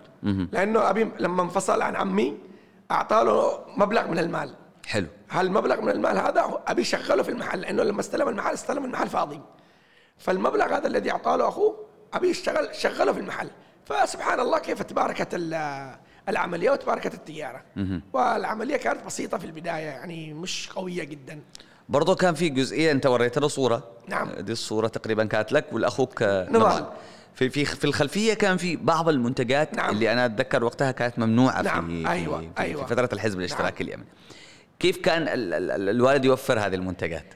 لأنه 0.52 0.90
أبي 0.90 1.08
لما 1.18 1.42
انفصل 1.42 1.82
عن 1.82 1.96
عمي 1.96 2.36
أعطى 2.90 3.22
له 3.24 3.58
مبلغ 3.76 4.08
من 4.08 4.18
المال. 4.18 4.54
حلو. 4.86 5.06
هالمبلغ 5.30 5.80
من 5.80 5.88
المال 5.88 6.18
هذا 6.18 6.58
أبي 6.66 6.84
شغله 6.84 7.22
في 7.22 7.28
المحل 7.28 7.60
لأنه 7.60 7.82
لما 7.82 8.00
استلم 8.00 8.28
المحل 8.28 8.54
استلم 8.54 8.84
المحل 8.84 9.08
فاضي. 9.08 9.40
فالمبلغ 10.18 10.76
هذا 10.76 10.86
الذي 10.86 11.10
اعطاه 11.10 11.36
له 11.36 11.48
أخوه 11.48 11.86
ابي 12.14 12.28
يشتغل 12.30 12.74
شغله 12.74 13.12
في 13.12 13.20
المحل 13.20 13.50
فسبحان 13.86 14.40
الله 14.40 14.58
كيف 14.58 14.82
تباركت 14.82 15.28
ال- 15.34 15.94
العملية 16.28 16.70
وتباركت 16.70 17.14
التجارة 17.14 17.62
والعملية 18.12 18.76
كانت 18.76 19.06
بسيطة 19.06 19.38
في 19.38 19.44
البداية 19.44 19.84
يعني 19.86 20.34
مش 20.34 20.68
قوية 20.74 21.04
جدا 21.04 21.40
برضه 21.88 22.14
كان 22.14 22.34
في 22.34 22.48
جزئية 22.48 22.92
أنت 22.92 23.06
وريتنا 23.06 23.48
صورة 23.48 23.88
نعم. 24.08 24.30
دي 24.40 24.52
الصورة 24.52 24.88
تقريبا 24.88 25.24
كانت 25.24 25.52
لك 25.52 25.64
ولأخوك 25.72 26.22
نضال. 26.22 26.52
نضال 26.52 26.86
في 27.34 27.50
في 27.50 27.64
في 27.64 27.84
الخلفية 27.84 28.34
كان 28.34 28.56
في 28.56 28.76
بعض 28.76 29.08
المنتجات 29.08 29.74
نعم. 29.76 29.90
اللي 29.90 30.12
أنا 30.12 30.26
أتذكر 30.26 30.64
وقتها 30.64 30.90
كانت 30.90 31.18
ممنوعة 31.18 31.62
نعم. 31.62 31.88
في, 31.88 32.08
أيوة. 32.10 32.40
في, 32.40 32.48
أيوة. 32.58 32.86
في 32.86 32.94
فترة 32.94 33.08
الحزب 33.12 33.38
الاشتراكي 33.38 33.84
اليمني 33.84 34.06
كيف 34.78 34.96
كان 34.96 35.22
ال 35.22 35.54
ال 35.54 35.70
ال 35.70 35.88
الوالد 35.88 36.24
يوفر 36.24 36.58
هذه 36.58 36.74
المنتجات 36.74 37.34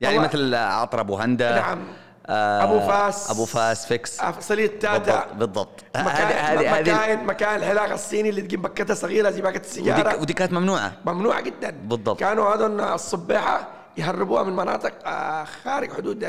يعني 0.00 0.18
مثل 0.18 0.54
عطر 0.54 1.00
أبو 1.00 1.16
هندا 1.16 1.54
نعم. 1.60 1.78
آه 2.26 2.64
أبو 2.64 2.80
فاس. 2.80 3.30
أبو 3.30 3.44
فاس 3.44 3.86
Vicks. 3.86 4.20
صلية 4.40 4.78
تاتا 4.78 4.98
بالضبط 4.98 5.34
بالضبط. 5.34 5.84
مكاين 5.96 6.70
مكاين 6.80 7.26
مكاين 7.26 7.56
الحلاقه 7.56 7.94
الصيني 7.94 8.28
اللي 8.28 8.42
تجيب 8.42 8.62
بكتها 8.62 8.94
صغيرة 8.94 9.30
زي 9.30 9.42
باكت 9.42 9.64
السيجاره 9.64 10.08
ودي, 10.08 10.20
ودي 10.20 10.32
كانت 10.32 10.52
ممنوعة. 10.52 10.92
ممنوعة 11.06 11.40
جدا. 11.40 11.70
بالضبط. 11.70 12.20
كانوا 12.20 12.54
هذول 12.54 12.80
الصباحه 12.80 13.68
يهربوها 13.96 14.42
من 14.42 14.56
مناطق 14.56 15.08
آه، 15.08 15.44
خارج 15.44 15.92
حدود 15.92 16.24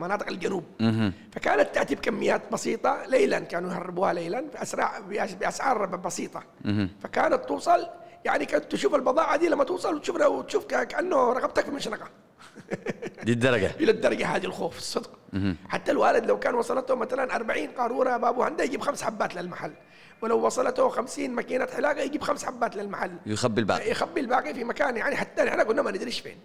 مناطق 0.00 0.28
الجنوب. 0.28 0.64
فكانت 1.32 1.74
تأتي 1.74 1.94
بكميات 1.94 2.42
بسيطة 2.52 2.98
ليلا 3.08 3.38
كانوا 3.38 3.70
يهربوها 3.70 4.12
ليلا 4.12 4.44
باسرع 4.54 4.92
بأسعار 5.40 5.86
بسيطة. 5.86 6.42
فكانت 7.02 7.44
توصل 7.48 7.86
يعني 8.24 8.46
كنت 8.46 8.64
تشوف 8.72 8.94
البضاعة 8.94 9.36
دي 9.36 9.48
لما 9.48 9.64
توصل 9.64 9.94
وتشوف 9.94 10.20
وتشوف 10.20 10.64
كأنه 10.64 11.32
رقبتك 11.32 11.64
في 11.64 11.70
مشنقه 11.70 12.06
دي 13.24 13.32
الدرجة. 13.32 13.70
إلى 13.80 13.90
الدرجة 13.90 14.26
هذه 14.26 14.44
الخوف 14.44 14.78
الصدق. 14.78 15.10
حتى 15.68 15.90
الوالد 15.90 16.26
لو 16.26 16.38
كان 16.38 16.54
وصلته 16.54 16.94
مثلا 16.94 17.36
40 17.36 17.68
قارورة 17.68 18.16
بابو 18.16 18.42
هندا 18.42 18.64
يجيب 18.64 18.80
خمس 18.80 19.02
حبات 19.02 19.34
للمحل. 19.34 19.72
ولو 20.22 20.46
وصلته 20.46 20.88
50 20.88 21.30
ماكينة 21.30 21.66
حلاقة 21.66 22.00
يجيب 22.00 22.22
خمس 22.22 22.44
حبات 22.44 22.76
للمحل. 22.76 23.10
يخبي 23.26 23.60
الباقي. 23.60 23.90
يخبي 23.90 24.20
الباقي 24.20 24.54
في 24.54 24.64
مكان 24.64 24.96
يعني 24.96 25.16
حتى 25.16 25.48
إحنا 25.48 25.62
قلنا 25.62 25.82
ما 25.82 25.90
ندريش 25.90 26.20
فين. 26.20 26.36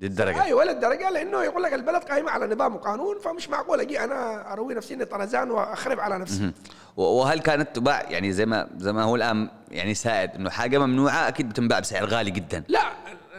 للدرجه 0.00 0.42
أيوه 0.42 0.64
للدرجه 0.64 1.10
لأنه 1.10 1.42
يقول 1.44 1.62
لك 1.62 1.72
البلد 1.72 2.02
قائمه 2.02 2.30
على 2.30 2.46
نظام 2.54 2.74
وقانون 2.74 3.18
فمش 3.18 3.48
معقول 3.48 3.80
أجي 3.80 4.04
أنا 4.04 4.52
أروي 4.52 4.74
نفسي 4.74 4.94
إني 4.94 5.04
طرزان 5.04 5.50
وأخرب 5.50 6.00
على 6.00 6.18
نفسي. 6.18 6.52
وهل 6.96 7.40
كانت 7.40 7.76
تباع؟ 7.76 8.02
يعني 8.02 8.32
زي 8.32 8.46
ما 8.46 8.68
زي 8.76 8.92
ما 8.92 9.02
هو 9.02 9.16
الآن 9.16 9.48
يعني 9.70 9.94
سائد 9.94 10.30
إنه 10.30 10.50
حاجة 10.50 10.78
ممنوعة 10.78 11.28
أكيد 11.28 11.48
بتنباع 11.48 11.78
بسعر 11.80 12.04
غالي 12.04 12.30
جدا. 12.30 12.64
لا 12.68 12.92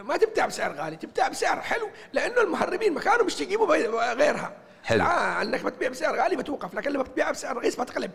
ما 0.03 0.17
تبتاع 0.17 0.45
بسعر 0.45 0.73
غالي 0.73 0.95
تبتاع 0.95 1.27
بسعر 1.27 1.61
حلو 1.61 1.89
لأنه 2.13 2.41
المهربين 2.41 2.93
ما 2.93 2.99
كانوا 2.99 3.25
مش 3.25 3.41
يجيبوا 3.41 3.75
غيرها. 4.13 4.53
حلو. 4.83 5.03
إنك 5.03 5.63
بتبيع 5.63 5.89
بسعر 5.89 6.15
غالي 6.21 6.35
بتوقف 6.35 6.73
لكن 6.73 6.91
لما 6.91 7.03
بتبيع 7.03 7.31
بسعر 7.31 7.57
رخيص 7.57 7.75
بتقلب 7.79 8.11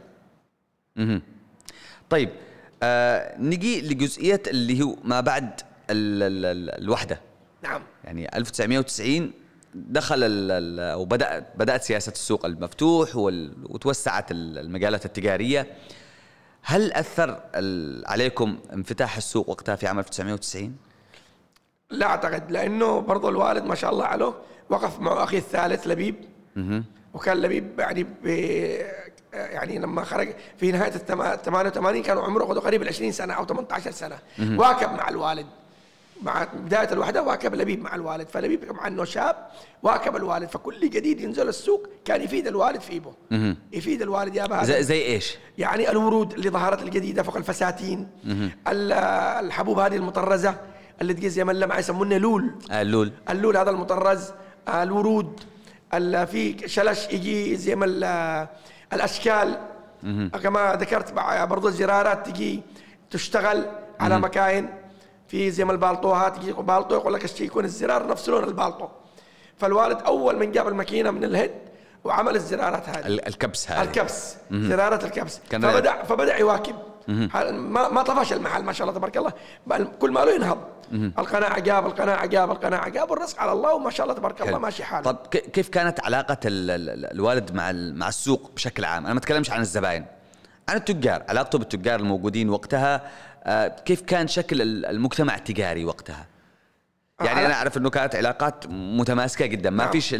أها 0.98 1.20
طيب 2.10 2.30
آه 2.82 3.38
نجي 3.38 3.80
لجزئية 3.80 4.42
اللي 4.46 4.82
هو 4.82 4.96
ما 5.04 5.20
بعد 5.20 5.60
ال 5.90 6.22
ال 6.22 6.44
ال 6.44 6.82
الوحدة. 6.82 7.20
نعم. 7.62 7.82
يعني 8.04 8.36
1990 8.36 9.32
دخل 9.74 10.20
أو 10.80 11.04
بدات 11.04 11.52
بدأت 11.56 11.82
سياسة 11.82 12.12
السوق 12.12 12.46
المفتوح 12.46 13.16
وتوسعت 13.16 14.26
المجالات 14.30 15.06
التجارية. 15.06 15.66
هل 16.62 16.92
أثر 16.92 17.40
عليكم 18.06 18.58
انفتاح 18.72 19.16
السوق 19.16 19.48
وقتها 19.48 19.76
في 19.76 19.86
عام 19.86 19.98
1990 19.98 20.76
لا 21.98 22.06
أعتقد 22.06 22.50
لأنه 22.50 23.00
برضه 23.00 23.28
الوالد 23.28 23.64
ما 23.64 23.74
شاء 23.74 23.92
الله 23.92 24.04
عليه 24.04 24.34
وقف 24.70 25.00
مع 25.00 25.24
أخي 25.24 25.36
الثالث 25.36 25.86
لبيب. 25.86 26.16
وكان 27.14 27.36
لبيب 27.36 27.80
يعني 27.80 28.06
يعني 29.32 29.78
لما 29.78 30.04
خرج 30.04 30.34
في 30.56 30.72
نهاية 30.72 30.92
ال 30.94 31.42
88 31.42 32.02
كان 32.02 32.18
عمره 32.18 32.44
قريب 32.44 32.82
ال 32.82 32.88
20 32.88 33.12
سنة 33.12 33.34
أو 33.34 33.44
18 33.44 33.90
سنة. 33.90 34.18
واكب 34.38 34.90
مع 34.90 35.08
الوالد. 35.08 35.46
مع 36.22 36.46
بداية 36.54 36.92
الوحدة 36.92 37.22
واكب 37.22 37.54
لبيب 37.54 37.82
مع 37.82 37.94
الوالد. 37.94 38.28
فلبيب 38.28 38.72
مع 38.72 38.86
إنه 38.86 39.04
شاب 39.04 39.36
واكب 39.82 40.16
الوالد. 40.16 40.48
فكل 40.48 40.90
جديد 40.90 41.20
ينزل 41.20 41.48
السوق 41.48 41.88
كان 42.04 42.22
يفيد 42.22 42.46
الوالد 42.46 42.80
في 42.80 42.92
إيبه. 42.92 43.14
يفيد 43.72 44.02
الوالد 44.02 44.36
يا 44.36 44.64
زي, 44.64 44.82
زي 44.82 45.02
إيش؟ 45.02 45.38
يعني 45.58 45.90
الورود 45.90 46.32
اللي 46.32 46.50
ظهرت 46.50 46.82
الجديدة 46.82 47.22
فوق 47.22 47.36
الفساتين. 47.36 48.08
الحبوب 48.68 49.78
هذه 49.78 49.96
المطرزة. 49.96 50.54
اللي 51.00 51.14
تجي 51.14 51.28
زي 51.28 51.44
ما 51.44 51.52
لما 51.52 51.78
يسمونه 51.78 52.16
لول. 52.16 52.54
آه 52.70 52.82
اللول 52.82 53.12
اللول 53.30 53.56
هذا 53.56 53.70
المطرز 53.70 54.32
آه 54.68 54.82
الورود 54.82 55.40
في 56.02 56.68
شلش 56.68 57.08
يجي 57.12 57.56
زي 57.56 57.74
ما 57.76 58.48
الأشكال. 58.92 59.58
كما 60.42 60.76
ذكرت 60.80 61.12
برضو 61.48 61.68
الزرارات 61.68 62.26
تجي 62.26 62.62
تشتغل 63.10 63.66
على 64.00 64.18
مكاين. 64.18 64.68
في 65.28 65.50
زي 65.50 65.64
ما 65.64 65.72
البالطوهات 65.72 66.38
يجي 66.38 66.52
بالطو 66.52 66.94
يقول 66.94 67.14
لك 67.14 67.24
الشيء 67.24 67.46
يكون 67.46 67.64
الزرار 67.64 68.06
نفس 68.06 68.28
لون 68.28 68.44
البالطو. 68.44 68.88
فالوالد 69.56 69.98
أول 70.02 70.36
من 70.38 70.52
جاب 70.52 70.68
الماكينة 70.68 71.10
من 71.10 71.24
الهند 71.24 71.54
وعمل 72.04 72.36
الزرارات 72.36 72.88
هذه. 72.88 73.06
الكبس 73.06 73.70
هذه. 73.70 73.82
الكبس 73.82 74.36
زرارة 74.52 75.04
الكبس. 75.04 75.40
فبدا 75.50 76.02
فبدأ 76.02 76.36
يواكب. 76.36 76.74
ما 77.08 77.88
ما 77.88 78.02
طفش 78.02 78.32
المحل 78.32 78.62
ما 78.62 78.72
شاء 78.72 78.88
الله 78.88 78.98
تبارك 78.98 79.16
الله. 79.16 79.32
كل 80.00 80.10
ما 80.10 80.20
له 80.20 80.34
ينهض 80.34 80.58
القناعة 80.92 81.58
جاب 81.58 81.86
القناعة 81.86 82.26
جاب 82.26 82.50
القناعة 82.50 82.88
جاب 82.88 83.10
والرزق 83.10 83.40
على 83.40 83.52
الله 83.52 83.74
وما 83.74 83.90
شاء 83.90 84.06
الله 84.06 84.16
تبارك 84.16 84.42
الله 84.42 84.58
ماشي 84.58 84.84
حاله. 84.84 85.02
طب 85.02 85.26
كيف 85.26 85.68
كانت 85.68 86.00
علاقة 86.00 86.38
الوالد 86.44 87.54
مع 87.54 87.72
مع 87.72 88.08
السوق 88.08 88.50
بشكل 88.54 88.84
عام؟ 88.84 89.04
أنا 89.04 89.14
ما 89.14 89.18
أتكلمش 89.18 89.50
عن 89.50 89.60
الزباين. 89.60 90.06
عن 90.68 90.76
التجار 90.76 91.22
علاقته 91.28 91.58
بالتجار 91.58 92.00
الموجودين 92.00 92.50
وقتها 92.50 93.10
آه، 93.44 93.68
كيف 93.68 94.00
كان 94.02 94.28
شكل 94.28 94.62
المجتمع 94.86 95.34
التجاري 95.34 95.84
وقتها؟ 95.84 96.26
يعني 97.20 97.46
أنا 97.46 97.54
أعرف 97.54 97.76
أنه 97.76 97.90
كانت 97.90 98.16
علاقات 98.16 98.66
متماسكة 98.70 99.46
جدا. 99.46 99.70
ما 99.70 99.84
نعم. 99.84 99.92
فيش 99.92 100.14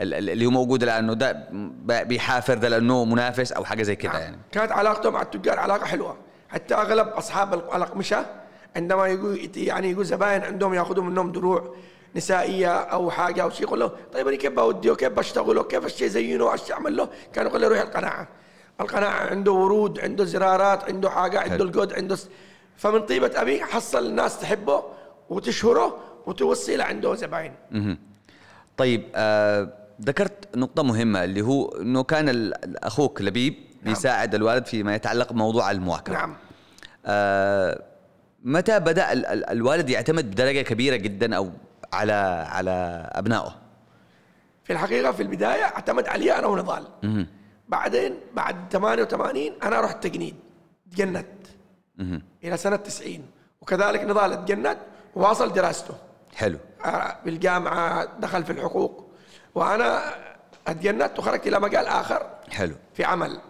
اللي 0.00 0.46
هو 0.46 0.50
موجود 0.50 0.82
الآن 0.82 1.04
إنه 1.04 1.14
ده 1.14 1.48
بيحافر 2.02 2.58
ده 2.58 2.68
لأنه 2.68 3.04
منافس 3.04 3.52
أو 3.52 3.64
حاجة 3.64 3.82
زي 3.82 3.96
كده 3.96 4.12
نعم. 4.12 4.22
يعني. 4.22 4.36
كانت 4.52 4.72
علاقته 4.72 5.10
مع 5.10 5.22
التجار 5.22 5.58
علاقة 5.58 5.86
حلوة. 5.86 6.16
حتى 6.48 6.74
أغلب 6.74 7.08
أصحاب 7.08 7.54
الاقمشه 7.54 8.26
عندما 8.76 9.06
يقول 9.06 9.50
يعني 9.56 9.90
يقول 9.90 10.04
زباين 10.04 10.42
عندهم 10.42 10.74
يأخذوا 10.74 11.04
منهم 11.04 11.32
دروع 11.32 11.74
نسائية 12.16 12.74
أو 12.74 13.10
حاجة 13.10 13.42
أو 13.42 13.50
شيء 13.50 13.62
يقول 13.62 13.80
له 13.80 13.92
طيب 14.12 14.28
أنا 14.28 14.36
كيف 14.36 14.52
بوديه 14.52 14.90
وكيف 14.90 15.12
بشتغله 15.12 15.60
وكيف 15.60 15.86
الشيء 15.86 16.08
زينه 16.08 16.52
إيش 16.52 16.72
أعمل 16.72 16.96
له؟ 16.96 17.08
كان 17.32 17.46
يقول 17.46 17.60
له 17.60 17.68
روح 17.68 17.80
القناعة. 17.80 18.28
القناعة 18.80 19.30
عنده 19.30 19.52
ورود 19.52 20.00
عنده 20.00 20.24
زرارات 20.24 20.84
عنده 20.84 21.10
حاجة 21.10 21.40
عنده 21.40 21.64
القد 21.64 21.92
عنده 21.92 22.16
فمن 22.76 23.00
طيبة 23.00 23.30
أبي 23.34 23.64
حصل 23.64 24.06
الناس 24.06 24.40
تحبه 24.40 24.82
وتشهره 25.30 25.98
وتوصي 26.26 26.82
عنده 26.82 27.14
زباين. 27.14 27.52
طيب 28.76 29.04
آه 29.14 29.72
ذكرت 30.02 30.56
نقطة 30.56 30.82
مهمة 30.82 31.24
اللي 31.24 31.40
هو 31.40 31.68
إنه 31.68 32.02
كان 32.02 32.52
أخوك 32.76 33.22
لبيب 33.22 33.54
نعم. 33.82 33.94
بيساعد 33.94 34.34
الوالد 34.34 34.66
فيما 34.66 34.94
يتعلق 34.94 35.32
بموضوع 35.32 35.70
المواكبة 35.70 36.14
نعم 36.16 36.36
آه 37.06 37.82
متى 38.44 38.80
بدأ 38.80 39.12
الوالد 39.52 39.90
يعتمد 39.90 40.30
بدرجة 40.30 40.62
كبيرة 40.62 40.96
جدا 40.96 41.36
أو 41.36 41.50
على 41.92 42.46
على 42.48 42.70
أبنائه؟ 43.12 43.54
في 44.64 44.72
الحقيقة 44.72 45.12
في 45.12 45.22
البداية 45.22 45.64
اعتمد 45.64 46.08
علي 46.08 46.38
أنا 46.38 46.46
ونضال 46.46 46.84
مه. 47.02 47.26
بعدين 47.68 48.14
بعد 48.34 48.56
88 48.72 49.52
أنا 49.62 49.80
رحت 49.80 50.02
تجنيد 50.02 50.34
تجند 50.92 51.26
مه. 51.98 52.20
إلى 52.44 52.56
سنة 52.56 52.76
90 52.76 53.18
وكذلك 53.60 54.00
نضال 54.00 54.44
تجند 54.44 54.78
وواصل 55.14 55.52
دراسته 55.52 55.94
حلو 56.34 56.58
آه، 56.84 57.16
بالجامعة 57.24 58.08
دخل 58.20 58.44
في 58.44 58.52
الحقوق 58.52 59.07
وأنا 59.58 60.14
اتجندت 60.66 61.18
وخرجت 61.18 61.46
إلى 61.46 61.60
مجال 61.60 61.86
آخر 61.86 62.26
حلو. 62.50 62.74
في 62.94 63.04
عمل. 63.04 63.40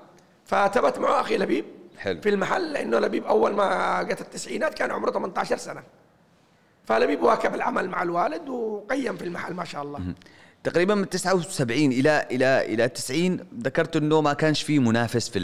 فثبت 0.45 0.99
معه 0.99 1.21
أخي 1.21 1.39
لبيب 1.39 1.65
حلو. 1.99 2.21
في 2.21 2.29
المحل 2.29 2.73
لأنه 2.73 2.99
لبيب 2.99 3.25
أول 3.25 3.55
ما 3.55 4.03
جت 4.03 4.21
التسعينات 4.21 4.75
كان 4.75 4.91
عمره 4.91 5.11
18 5.11 5.57
سنة. 5.57 5.83
فلبيب 6.85 7.23
واكب 7.23 7.55
العمل 7.55 7.89
مع 7.89 8.03
الوالد 8.03 8.49
وقيم 8.49 9.17
في 9.17 9.25
المحل 9.25 9.55
ما 9.55 9.65
شاء 9.65 9.83
الله. 9.83 10.01
تقريبا 10.65 10.95
من 10.95 11.09
79 11.09 11.93
إلى 11.93 12.27
إلى 12.31 12.75
إلى 12.75 12.89
90 12.89 13.41
ذكرت 13.63 13.97
إنه 13.97 14.21
ما 14.21 14.33
كانش 14.33 14.63
في 14.63 14.79
منافس 14.79 15.29
في 15.29 15.39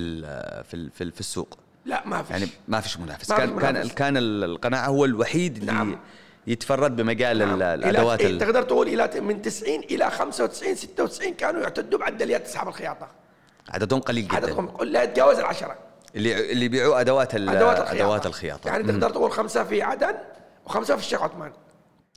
في 0.64 0.90
في, 0.90 1.10
في 1.10 1.20
السوق. 1.20 1.58
لا 1.84 2.02
ما 2.06 2.22
فيش. 2.22 2.30
يعني 2.30 2.48
ما 2.68 2.80
فيش 2.80 2.98
منافس. 2.98 3.30
ما 3.30 3.36
كان 3.36 3.58
كان 3.58 3.74
منافس. 3.74 3.94
كان 3.94 4.16
القناعة 4.16 4.86
هو 4.86 5.04
الوحيد 5.04 5.56
اللي 5.56 5.72
نعم. 5.72 5.98
يتفرد 6.46 6.96
بمجال 6.96 7.38
نعم. 7.38 7.62
الأدوات 7.62 8.20
إلى 8.20 8.38
تقدر 8.38 8.62
تقول 8.62 8.88
إلى 8.88 9.20
من 9.20 9.42
90 9.42 9.74
إلى 9.74 10.10
95 10.10 10.74
96 10.74 11.34
كانوا 11.34 11.60
يعتدوا 11.60 11.98
بعدليات 11.98 12.46
تسحب 12.46 12.68
الخياطة. 12.68 13.08
عددهم 13.68 14.00
قليل 14.00 14.28
جدا. 14.28 14.36
عددهم 14.36 14.70
لا 14.82 15.02
يتجاوز 15.02 15.38
العشرة. 15.38 15.76
اللي 16.16 16.52
اللي 16.52 16.64
يبيعوا 16.64 17.00
أدوات 17.00 17.34
أدوات 17.34 17.78
الخياطة, 17.78 17.92
أدوات 17.92 18.26
الخياطة. 18.26 18.68
يعني 18.68 18.84
تقدر 18.84 19.10
تقول 19.10 19.32
خمسة 19.32 19.64
في 19.64 19.82
عدن 19.82 20.14
وخمسة 20.66 20.96
في 20.96 21.02
الشيخ 21.02 21.22
عثمان. 21.22 21.52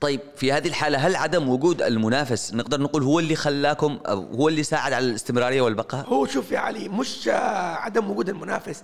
طيب 0.00 0.20
في 0.36 0.52
هذه 0.52 0.68
الحالة 0.68 0.98
هل 0.98 1.16
عدم 1.16 1.48
وجود 1.48 1.82
المنافس 1.82 2.54
نقدر 2.54 2.80
نقول 2.80 3.02
هو 3.02 3.18
اللي 3.18 3.36
خلاكم 3.36 3.98
أو 4.06 4.34
هو 4.34 4.48
اللي 4.48 4.62
ساعد 4.62 4.92
على 4.92 5.06
الاستمرارية 5.06 5.62
والبقاء؟ 5.62 6.06
هو 6.06 6.26
شوف 6.26 6.52
يا 6.52 6.58
علي 6.58 6.88
مش 6.88 7.28
عدم 7.76 8.10
وجود 8.10 8.28
المنافس. 8.28 8.82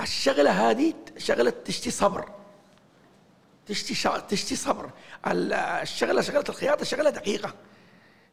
الشغلة 0.00 0.50
هذه 0.50 0.94
شغلة 1.18 1.52
تشتي 1.64 1.90
صبر. 1.90 2.39
تشتي. 3.66 4.08
تشتي 4.28 4.56
صبر. 4.56 4.90
الشغلة 5.26 6.20
شغلة 6.20 6.44
الخياطة 6.48 6.84
شغلة 6.84 7.10
دقيقة. 7.10 7.54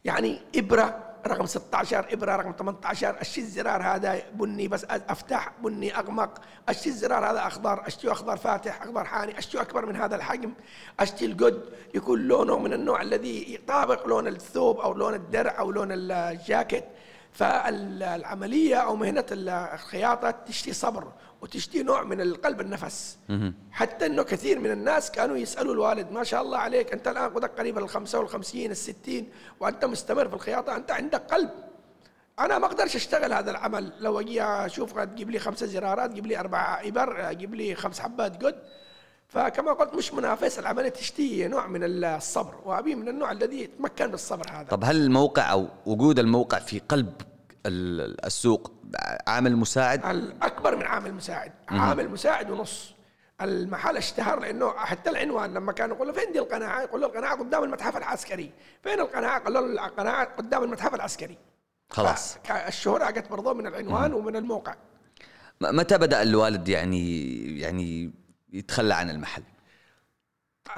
يعني 0.05 0.41
إبرة 0.55 1.03
رقم 1.27 1.45
16 1.45 2.13
إبرة 2.13 2.35
رقم 2.35 2.51
18 2.51 3.21
اشتي 3.21 3.41
الزرار 3.41 3.83
هذا 3.83 4.21
بني 4.33 4.67
بس 4.67 4.85
أفتح 4.89 5.51
بني 5.63 5.97
أغمق. 5.97 6.41
اشتي 6.69 6.89
الزرار 6.89 7.31
هذا 7.31 7.47
أخضر 7.47 7.87
أشتي 7.87 8.11
أخضر 8.11 8.37
فاتح 8.37 8.81
أخضر 8.81 9.05
حاني 9.05 9.39
أشتي 9.39 9.61
أكبر 9.61 9.85
من 9.85 9.95
هذا 9.95 10.15
الحجم. 10.15 10.53
أشتي 10.99 11.25
القد 11.25 11.63
يكون 11.95 12.19
لونه 12.19 12.59
من 12.59 12.73
النوع 12.73 13.01
الذي 13.01 13.53
يطابق 13.53 14.07
لون 14.07 14.27
الثوب 14.27 14.79
أو 14.79 14.93
لون 14.93 15.13
الدرع 15.13 15.59
أو 15.59 15.71
لون 15.71 15.87
الجاكيت. 15.91 16.85
فالعمليه 17.33 18.75
أو 18.75 18.95
مهنة 18.95 19.25
الخياطة 19.31 20.31
تشتي 20.31 20.73
صبر. 20.73 21.11
وتشتي 21.41 21.84
نوع 21.84 22.04
من 22.04 22.21
القلب 22.21 22.62
النفس. 22.62 23.17
حتى 23.71 24.06
إنه 24.06 24.23
كثير 24.23 24.60
من 24.60 24.71
الناس 24.71 25.12
كانوا 25.12 25.38
يسألوا 25.38 25.73
الوالد 25.73 26.12
ما 26.12 26.23
شاء 26.23 26.41
الله 26.41 26.58
عليك 26.58 26.93
أنت 26.93 27.08
الآن 27.08 27.30
قدك 27.30 27.52
قريب 27.60 27.78
ال 27.78 27.89
55 27.89 28.65
ال 28.65 28.78
60 28.78 29.28
وأنت 29.60 29.86
مستمر 29.86 30.28
في 30.30 30.36
الخياطة 30.36 30.76
أنت 30.76 30.91
عندك 30.91 31.21
قلب. 31.21 31.50
أنا 32.39 32.58
ما 32.58 32.65
أقدرش 32.65 32.95
أشتغل 32.95 33.34
هذا 33.34 33.52
العمل. 33.52 33.93
لو 34.00 34.19
أجي 34.19 34.43
أشوف 34.43 35.00
تجيب 35.00 35.30
لي 35.30 35.39
خمسة 35.39 35.65
زرارات 35.65 36.13
جيب 36.13 36.26
لي 36.26 36.39
أربع 36.39 36.82
إبر 36.84 37.34
جيب 37.34 37.56
لي 37.56 37.76
خمس 37.76 38.00
حبات 38.00 38.43
قد 38.43 38.56
فكما 39.28 39.73
قلت 39.73 39.93
مش 39.93 40.13
منافس 40.13 40.60
العملية 40.60 40.89
تشتي 40.89 41.47
نوع 41.47 41.67
من 41.67 41.84
الصبر 41.84 42.56
وأبي 42.65 42.95
من 42.95 43.08
النوع 43.08 43.32
الذي 43.32 43.62
يتمكن 43.62 44.08
بالصبر 44.08 44.45
هذا. 44.52 44.67
طب 44.69 44.84
هل 44.84 44.95
الموقع 44.95 45.52
أو 45.52 45.67
وجود 45.86 46.19
الموقع 46.19 46.60
في 46.60 46.80
قلب 46.80 47.13
السوق 47.67 48.71
عامل 49.27 49.56
مساعد؟ 49.56 50.06
الاكبر 50.06 50.75
من 50.75 50.86
عامل 50.86 51.13
مساعد 51.13 51.51
عامل 51.69 52.10
مساعد 52.10 52.49
ونص 52.49 52.93
المحل 53.41 53.97
اشتهر 53.97 54.39
لأنه 54.39 54.73
حتى 54.77 55.10
العنوان 55.10 55.53
لما 55.53 55.71
كانوا 55.71 55.95
يقولوا 55.95 56.13
فين 56.13 56.32
دي 56.32 56.39
القناعة؟ 56.39 56.82
يقول 56.82 57.01
له 57.01 57.08
القناعة 57.08 57.36
قدام 57.36 57.63
المتحف 57.63 57.97
العسكري، 57.97 58.51
فين 58.84 58.99
القناعة؟ 58.99 59.39
قال 59.39 59.53
له 59.53 59.60
القناعة 59.60 60.25
قدام 60.38 60.63
المتحف 60.63 60.95
العسكري. 60.95 61.38
خلاص 61.89 62.38
الشهرة 62.67 63.12
جت 63.12 63.30
برضه 63.30 63.53
من 63.53 63.67
العنوان 63.67 64.13
ومن 64.13 64.36
الموقع 64.36 64.75
متى 65.62 65.97
بدأ 65.97 66.21
الوالد 66.21 66.67
يعني 66.67 67.60
يعني 67.60 68.12
يتخلى 68.53 68.93
عن 68.93 69.10
المحل؟ 69.10 69.43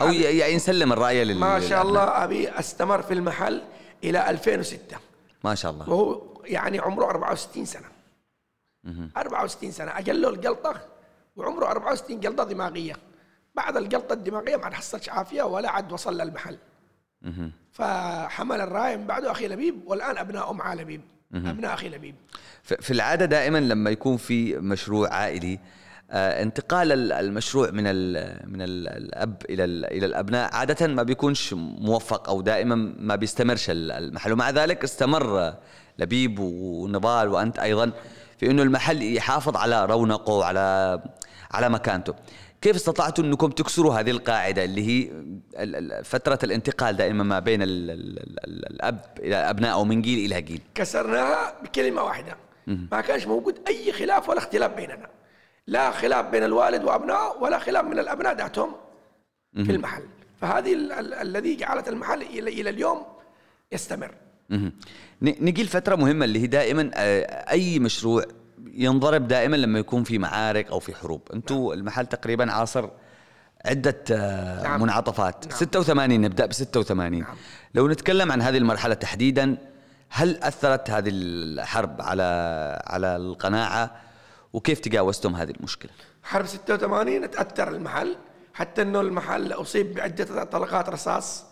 أو 0.02 0.08
يعني 0.08 0.54
يسلم 0.54 0.93
الرايه 0.93 1.23
لل 1.23 1.39
ما 1.39 1.60
شاء 1.60 1.82
الله 1.82 2.23
أبي 2.23 2.49
استمر 2.49 3.02
في 3.02 3.13
المحل 3.13 3.63
إلى 4.04 4.30
2006 4.30 4.97
ما 5.43 5.56
شاء 5.56 5.71
الله. 5.71 5.89
وهو 5.89 6.21
يعني 6.45 6.80
عمره 6.80 7.06
64 7.06 7.65
سنة. 7.65 7.88
64 9.17 9.71
سنة. 9.71 9.99
أجل 9.99 10.21
له 10.21 10.30
الجلطه 10.30 10.82
وعمره 11.36 11.65
64 11.71 12.19
جلطه 12.19 12.43
دماغية. 12.43 12.95
بعد 13.56 13.78
الجلطه 13.78 14.13
الدماغية 14.13 14.56
ما 14.56 14.75
حصلش 14.75 15.10
عافية 15.10 15.43
ولا 15.43 15.71
عد 15.71 15.91
وصل 15.91 16.21
للمحل. 16.21 16.58
فحمل 17.71 18.62
الرايه 18.62 18.95
من 18.95 19.08
بعده 19.08 19.32
أخي 19.32 19.47
لبيب 19.47 19.82
والآن 19.86 20.17
أبناء 20.17 20.54
مع 20.54 20.73
لبيب. 20.73 21.02
أبناء 21.34 21.73
أخي 21.73 21.89
لبيب. 21.89 22.15
في 22.63 22.91
العادة 22.91 23.25
دائما 23.25 23.58
لما 23.58 23.89
يكون 23.89 24.17
في 24.17 24.58
مشروع 24.58 25.13
عائلي 25.13 25.60
انتقال 26.12 27.12
المشروع 27.12 27.72
من 27.72 27.84
ال 27.88 28.36
من 28.48 28.62
ال 28.62 28.88
الأب 28.88 29.43
إلى 29.50 29.63
إلى 29.63 30.06
الأبناء 30.06 30.56
عادة 30.56 30.88
ما 30.88 31.04
بيكونش 31.04 31.54
موفق 31.58 32.30
أو 32.30 32.41
دائما 32.41 32.76
ما 33.00 33.15
بيستمرش 33.15 33.65
المحل. 33.69 34.34
ومع 34.34 34.50
ذلك 34.50 34.84
استمر 34.84 35.54
لبيب 36.00 36.39
ونضال 36.39 37.28
وأنت 37.28 37.60
أيضا 37.60 37.91
في 38.38 38.52
إنه 38.52 38.63
المحل 38.63 39.15
يحافظ 39.15 39.58
على 39.58 39.86
رونقه 39.86 40.34
وعلى 40.34 41.00
على 41.52 41.69
مكانته. 41.69 42.13
كيف 42.62 42.76
استطعتوا 42.76 43.24
إنكم 43.24 43.50
تكسروا 43.50 43.93
هذه 43.93 44.12
القاعدة 44.12 44.63
اللي 44.63 44.88
هي 44.88 45.12
فترة 46.04 46.39
الانتقال 46.43 46.98
دائما 46.98 47.24
ما 47.24 47.39
بين 47.39 47.60
الأب 47.63 49.00
إلى 49.19 49.39
الأبناء 49.39 49.74
أو 49.74 49.86
من 49.86 50.02
جيل 50.02 50.32
إلى 50.32 50.41
جيل؟ 50.41 50.62
كسرناها 50.76 51.54
بكلمة 51.63 52.04
واحدة. 52.04 52.38
ما 52.67 53.02
كانش 53.02 53.28
موجود 53.28 53.60
أي 53.67 53.91
خلاف 53.91 54.30
ولا 54.30 54.38
اختلاف 54.38 54.76
بيننا. 54.76 55.08
لا 55.67 55.91
خلاف 55.91 56.26
بين 56.26 56.43
الوالد 56.43 56.84
وابنائه 56.84 57.38
ولا 57.41 57.60
خلاف 57.60 57.86
من 57.86 58.00
الأبناء 58.00 58.38
ذاتهم 58.38 58.72
في 59.54 59.72
المحل 59.72 60.04
فهذه 60.41 60.74
الذي 61.22 61.56
جعلت 61.56 61.88
المحل 61.88 62.22
إلى 62.22 62.69
اليوم 62.69 63.06
يستمر 63.72 64.12
نجي 65.22 65.62
الفترة 65.62 65.95
مهمة 65.95 66.26
اللي 66.26 66.39
هي 66.39 66.48
دائما 66.48 66.91
آه، 66.93 67.52
أي 67.52 67.80
مشروع 67.80 68.24
ينضرب 68.74 69.28
دائما 69.28 69.56
لما 69.56 69.80
يكون 69.80 70.04
في 70.04 70.17
معارك 70.17 70.72
أو 70.72 70.80
في 70.80 70.95
حروب 70.95 71.22
أنتم 71.34 71.56
نعم. 71.56 71.72
المحل 71.72 72.06
تقريبا 72.06 72.52
عاصر 72.52 72.89
عدة 73.65 74.04
آه، 74.12 74.63
نعم. 74.63 74.82
منعطفات 74.82 75.48
نعم. 75.48 75.58
86 75.58 76.22
نبدأ 76.22 76.45
ب 76.45 76.54
86 76.54 77.19
نعم. 77.19 77.36
لو 77.76 77.88
نتكلم 77.88 78.32
عن 78.32 78.41
هذه 78.41 78.58
المرحلة 78.58 78.93
تحديدا 78.93 79.58
هل 80.10 80.43
أثرت 80.43 80.89
هذه 80.89 81.10
الحرب 81.13 82.02
على 82.02 82.24
على 82.88 83.15
القناعة 83.15 83.95
وكيف 84.53 84.79
تجاوزتم 84.79 85.35
هذه 85.35 85.51
المشكلة؟ 85.51 85.91
حرب 86.23 86.45
86 86.45 87.31
تأثر 87.31 87.67
المحل 87.67 88.17
حتى 88.53 88.81
إنه 88.81 89.01
المحل 89.01 89.51
أصيب 89.51 89.93
بعدة 89.93 90.43
طلقات 90.43 90.89
رصاص 90.89 91.45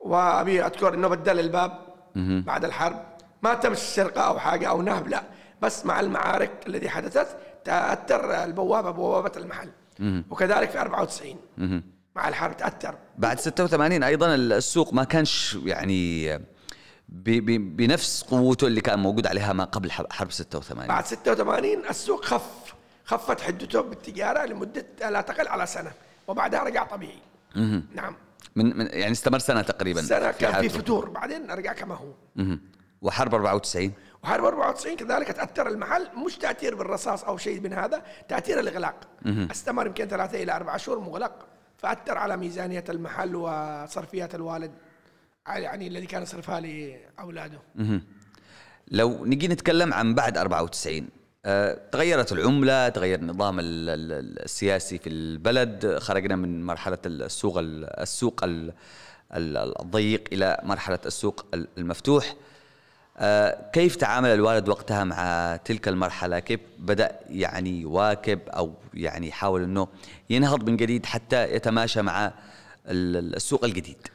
وأبي 0.00 0.66
أذكر 0.66 0.94
إنه 0.94 1.08
بدل 1.08 1.40
الباب 1.40 1.78
بعد 2.16 2.64
الحرب 2.64 3.04
ما 3.42 3.54
تم 3.54 3.72
السرقة 3.72 4.20
أو 4.20 4.38
حاجة 4.38 4.68
أو 4.68 4.82
نهب 4.82 5.08
لا 5.08 5.22
بس 5.62 5.86
مع 5.86 6.00
المعارك 6.00 6.50
التي 6.66 6.88
حدثت 6.88 7.36
تأثر 7.64 8.44
البوابة 8.44 8.90
بوابة 8.90 9.32
المحل. 9.36 9.68
وكذلك 10.30 10.70
في 10.70 10.80
94 10.80 11.36
مع 12.16 12.28
الحرب 12.28 12.56
تأثر. 12.56 12.94
بعد 13.18 13.40
86 13.40 14.02
أيضا 14.02 14.34
السوق 14.34 14.94
ما 14.94 15.04
كانش 15.04 15.58
يعني 15.64 16.28
بنفس 17.08 18.22
قوته 18.22 18.66
اللي 18.66 18.80
كان 18.80 18.98
موجود 18.98 19.26
عليها 19.26 19.52
ما 19.52 19.64
قبل 19.64 19.90
حرب 19.90 20.30
86 20.32 20.86
بعد 20.86 21.04
86 21.06 21.88
السوق 21.90 22.24
خف 22.24 22.74
خفت 23.04 23.40
حدته 23.40 23.80
بالتجارة 23.80 24.46
لمدة 24.46 24.86
لا 25.10 25.20
تقل 25.20 25.48
على 25.48 25.66
سنة 25.66 25.92
وبعدها 26.28 26.62
رجع 26.62 26.84
طبيعي. 26.84 27.18
مه. 27.56 27.82
نعم. 27.94 28.14
من, 28.56 28.76
من 28.76 28.86
يعني 28.86 29.12
استمر 29.12 29.38
سنة 29.38 29.62
تقريبا 29.62 30.02
سنة 30.02 30.30
كان 30.30 30.60
في 30.60 30.68
فتور 30.68 31.08
بعدين 31.08 31.50
رجع 31.50 31.72
كما 31.72 31.94
هو. 31.94 32.12
مه. 32.36 32.58
وحرب 33.02 33.34
94 33.34 33.92
وحرب 34.22 34.44
94 34.44 34.96
كذلك 34.96 35.26
تأثر 35.28 35.68
المحل 35.68 36.08
مش 36.26 36.36
تأثير 36.36 36.74
بالرصاص 36.74 37.24
أو 37.24 37.36
شيء 37.36 37.60
من 37.60 37.72
هذا 37.72 38.02
تأثير 38.28 38.60
الإغلاق. 38.60 38.94
استمر 39.26 39.86
يمكن 39.86 40.08
ثلاثة 40.08 40.42
إلى 40.42 40.56
أربع 40.56 40.76
شهور 40.76 40.98
مغلق 41.00 41.46
فأثر 41.78 42.18
على 42.18 42.36
ميزانية 42.36 42.84
المحل 42.88 43.36
وصرفيات 43.36 44.34
الوالد. 44.34 44.72
يعني 45.46 45.86
الذي 45.86 46.06
كان 46.06 46.22
يصرفها 46.22 46.60
لأولاده. 46.60 47.58
لو 48.88 49.24
نجي 49.26 49.48
نتكلم 49.48 49.94
عن 49.94 50.14
بعد 50.14 50.38
94 50.38 51.08
أه 51.44 51.78
تغيرت 51.92 52.32
العملة 52.32 52.88
تغير 52.88 53.18
النظام 53.18 53.56
السياسي 53.60 54.98
في 54.98 55.08
البلد 55.08 55.98
خرجنا 55.98 56.36
من 56.36 56.66
مرحلة 56.66 56.98
السوق 57.06 57.54
السوق 57.62 58.40
الضيق 59.34 60.24
إلى 60.32 60.60
مرحلة 60.62 60.98
السوق 61.06 61.46
المفتوح. 61.78 62.34
أه 63.18 63.70
كيف 63.70 63.96
تعامل 63.96 64.28
الوالد 64.28 64.68
وقتها 64.68 65.04
مع 65.04 65.56
تلك 65.64 65.88
المرحلة؟ 65.88 66.38
كيف 66.38 66.60
بدأ 66.78 67.20
يعني 67.30 67.80
يواكب 67.80 68.40
أو 68.48 68.74
يعني 68.94 69.28
يحاول 69.28 69.62
أنه 69.62 69.88
ينهض 70.30 70.70
من 70.70 70.76
جديد 70.76 71.06
حتى 71.06 71.54
يتماشى 71.54 72.02
مع 72.02 72.32
السوق 72.86 73.64
الجديد؟ 73.64 74.08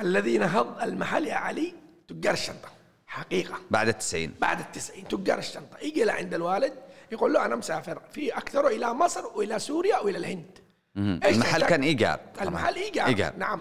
الذي 0.00 0.38
نهض 0.38 0.82
المحل 0.82 1.26
يا 1.26 1.34
علي 1.34 1.74
تجار 2.08 2.32
الشنطة. 2.32 2.68
حقيقة. 3.06 3.54
بعد 3.70 3.88
التسعين. 3.88 4.34
بعد 4.40 4.60
التسعين. 4.60 5.08
تجار 5.08 5.38
الشنطة. 5.38 5.78
يجي 5.82 6.04
لعند 6.04 6.34
الوالد 6.34 6.72
يقول 7.12 7.32
له 7.32 7.44
أنا 7.44 7.56
مسافر 7.56 8.02
في 8.12 8.36
اكثره 8.36 8.68
إلى 8.68 8.94
مصر 8.94 9.26
وإلى 9.26 9.58
سوريا 9.58 9.98
وإلى 9.98 10.18
الهند. 10.18 10.58
المحل 10.96 11.62
كان 11.64 11.82
إيجار. 11.82 12.20
المحل 12.42 12.74
إيجار, 12.74 13.06
إيجار. 13.06 13.32
نعم. 13.36 13.60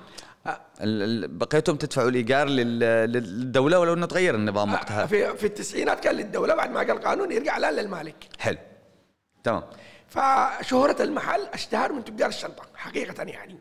بقيتم 1.37 1.75
تدفعوا 1.75 2.09
الإيجار 2.09 2.47
للدولة 2.47 3.79
ولو 3.79 3.93
إنه 3.93 4.05
تغير 4.05 4.35
النظام 4.35 4.73
وقتها؟ 4.73 5.05
في 5.05 5.37
في 5.37 5.45
التسعينات 5.45 5.99
كان 5.99 6.15
للدولة 6.15 6.55
بعد 6.55 6.71
ما 6.71 6.79
قال 6.79 6.91
القانون 6.91 7.31
يرجع 7.31 7.57
الآن 7.57 7.73
للمالك. 7.73 8.15
حلو. 8.39 8.57
تمام. 9.43 9.63
فشهرة 10.07 11.01
المحل 11.01 11.41
أشتهر 11.41 11.93
من 11.93 12.03
تجار 12.05 12.29
الشنطة 12.29 12.63
حقيقة 12.75 13.23
يعني. 13.23 13.59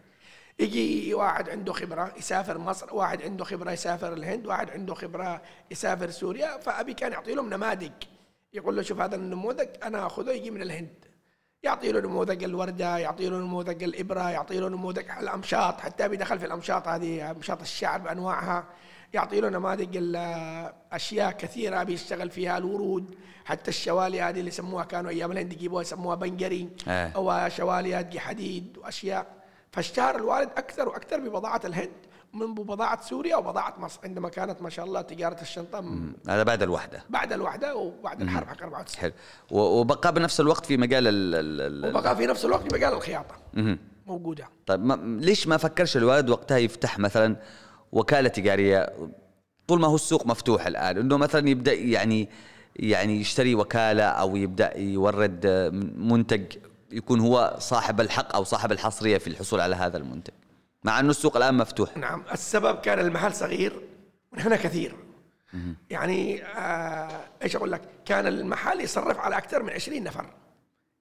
يجي 0.59 1.15
واحد 1.15 1.51
عنده 1.51 1.73
خبرة 1.73 2.13
يسافر 2.19 2.59
مصر 2.59 2.95
واحد 2.95 3.23
عنده 3.23 3.45
خبرة 3.45 3.71
يسافر 3.71 4.13
الهند 4.13 4.47
واحد 4.47 4.71
عنده 4.71 4.95
خبرة 4.95 5.43
يسافر 5.71 6.11
سوريا 6.11 6.59
فأبي 6.59 6.95
كان 6.95 7.13
يعطي 7.13 7.35
لهم 7.35 7.51
نماذج. 7.51 7.93
يقول 8.53 8.77
له 8.77 8.83
شوف 8.83 9.01
هذا 9.01 9.17
النموذج 9.17 9.69
أنا 9.83 10.07
أخذه 10.07 10.31
يجي 10.31 10.51
من 10.51 10.63
الهند. 10.63 11.05
يعطي 11.63 11.93
له 11.93 12.01
نموذج 12.01 12.45
الوردة 12.45 12.99
يعطي 12.99 13.29
له 13.29 13.39
نموذج 13.39 13.83
الإبرة 13.83 14.31
يعطي 14.31 14.61
له 14.61 14.69
نموذج 14.69 15.11
الأمشاط 15.21 15.81
حتى 15.81 16.05
أبي 16.05 16.17
دخل 16.17 16.39
في 16.39 16.47
الأمشاط 16.47 16.89
هذه 16.89 17.31
أمشاط 17.31 17.61
الشعر 17.61 18.01
بأنواعها. 18.01 18.65
يعطي 19.15 19.41
له 19.41 19.49
نماذج 19.49 19.99
أشياء 20.93 21.33
كثيرة 21.33 21.81
أبي 21.81 21.93
يشتغل 21.93 22.31
فيها 22.31 22.59
الورود 22.59 23.15
حتى 23.45 23.69
الشوالي 23.71 24.23
هذه 24.23 24.39
اللي 24.39 24.49
يسموها 24.49 24.85
كانوا 24.85 25.11
أيام 25.11 25.33
الهند 25.33 25.53
يجيبوها 25.53 25.83
يسموها 25.83 26.15
بنجري. 26.15 26.69
آه. 26.89 27.09
أو 27.09 27.49
شوالي 27.49 28.21
حديد 28.21 28.79
وأشياء. 28.79 29.44
فاشتهر 29.75 30.17
الوالد 30.17 30.49
أكثر 30.57 30.89
وأكثر 30.89 31.21
ببضاعة 31.21 31.61
الهند 31.65 31.91
من 32.35 32.55
بضاعه 32.55 33.03
سوريا 33.03 33.37
وبضاعة 33.37 33.75
مصر 33.79 34.01
عندما 34.05 34.29
كانت 34.29 34.63
ما 34.63 34.71
شاء 34.71 34.85
الله 34.85 35.01
تجارة 35.01 35.41
الشنطة 35.43 35.81
م- 35.81 36.13
هذا 36.29 36.43
بعد 36.43 36.63
الوحدة. 36.63 37.03
بعد 37.11 37.33
الوحدة 37.33 37.77
وبعد 37.77 38.23
الحرب 38.23 38.47
حق 38.49 38.63
94 38.63 39.01
حلو. 39.01 39.13
وبقى 39.51 40.13
بنفس 40.15 40.41
الوقت 40.41 40.67
في 40.67 40.77
مجال 40.77 41.09
ال 41.09 41.35
ال 41.85 41.97
وبقى 41.97 42.17
في 42.17 42.27
نفس 42.27 42.45
الوقت 42.45 42.75
مجال 42.75 42.93
الخياطة. 42.93 43.35
مهم. 43.55 43.79
موجودة. 44.07 44.49
طيب 44.67 44.85
ما 44.85 45.19
ليش 45.21 45.47
ما 45.49 45.57
فكرش 45.57 45.97
الوالد 45.97 46.31
وقتها 46.31 46.59
يفتح 46.59 46.99
مثلا 46.99 47.37
وكالة 47.93 48.29
تجارية؟ 48.29 48.93
طول 49.67 49.81
ما 49.81 49.89
هو 49.89 49.95
السوق 49.95 50.27
مفتوح 50.27 50.67
الآن 50.67 50.99
إنه 50.99 51.17
مثلا 51.17 51.49
يبدأ 51.49 51.73
يعني 51.73 52.29
يعني 52.77 53.21
يشتري 53.21 53.55
وكالة 53.55 54.05
أو 54.05 54.37
يبدأ 54.37 54.79
يورد 54.79 55.47
آه، 55.47 55.69
منتج 55.97 56.43
يكون 56.95 57.21
هو 57.21 57.57
صاحب 57.59 58.01
الحق 58.01 58.35
أو 58.35 58.45
صاحب 58.45 58.73
الحصرية 58.73 59.19
في 59.19 59.27
الحصول 59.27 59.61
على 59.61 59.77
هذا 59.77 59.97
المنتج. 59.97 60.35
مع 60.85 61.01
أنه 61.01 61.11
السوق 61.11 61.37
الآن 61.37 61.55
مفتوح. 61.55 61.97
نعم 61.97 62.23
السبب 62.33 62.81
كان 62.81 62.99
المحل 62.99 63.35
صغير 63.35 63.81
ونحن 64.33 64.57
كثير. 64.57 64.97
يعني 65.91 66.45
آه 66.45 67.21
إيش 67.43 67.57
أقول 67.57 67.73
لك؟ 67.73 67.83
كان 68.05 68.27
المحل 68.27 68.81
يصرف 68.81 69.19
على 69.19 69.39
أكثر 69.39 69.63
من 69.63 69.71
20 69.71 70.05
نفر. 70.05 70.27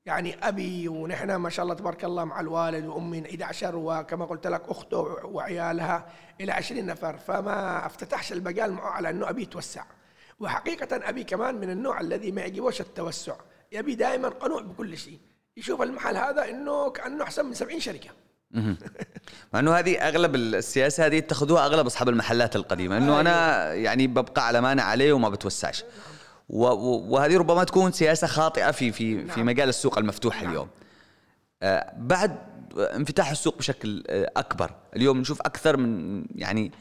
يعني 0.05 0.47
أبي 0.47 0.87
ونحن 0.87 1.35
ما 1.35 1.49
شاء 1.49 1.63
الله 1.63 1.75
تبارك 1.75 2.05
الله 2.05 2.23
مع 2.23 2.39
الوالد 2.39 2.85
وأمي 2.85 3.29
11 3.29 3.75
وكما 3.75 4.25
قلت 4.25 4.47
لك 4.47 4.61
أخته 4.69 4.97
وعيالها 5.23 6.05
إلى 6.41 6.51
20 6.51 6.85
نفر. 6.85 7.17
فما 7.17 7.85
افتتحش 7.85 8.33
المجال 8.33 8.71
معه 8.71 8.89
على 8.89 9.09
أنه 9.09 9.29
أبي 9.29 9.41
يتوسع. 9.41 9.83
وحقيقة 10.39 11.09
أبي 11.09 11.23
كمان 11.23 11.55
من 11.55 11.69
النوع 11.69 12.01
الذي 12.01 12.31
ما 12.31 12.41
يعجبوش 12.41 12.81
التوسع. 12.81 13.35
يبي 13.71 13.95
دائما 13.95 14.29
قنوع 14.29 14.61
بكل 14.61 14.97
شيء. 14.97 15.19
يشوف 15.57 15.81
المحل 15.81 16.17
هذا 16.17 16.49
إنه 16.49 16.89
كأنه 16.89 17.23
أحسن 17.23 17.45
من 17.45 17.53
70 17.53 17.79
شركة. 17.79 18.09
مع 19.53 19.59
إنه 19.59 19.73
هذه 19.75 19.97
أغلب 20.07 20.35
السياسة 20.35 21.05
هذه 21.05 21.17
اتخذوها 21.17 21.65
أغلب 21.65 21.85
أصحاب 21.85 22.09
المحلات 22.09 22.55
القديمة. 22.55 22.97
إنه 22.97 23.19
أنا 23.19 23.73
يعني 23.73 24.07
ببقى 24.07 24.47
على 24.47 24.61
ما 24.61 24.71
أنا 24.71 24.83
عليه 24.83 25.13
وما 25.13 25.29
بتوسعش. 25.29 25.83
وهذه 26.49 27.37
ربما 27.37 27.63
تكون 27.63 27.91
سياسة 27.91 28.27
خاطئة 28.27 28.71
في 28.71 28.91
في 28.91 29.27
في 29.27 29.37
نعم. 29.39 29.45
مجال 29.45 29.69
السوق 29.69 29.97
المفتوح 29.97 30.41
اليوم. 30.41 30.67
آه، 31.63 31.93
بعد 31.97 32.37
انفتاح 32.77 33.31
السوق 33.31 33.57
بشكل 33.57 34.03
آه، 34.07 34.31
أكبر. 34.37 34.71
اليوم 34.95 35.17
نشوف 35.17 35.41
أكثر 35.41 35.77
من 35.77 36.23
يعني 36.35 36.71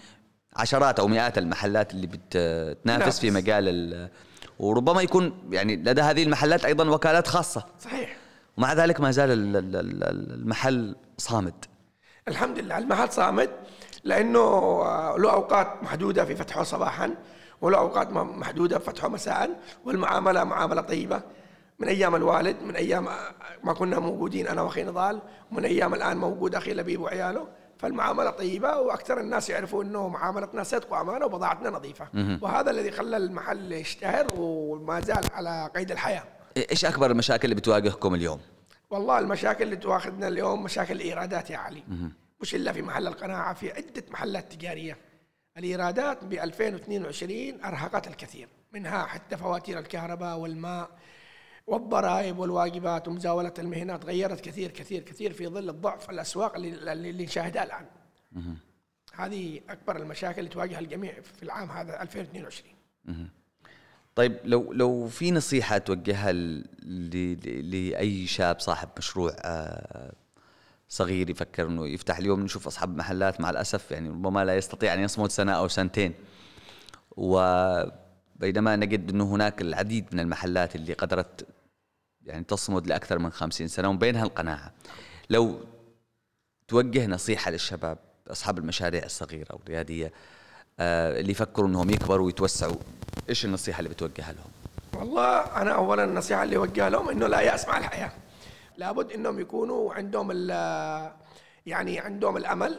عشرات 0.57 1.01
أو 1.01 1.09
مئات 1.09 1.39
المحلات 1.39 1.93
اللي 1.95 2.07
بتنافس 2.07 3.19
في 3.21 3.31
تنافس. 3.31 3.43
مجال 3.43 3.69
ال- 3.69 4.09
وربما 4.59 5.03
يكون 5.03 5.49
يعني 5.51 5.77
لدى 5.77 6.01
هذه 6.01 6.23
المحلات 6.23 6.65
أيضا 6.65 6.89
وكالات 6.91 7.27
خاصة. 7.27 7.65
صحيح. 7.81 8.17
ومع 8.59 8.73
ذلك 8.73 9.01
ما 9.01 9.11
زال 9.11 9.31
ال- 9.31 9.57
ال- 9.57 9.77
ال- 9.77 10.33
المحل 10.35 10.97
صامد. 11.19 11.55
الحمد 12.29 12.59
لله 12.59 12.79
المحل 12.79 13.13
صامد 13.13 13.51
لأنه 14.05 14.39
آه، 14.41 15.17
له 15.19 15.33
أوقات 15.33 15.83
محدودة 15.83 16.25
في 16.25 16.37
فتحه 16.37 16.63
صباحا 16.63 17.15
وله 17.61 17.79
أوقات 17.79 18.13
محدودة 18.13 18.79
في 18.79 18.85
فتحه 18.85 19.09
مساء 19.09 19.61
والمعاملة 19.85 20.45
معاملة 20.45 20.81
طيبة. 20.81 21.23
من 21.79 21.89
أيام 21.89 22.15
الوالد 22.17 22.57
من 22.63 22.77
أيام 22.77 23.09
آه، 23.09 23.35
ما 23.65 23.73
كنا 23.73 23.99
موجودين 23.99 24.49
أنا 24.49 24.63
وأخي 24.63 24.83
نضال 24.83 25.21
ومن 25.53 25.65
أيام 25.65 25.95
الآن 25.95 26.17
موجود 26.17 26.55
أخي 26.55 26.75
لبيب 26.75 27.01
وعياله. 27.01 27.49
فالمعاملة 27.79 28.31
طيبة 28.31 28.77
وأكثر 28.79 29.21
الناس 29.21 29.51
يعرفوا 29.51 29.83
إنه 29.85 30.09
معاملتنا 30.09 30.63
صدق 30.63 30.93
وأمانة 30.93 31.27
وبضاعتنا 31.27 31.71
نظيفة. 31.71 32.07
وهذا 32.43 32.71
الذي 32.71 32.91
خلى 32.91 33.17
المحل 33.17 33.73
يشتهر 33.73 34.27
وما 34.37 35.01
زال 35.01 35.25
على 35.35 35.71
قيد 35.77 35.91
الحياة. 35.91 36.25
إيش 36.57 36.85
أكبر 36.85 37.11
المشاكل 37.11 37.45
اللي 37.45 37.55
بتواجهكم 37.55 38.15
اليوم؟ 38.15 38.41
والله 38.91 39.19
المشاكل 39.19 39.65
اللي 39.65 39.77
تواخذنا 39.77 40.29
اليوم 40.29 40.63
مشاكل 40.63 40.95
الإيرادات 40.95 41.51
يا 41.51 41.57
علي. 41.57 41.83
مش 42.41 42.55
إلا 42.55 42.73
في 42.73 42.83
محل 42.83 43.07
القناعة 43.07 43.55
في 43.55 43.73
عدة 43.73 44.05
محلات 44.11 44.53
تجارية. 44.53 44.99
الإيرادات 45.59 46.25
ب 46.25 46.33
2022 46.33 47.65
أرهقت 47.65 48.07
الكثير 48.09 48.49
منها 48.73 49.07
حتى 49.07 49.37
فواتير 49.37 49.79
الكهرباء 49.79 50.39
والماء 50.39 50.91
والضرائب 51.67 52.39
والواجبات 52.39 53.09
ومزاولة 53.09 53.55
المهنات 53.59 54.05
غيرت 54.05 54.41
كثير 54.41 54.71
كثير 54.71 55.03
كثير 55.03 55.33
في 55.33 55.49
ظل 55.49 55.69
الضعف 55.69 56.11
الأسواق 56.11 56.55
اللي, 56.55 56.93
اللي 56.93 57.25
نشاهدها 57.25 57.65
الآن. 57.65 57.87
هذه 59.15 59.61
أكبر 59.69 59.97
المشاكل 59.97 60.39
اللي 60.39 60.51
تواجه 60.51 60.79
الجميع 60.79 61.21
في 61.21 61.43
العام 61.43 61.71
هذا 61.71 62.03
2022 62.03 62.75
طيب 64.15 64.37
لو 64.45 64.73
لو 64.73 65.09
في 65.09 65.31
نصيحة 65.31 65.79
توجهها 65.79 66.33
ل- 66.33 66.65
ل- 66.83 67.71
لأي 67.71 68.27
شاب 68.27 68.61
صاحب 68.61 68.89
مشروع 68.99 69.37
آه، 69.41 70.13
صغير 70.89 71.31
يفكر 71.31 71.67
إنه 71.67 71.87
يفتح 71.89 72.19
اليوم 72.19 72.41
نشوف 72.41 72.67
أصحاب 72.67 72.97
محلات 72.97 73.41
مع 73.41 73.51
الأسف 73.51 73.91
يعني 73.91 74.09
ربما 74.09 74.45
لا 74.45 74.57
يستطيع 74.57 74.95
أن 74.95 75.01
يصمد 75.01 75.31
سنة 75.31 75.53
أو 75.53 75.69
سنتين. 75.69 76.15
وبينما 77.17 78.77
نجد 78.77 79.11
إنه 79.11 79.25
هناك 79.35 79.63
العديد 79.63 80.05
من 80.13 80.21
المحلات 80.21 80.77
اللي 80.77 80.93
قدرت 80.93 81.47
يعني 82.27 82.45
تصمد 82.45 82.87
لأكثر 82.87 83.19
من 83.19 83.33
خمسين 83.33 83.69
سنة 83.69 83.89
ومن 83.89 83.99
بينها 83.99 84.23
القناعة. 84.25 84.73
لو 85.31 85.61
توجه 86.69 87.07
نصيحة 87.07 87.51
للشباب 87.51 87.99
أصحاب 88.29 88.59
المشاريع 88.59 89.05
الصغيرة 89.05 89.55
والريادية 89.55 90.07
آه، 90.07 90.13
اللي 90.81 91.31
يفكروا 91.33 91.69
إنهم 91.69 91.91
يكبروا 91.91 92.27
ويتوسعوا. 92.27 92.77
إيش 93.29 93.45
النصيحة 93.45 93.79
اللي 93.79 93.91
بتوجهها 93.91 94.33
لهم؟ 94.33 94.51
والله 95.01 95.39
أنا 95.39 95.71
اولا 95.75 96.05
النصيحة 96.05 96.43
اللي 96.43 96.57
أوجهها 96.57 96.91
لهم 96.91 97.09
إنه 97.09 97.27
لا 97.27 97.41
يأس 97.41 97.69
مع 97.69 97.79
الحياة. 97.79 98.13
لابد 98.77 99.13
إنهم 99.13 99.41
يكونوا 99.41 99.95
عندهم 99.95 100.31
ال- 100.35 101.13
يعني 101.67 102.01
عندهم 102.01 102.37
الأمل 102.37 102.79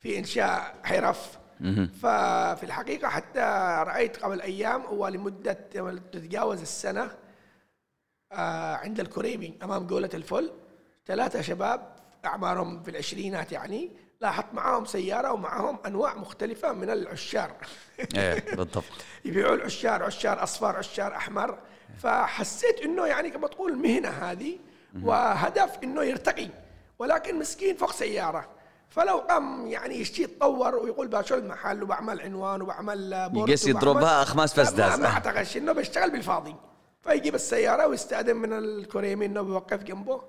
في 0.00 0.18
إنشاء 0.18 0.74
حرف. 0.84 1.38
ففي 2.02 2.62
الحقيقة 2.62 3.08
حتى 3.08 3.40
رأيت 3.86 4.16
قبل 4.16 4.40
أيام 4.40 4.82
ولمده 4.92 5.52
تتجاوز 6.12 6.60
السنة 6.60 7.10
آه، 8.32 8.74
عند 8.76 9.00
الكريبي 9.00 9.58
أمام 9.62 9.86
جولة 9.86 10.10
الفل. 10.14 10.50
ثلاثة 11.06 11.40
شباب 11.40 11.96
أعمارهم 12.24 12.82
في 12.82 12.90
العشرينات 12.90 13.52
يعني 13.52 13.90
لاحظت 14.22 14.54
معاهم 14.54 14.84
سيارة 14.84 15.32
ومعاهم 15.32 15.78
أنواع 15.86 16.14
مختلفة 16.14 16.72
من 16.72 16.90
العشار. 16.90 17.50
إيه 18.16 18.44
بالضبط. 18.56 18.84
يبيعوا 19.24 19.54
العشار 19.54 20.02
عشار 20.02 20.42
اصفر 20.42 20.76
عشار 20.76 21.16
أحمر. 21.16 21.58
فحسيت 22.02 22.80
إنه 22.80 23.06
يعني 23.06 23.30
كما 23.30 23.48
تقول 23.48 23.76
مهنة 23.76 24.08
هذه 24.08 24.58
وهدف 25.02 25.78
إنه 25.84 26.02
يرتقي. 26.02 26.48
ولكن 26.98 27.38
مسكين 27.38 27.76
فوق 27.76 27.92
سيارة. 27.92 28.48
فلو 28.88 29.18
قام 29.18 29.66
يعني 29.66 29.94
يشتي 30.00 30.22
يتطور 30.22 30.74
ويقول 30.74 31.08
بشو 31.08 31.34
المحل 31.34 31.82
وبعمل 31.82 32.20
عنوان 32.20 32.62
وبعمل 32.62 33.28
بورد 33.32 33.48
يقيس 33.48 33.66
يضربها 33.66 34.22
أخماس 34.22 34.58
لا، 34.58 34.64
فسداس. 34.64 34.98
ما, 34.98 35.06
اعتقدش 35.06 35.56
إنه 35.56 35.72
بيشتغل 35.72 36.10
بالفاضي. 36.10 36.56
فيجيب 37.02 37.34
السيارة 37.34 37.86
ويستأذن 37.86 38.36
من 38.36 38.52
الكريمي 38.52 39.26
إنه 39.26 39.42
بيوقف 39.42 39.82
جنبه. 39.82 40.22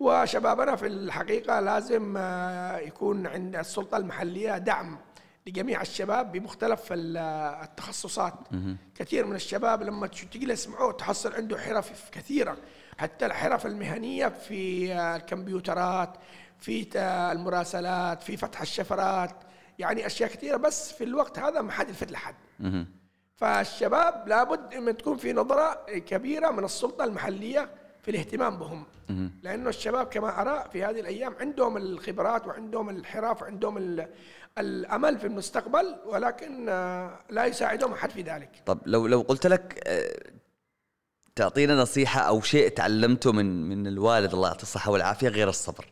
وشبابنا 0.00 0.76
في 0.76 0.86
الحقيقة 0.86 1.60
لازم 1.60 2.14
آه، 2.16 2.78
يكون 2.78 3.26
عند 3.26 3.56
السلطة 3.56 3.96
المحلية 3.96 4.58
دعم 4.58 4.98
لجميع 5.46 5.80
الشباب 5.82 6.32
بمختلف 6.32 6.92
ال- 6.92 7.16
التخصصات. 7.62 8.34
كثير 8.94 9.26
من 9.26 9.34
الشباب 9.36 9.82
لما 9.82 10.06
تجلس 10.06 10.68
معه 10.68 10.92
تحصل 10.92 11.34
عنده 11.34 11.58
حرف 11.58 12.10
كثيرة. 12.10 12.56
حتى 12.98 13.26
الحرف 13.26 13.66
المهنية 13.66 14.28
في 14.28 14.92
آه، 14.94 15.16
الكمبيوترات 15.16 16.10
في 16.58 16.88
المراسلات 17.32 18.22
في 18.22 18.36
فتح 18.36 18.60
الشفرات 18.60 19.34
يعني 19.78 20.06
أشياء 20.06 20.28
كثيرة. 20.30 20.56
بس 20.56 20.92
في 20.92 21.04
الوقت 21.04 21.38
هذا 21.38 21.60
ما 21.60 21.72
حد 21.72 21.88
يلفت 21.88 22.12
لحد. 22.12 22.34
فالشباب 23.36 24.28
لابد 24.28 24.74
ان 24.74 24.96
تكون 24.96 25.16
في 25.16 25.32
نظرة 25.32 25.84
كبيرة 25.88 26.50
من 26.50 26.64
السلطة 26.64 27.04
المحلية 27.04 27.68
في 28.02 28.10
الاهتمام 28.10 28.58
بهم. 28.58 28.84
لأنه 29.42 29.68
الشباب 29.68 30.06
كما 30.06 30.40
أرى 30.42 30.70
في 30.72 30.84
هذه 30.84 31.00
الأيام 31.00 31.34
عندهم 31.40 31.76
الخبرات 31.76 32.46
وعندهم 32.46 32.90
الحرف 32.90 33.42
وعندهم 33.42 33.78
ال- 33.78 34.08
الأمل 34.58 35.18
في 35.18 35.26
المستقبل 35.26 35.96
ولكن 36.06 36.68
آه، 36.68 37.18
لا 37.30 37.44
يساعدهم 37.44 37.92
أحد 37.92 38.10
في 38.10 38.22
ذلك. 38.22 38.62
طب 38.66 38.78
لو 38.86 39.06
لو 39.06 39.20
قلت 39.20 39.46
لك 39.46 39.82
آه، 39.86 40.30
تعطينا 41.36 41.74
نصيحة 41.74 42.20
أو 42.20 42.40
شيء 42.40 42.68
تعلمته 42.68 43.32
من 43.32 43.68
من 43.68 43.86
الوالد 43.86 44.32
الله 44.34 44.48
يعطيه 44.48 44.62
الصحة 44.62 44.90
والعافية 44.90 45.28
غير 45.28 45.48
الصبر. 45.48 45.86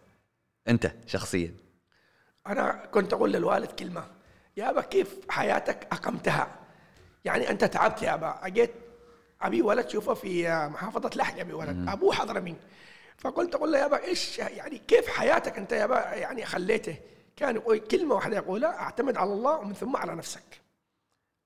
أنت 0.68 0.92
شخصيا. 1.06 1.54
أنا 2.46 2.86
كنت 2.92 3.12
أقول 3.12 3.32
للوالد 3.32 3.70
كلمة. 3.70 4.04
يا 4.56 4.70
أبا 4.70 4.80
كيف 4.80 5.16
حياتك 5.28 5.86
أقمتها؟ 5.92 6.56
يعني 7.24 7.50
أنت 7.50 7.64
تعبت 7.64 8.02
يا 8.02 8.14
أبا. 8.14 8.38
أجيت 8.42 8.70
أبي 9.42 9.62
ولد 9.62 9.88
شوفه 9.88 10.14
في 10.14 10.48
محافظة 10.72 11.10
لحج 11.16 11.40
أبي 11.40 11.52
ولد. 11.52 11.88
أبوه 11.88 12.12
حضرمي 12.12 12.56
فقلت 13.18 13.54
أقول 13.54 13.72
له 13.72 13.78
يا 13.78 13.84
أبا 13.86 14.04
إيش 14.04 14.38
يعني 14.38 14.78
كيف 14.78 15.08
حياتك 15.08 15.58
أنت 15.58 15.72
يا 15.72 15.84
أبا؟ 15.84 16.14
يعني 16.14 16.44
خليته. 16.44 16.96
كان 17.36 17.56
يقول 17.56 17.78
كلمة 17.78 18.14
واحدة 18.14 18.36
يقولها 18.36 18.70
أعتمد 18.70 19.16
على 19.16 19.32
الله 19.32 19.58
ومن 19.58 19.74
ثم 19.74 19.96
على 19.96 20.14
نفسك. 20.14 20.60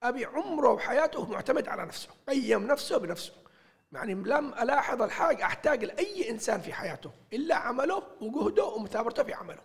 أبي 0.02 0.24
عمره 0.24 0.72
وحياته 0.72 1.30
معتمد 1.30 1.68
على 1.68 1.86
نفسه 1.86 2.08
قيم 2.28 2.66
نفسه 2.66 2.98
بنفسه. 2.98 3.32
يعني 3.92 4.14
لم 4.14 4.54
ألاحظ 4.54 5.02
الحاجة 5.02 5.44
أحتاج 5.44 5.84
لأي 5.84 6.30
إنسان 6.30 6.60
في 6.60 6.72
حياته 6.72 7.10
إلا 7.32 7.54
عمله 7.54 8.02
وجهده 8.20 8.64
ومثابرته 8.64 9.22
في 9.22 9.34
عمله. 9.34 9.62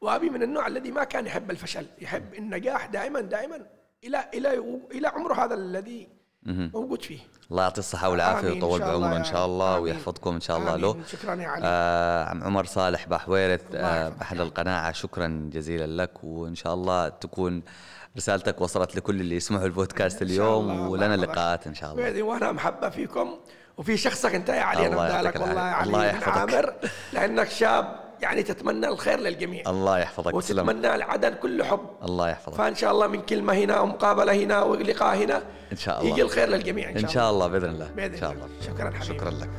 وأبي 0.00 0.30
من 0.30 0.42
النوع 0.42 0.66
الذي 0.66 0.90
ما 0.90 1.04
كان 1.04 1.26
يحب 1.26 1.50
الفشل 1.50 1.86
يحب 1.98 2.34
النجاح 2.34 2.86
دائما 2.86 3.20
دائما 3.20 3.66
إلى 4.04 4.30
إلى 4.34 4.78
إلى 4.90 5.08
عمره 5.08 5.44
هذا 5.44 5.54
الذي 5.54 6.15
موجود 6.46 7.02
فيه 7.02 7.18
الله 7.50 7.62
يعطي 7.62 7.78
الصحة 7.78 8.08
والعافية 8.08 8.48
ويطول 8.48 8.82
الله 8.82 8.98
بعمره 9.00 9.16
إن 9.16 9.24
شاء 9.24 9.42
رب. 9.42 9.50
الله 9.50 9.72
آمين. 9.72 9.82
ويحفظكم 9.82 10.34
إن 10.34 10.40
شاء 10.40 10.58
الله. 10.58 10.76
له 10.76 10.96
شكرا 11.12 11.34
يا 11.34 11.48
علي 11.48 11.62
آه 11.64 12.24
عم 12.24 12.44
عمر 12.44 12.64
صالح 12.64 13.06
الله 13.06 13.58
آه. 13.74 14.12
أحد 14.22 14.40
القناعة 14.40 14.92
شكرا 14.92 15.50
جزيلا 15.52 16.02
لك 16.02 16.24
وإن 16.24 16.54
شاء 16.54 16.74
الله 16.74 17.08
تكون 17.08 17.62
رسالتك 18.16 18.60
وصلت 18.60 18.96
لكل 18.96 19.20
اللي 19.20 19.36
يسمعوا 19.36 19.66
البودكاست 19.66 20.22
اليوم 20.22 20.70
الله. 20.70 20.88
ولنا 20.88 21.14
الله. 21.14 21.26
لقاءات 21.26 21.66
إن 21.66 21.74
شاء 21.74 21.92
الله 21.92 22.02
بإذن 22.02 22.22
وأنا 22.22 22.52
محبة 22.52 22.88
فيكم 22.88 23.34
وفي 23.76 23.96
شخصك 23.96 24.34
أنت 24.34 24.48
يا 24.48 24.60
علي 24.62 24.86
الله 24.86 25.08
يعطيك 25.08 25.20
بدالك 25.30 25.40
والله 25.40 25.70
يا. 25.70 25.82
الله 25.82 25.98
علي 25.98 26.10
بن 26.12 26.18
يحفظك. 26.18 26.38
عامر 26.38 26.74
لأنك 27.12 27.48
شاب 27.50 28.05
يعني 28.20 28.42
تتمنى 28.42 28.88
الخير 28.88 29.20
للجميع. 29.20 29.62
الله 29.66 29.98
يحفظك. 29.98 30.34
وتتمنى 30.34 30.94
العدد 30.94 31.34
كله 31.34 31.64
حب. 31.64 31.90
الله 32.02 32.28
يحفظك. 32.28 32.54
فإن 32.54 32.74
شاء 32.74 32.92
الله 32.92 33.06
من 33.06 33.20
كلمة 33.20 33.52
هنا 33.52 33.80
ومقابله 33.80 34.32
هنا 34.32 34.62
ولقاء 34.62 35.16
هنا 35.16 35.42
إن 35.72 35.76
شاء 35.76 36.00
الله. 36.00 36.10
يجي 36.10 36.22
الخير 36.22 36.48
للجميع 36.48 36.90
إن 36.90 36.94
شاء, 36.94 37.04
إن 37.04 37.08
شاء 37.08 37.30
الله 37.30 37.46
بإذن 37.46 37.68
الله. 37.68 37.90
بإذن 37.96 38.14
إن 38.14 38.20
شاء 38.20 38.32
الله. 38.32 38.44
الله. 38.44 38.66
شكرا 38.66 38.90
حبيبي. 38.90 39.04
شكرا 39.04 39.30
لك. 39.30 39.50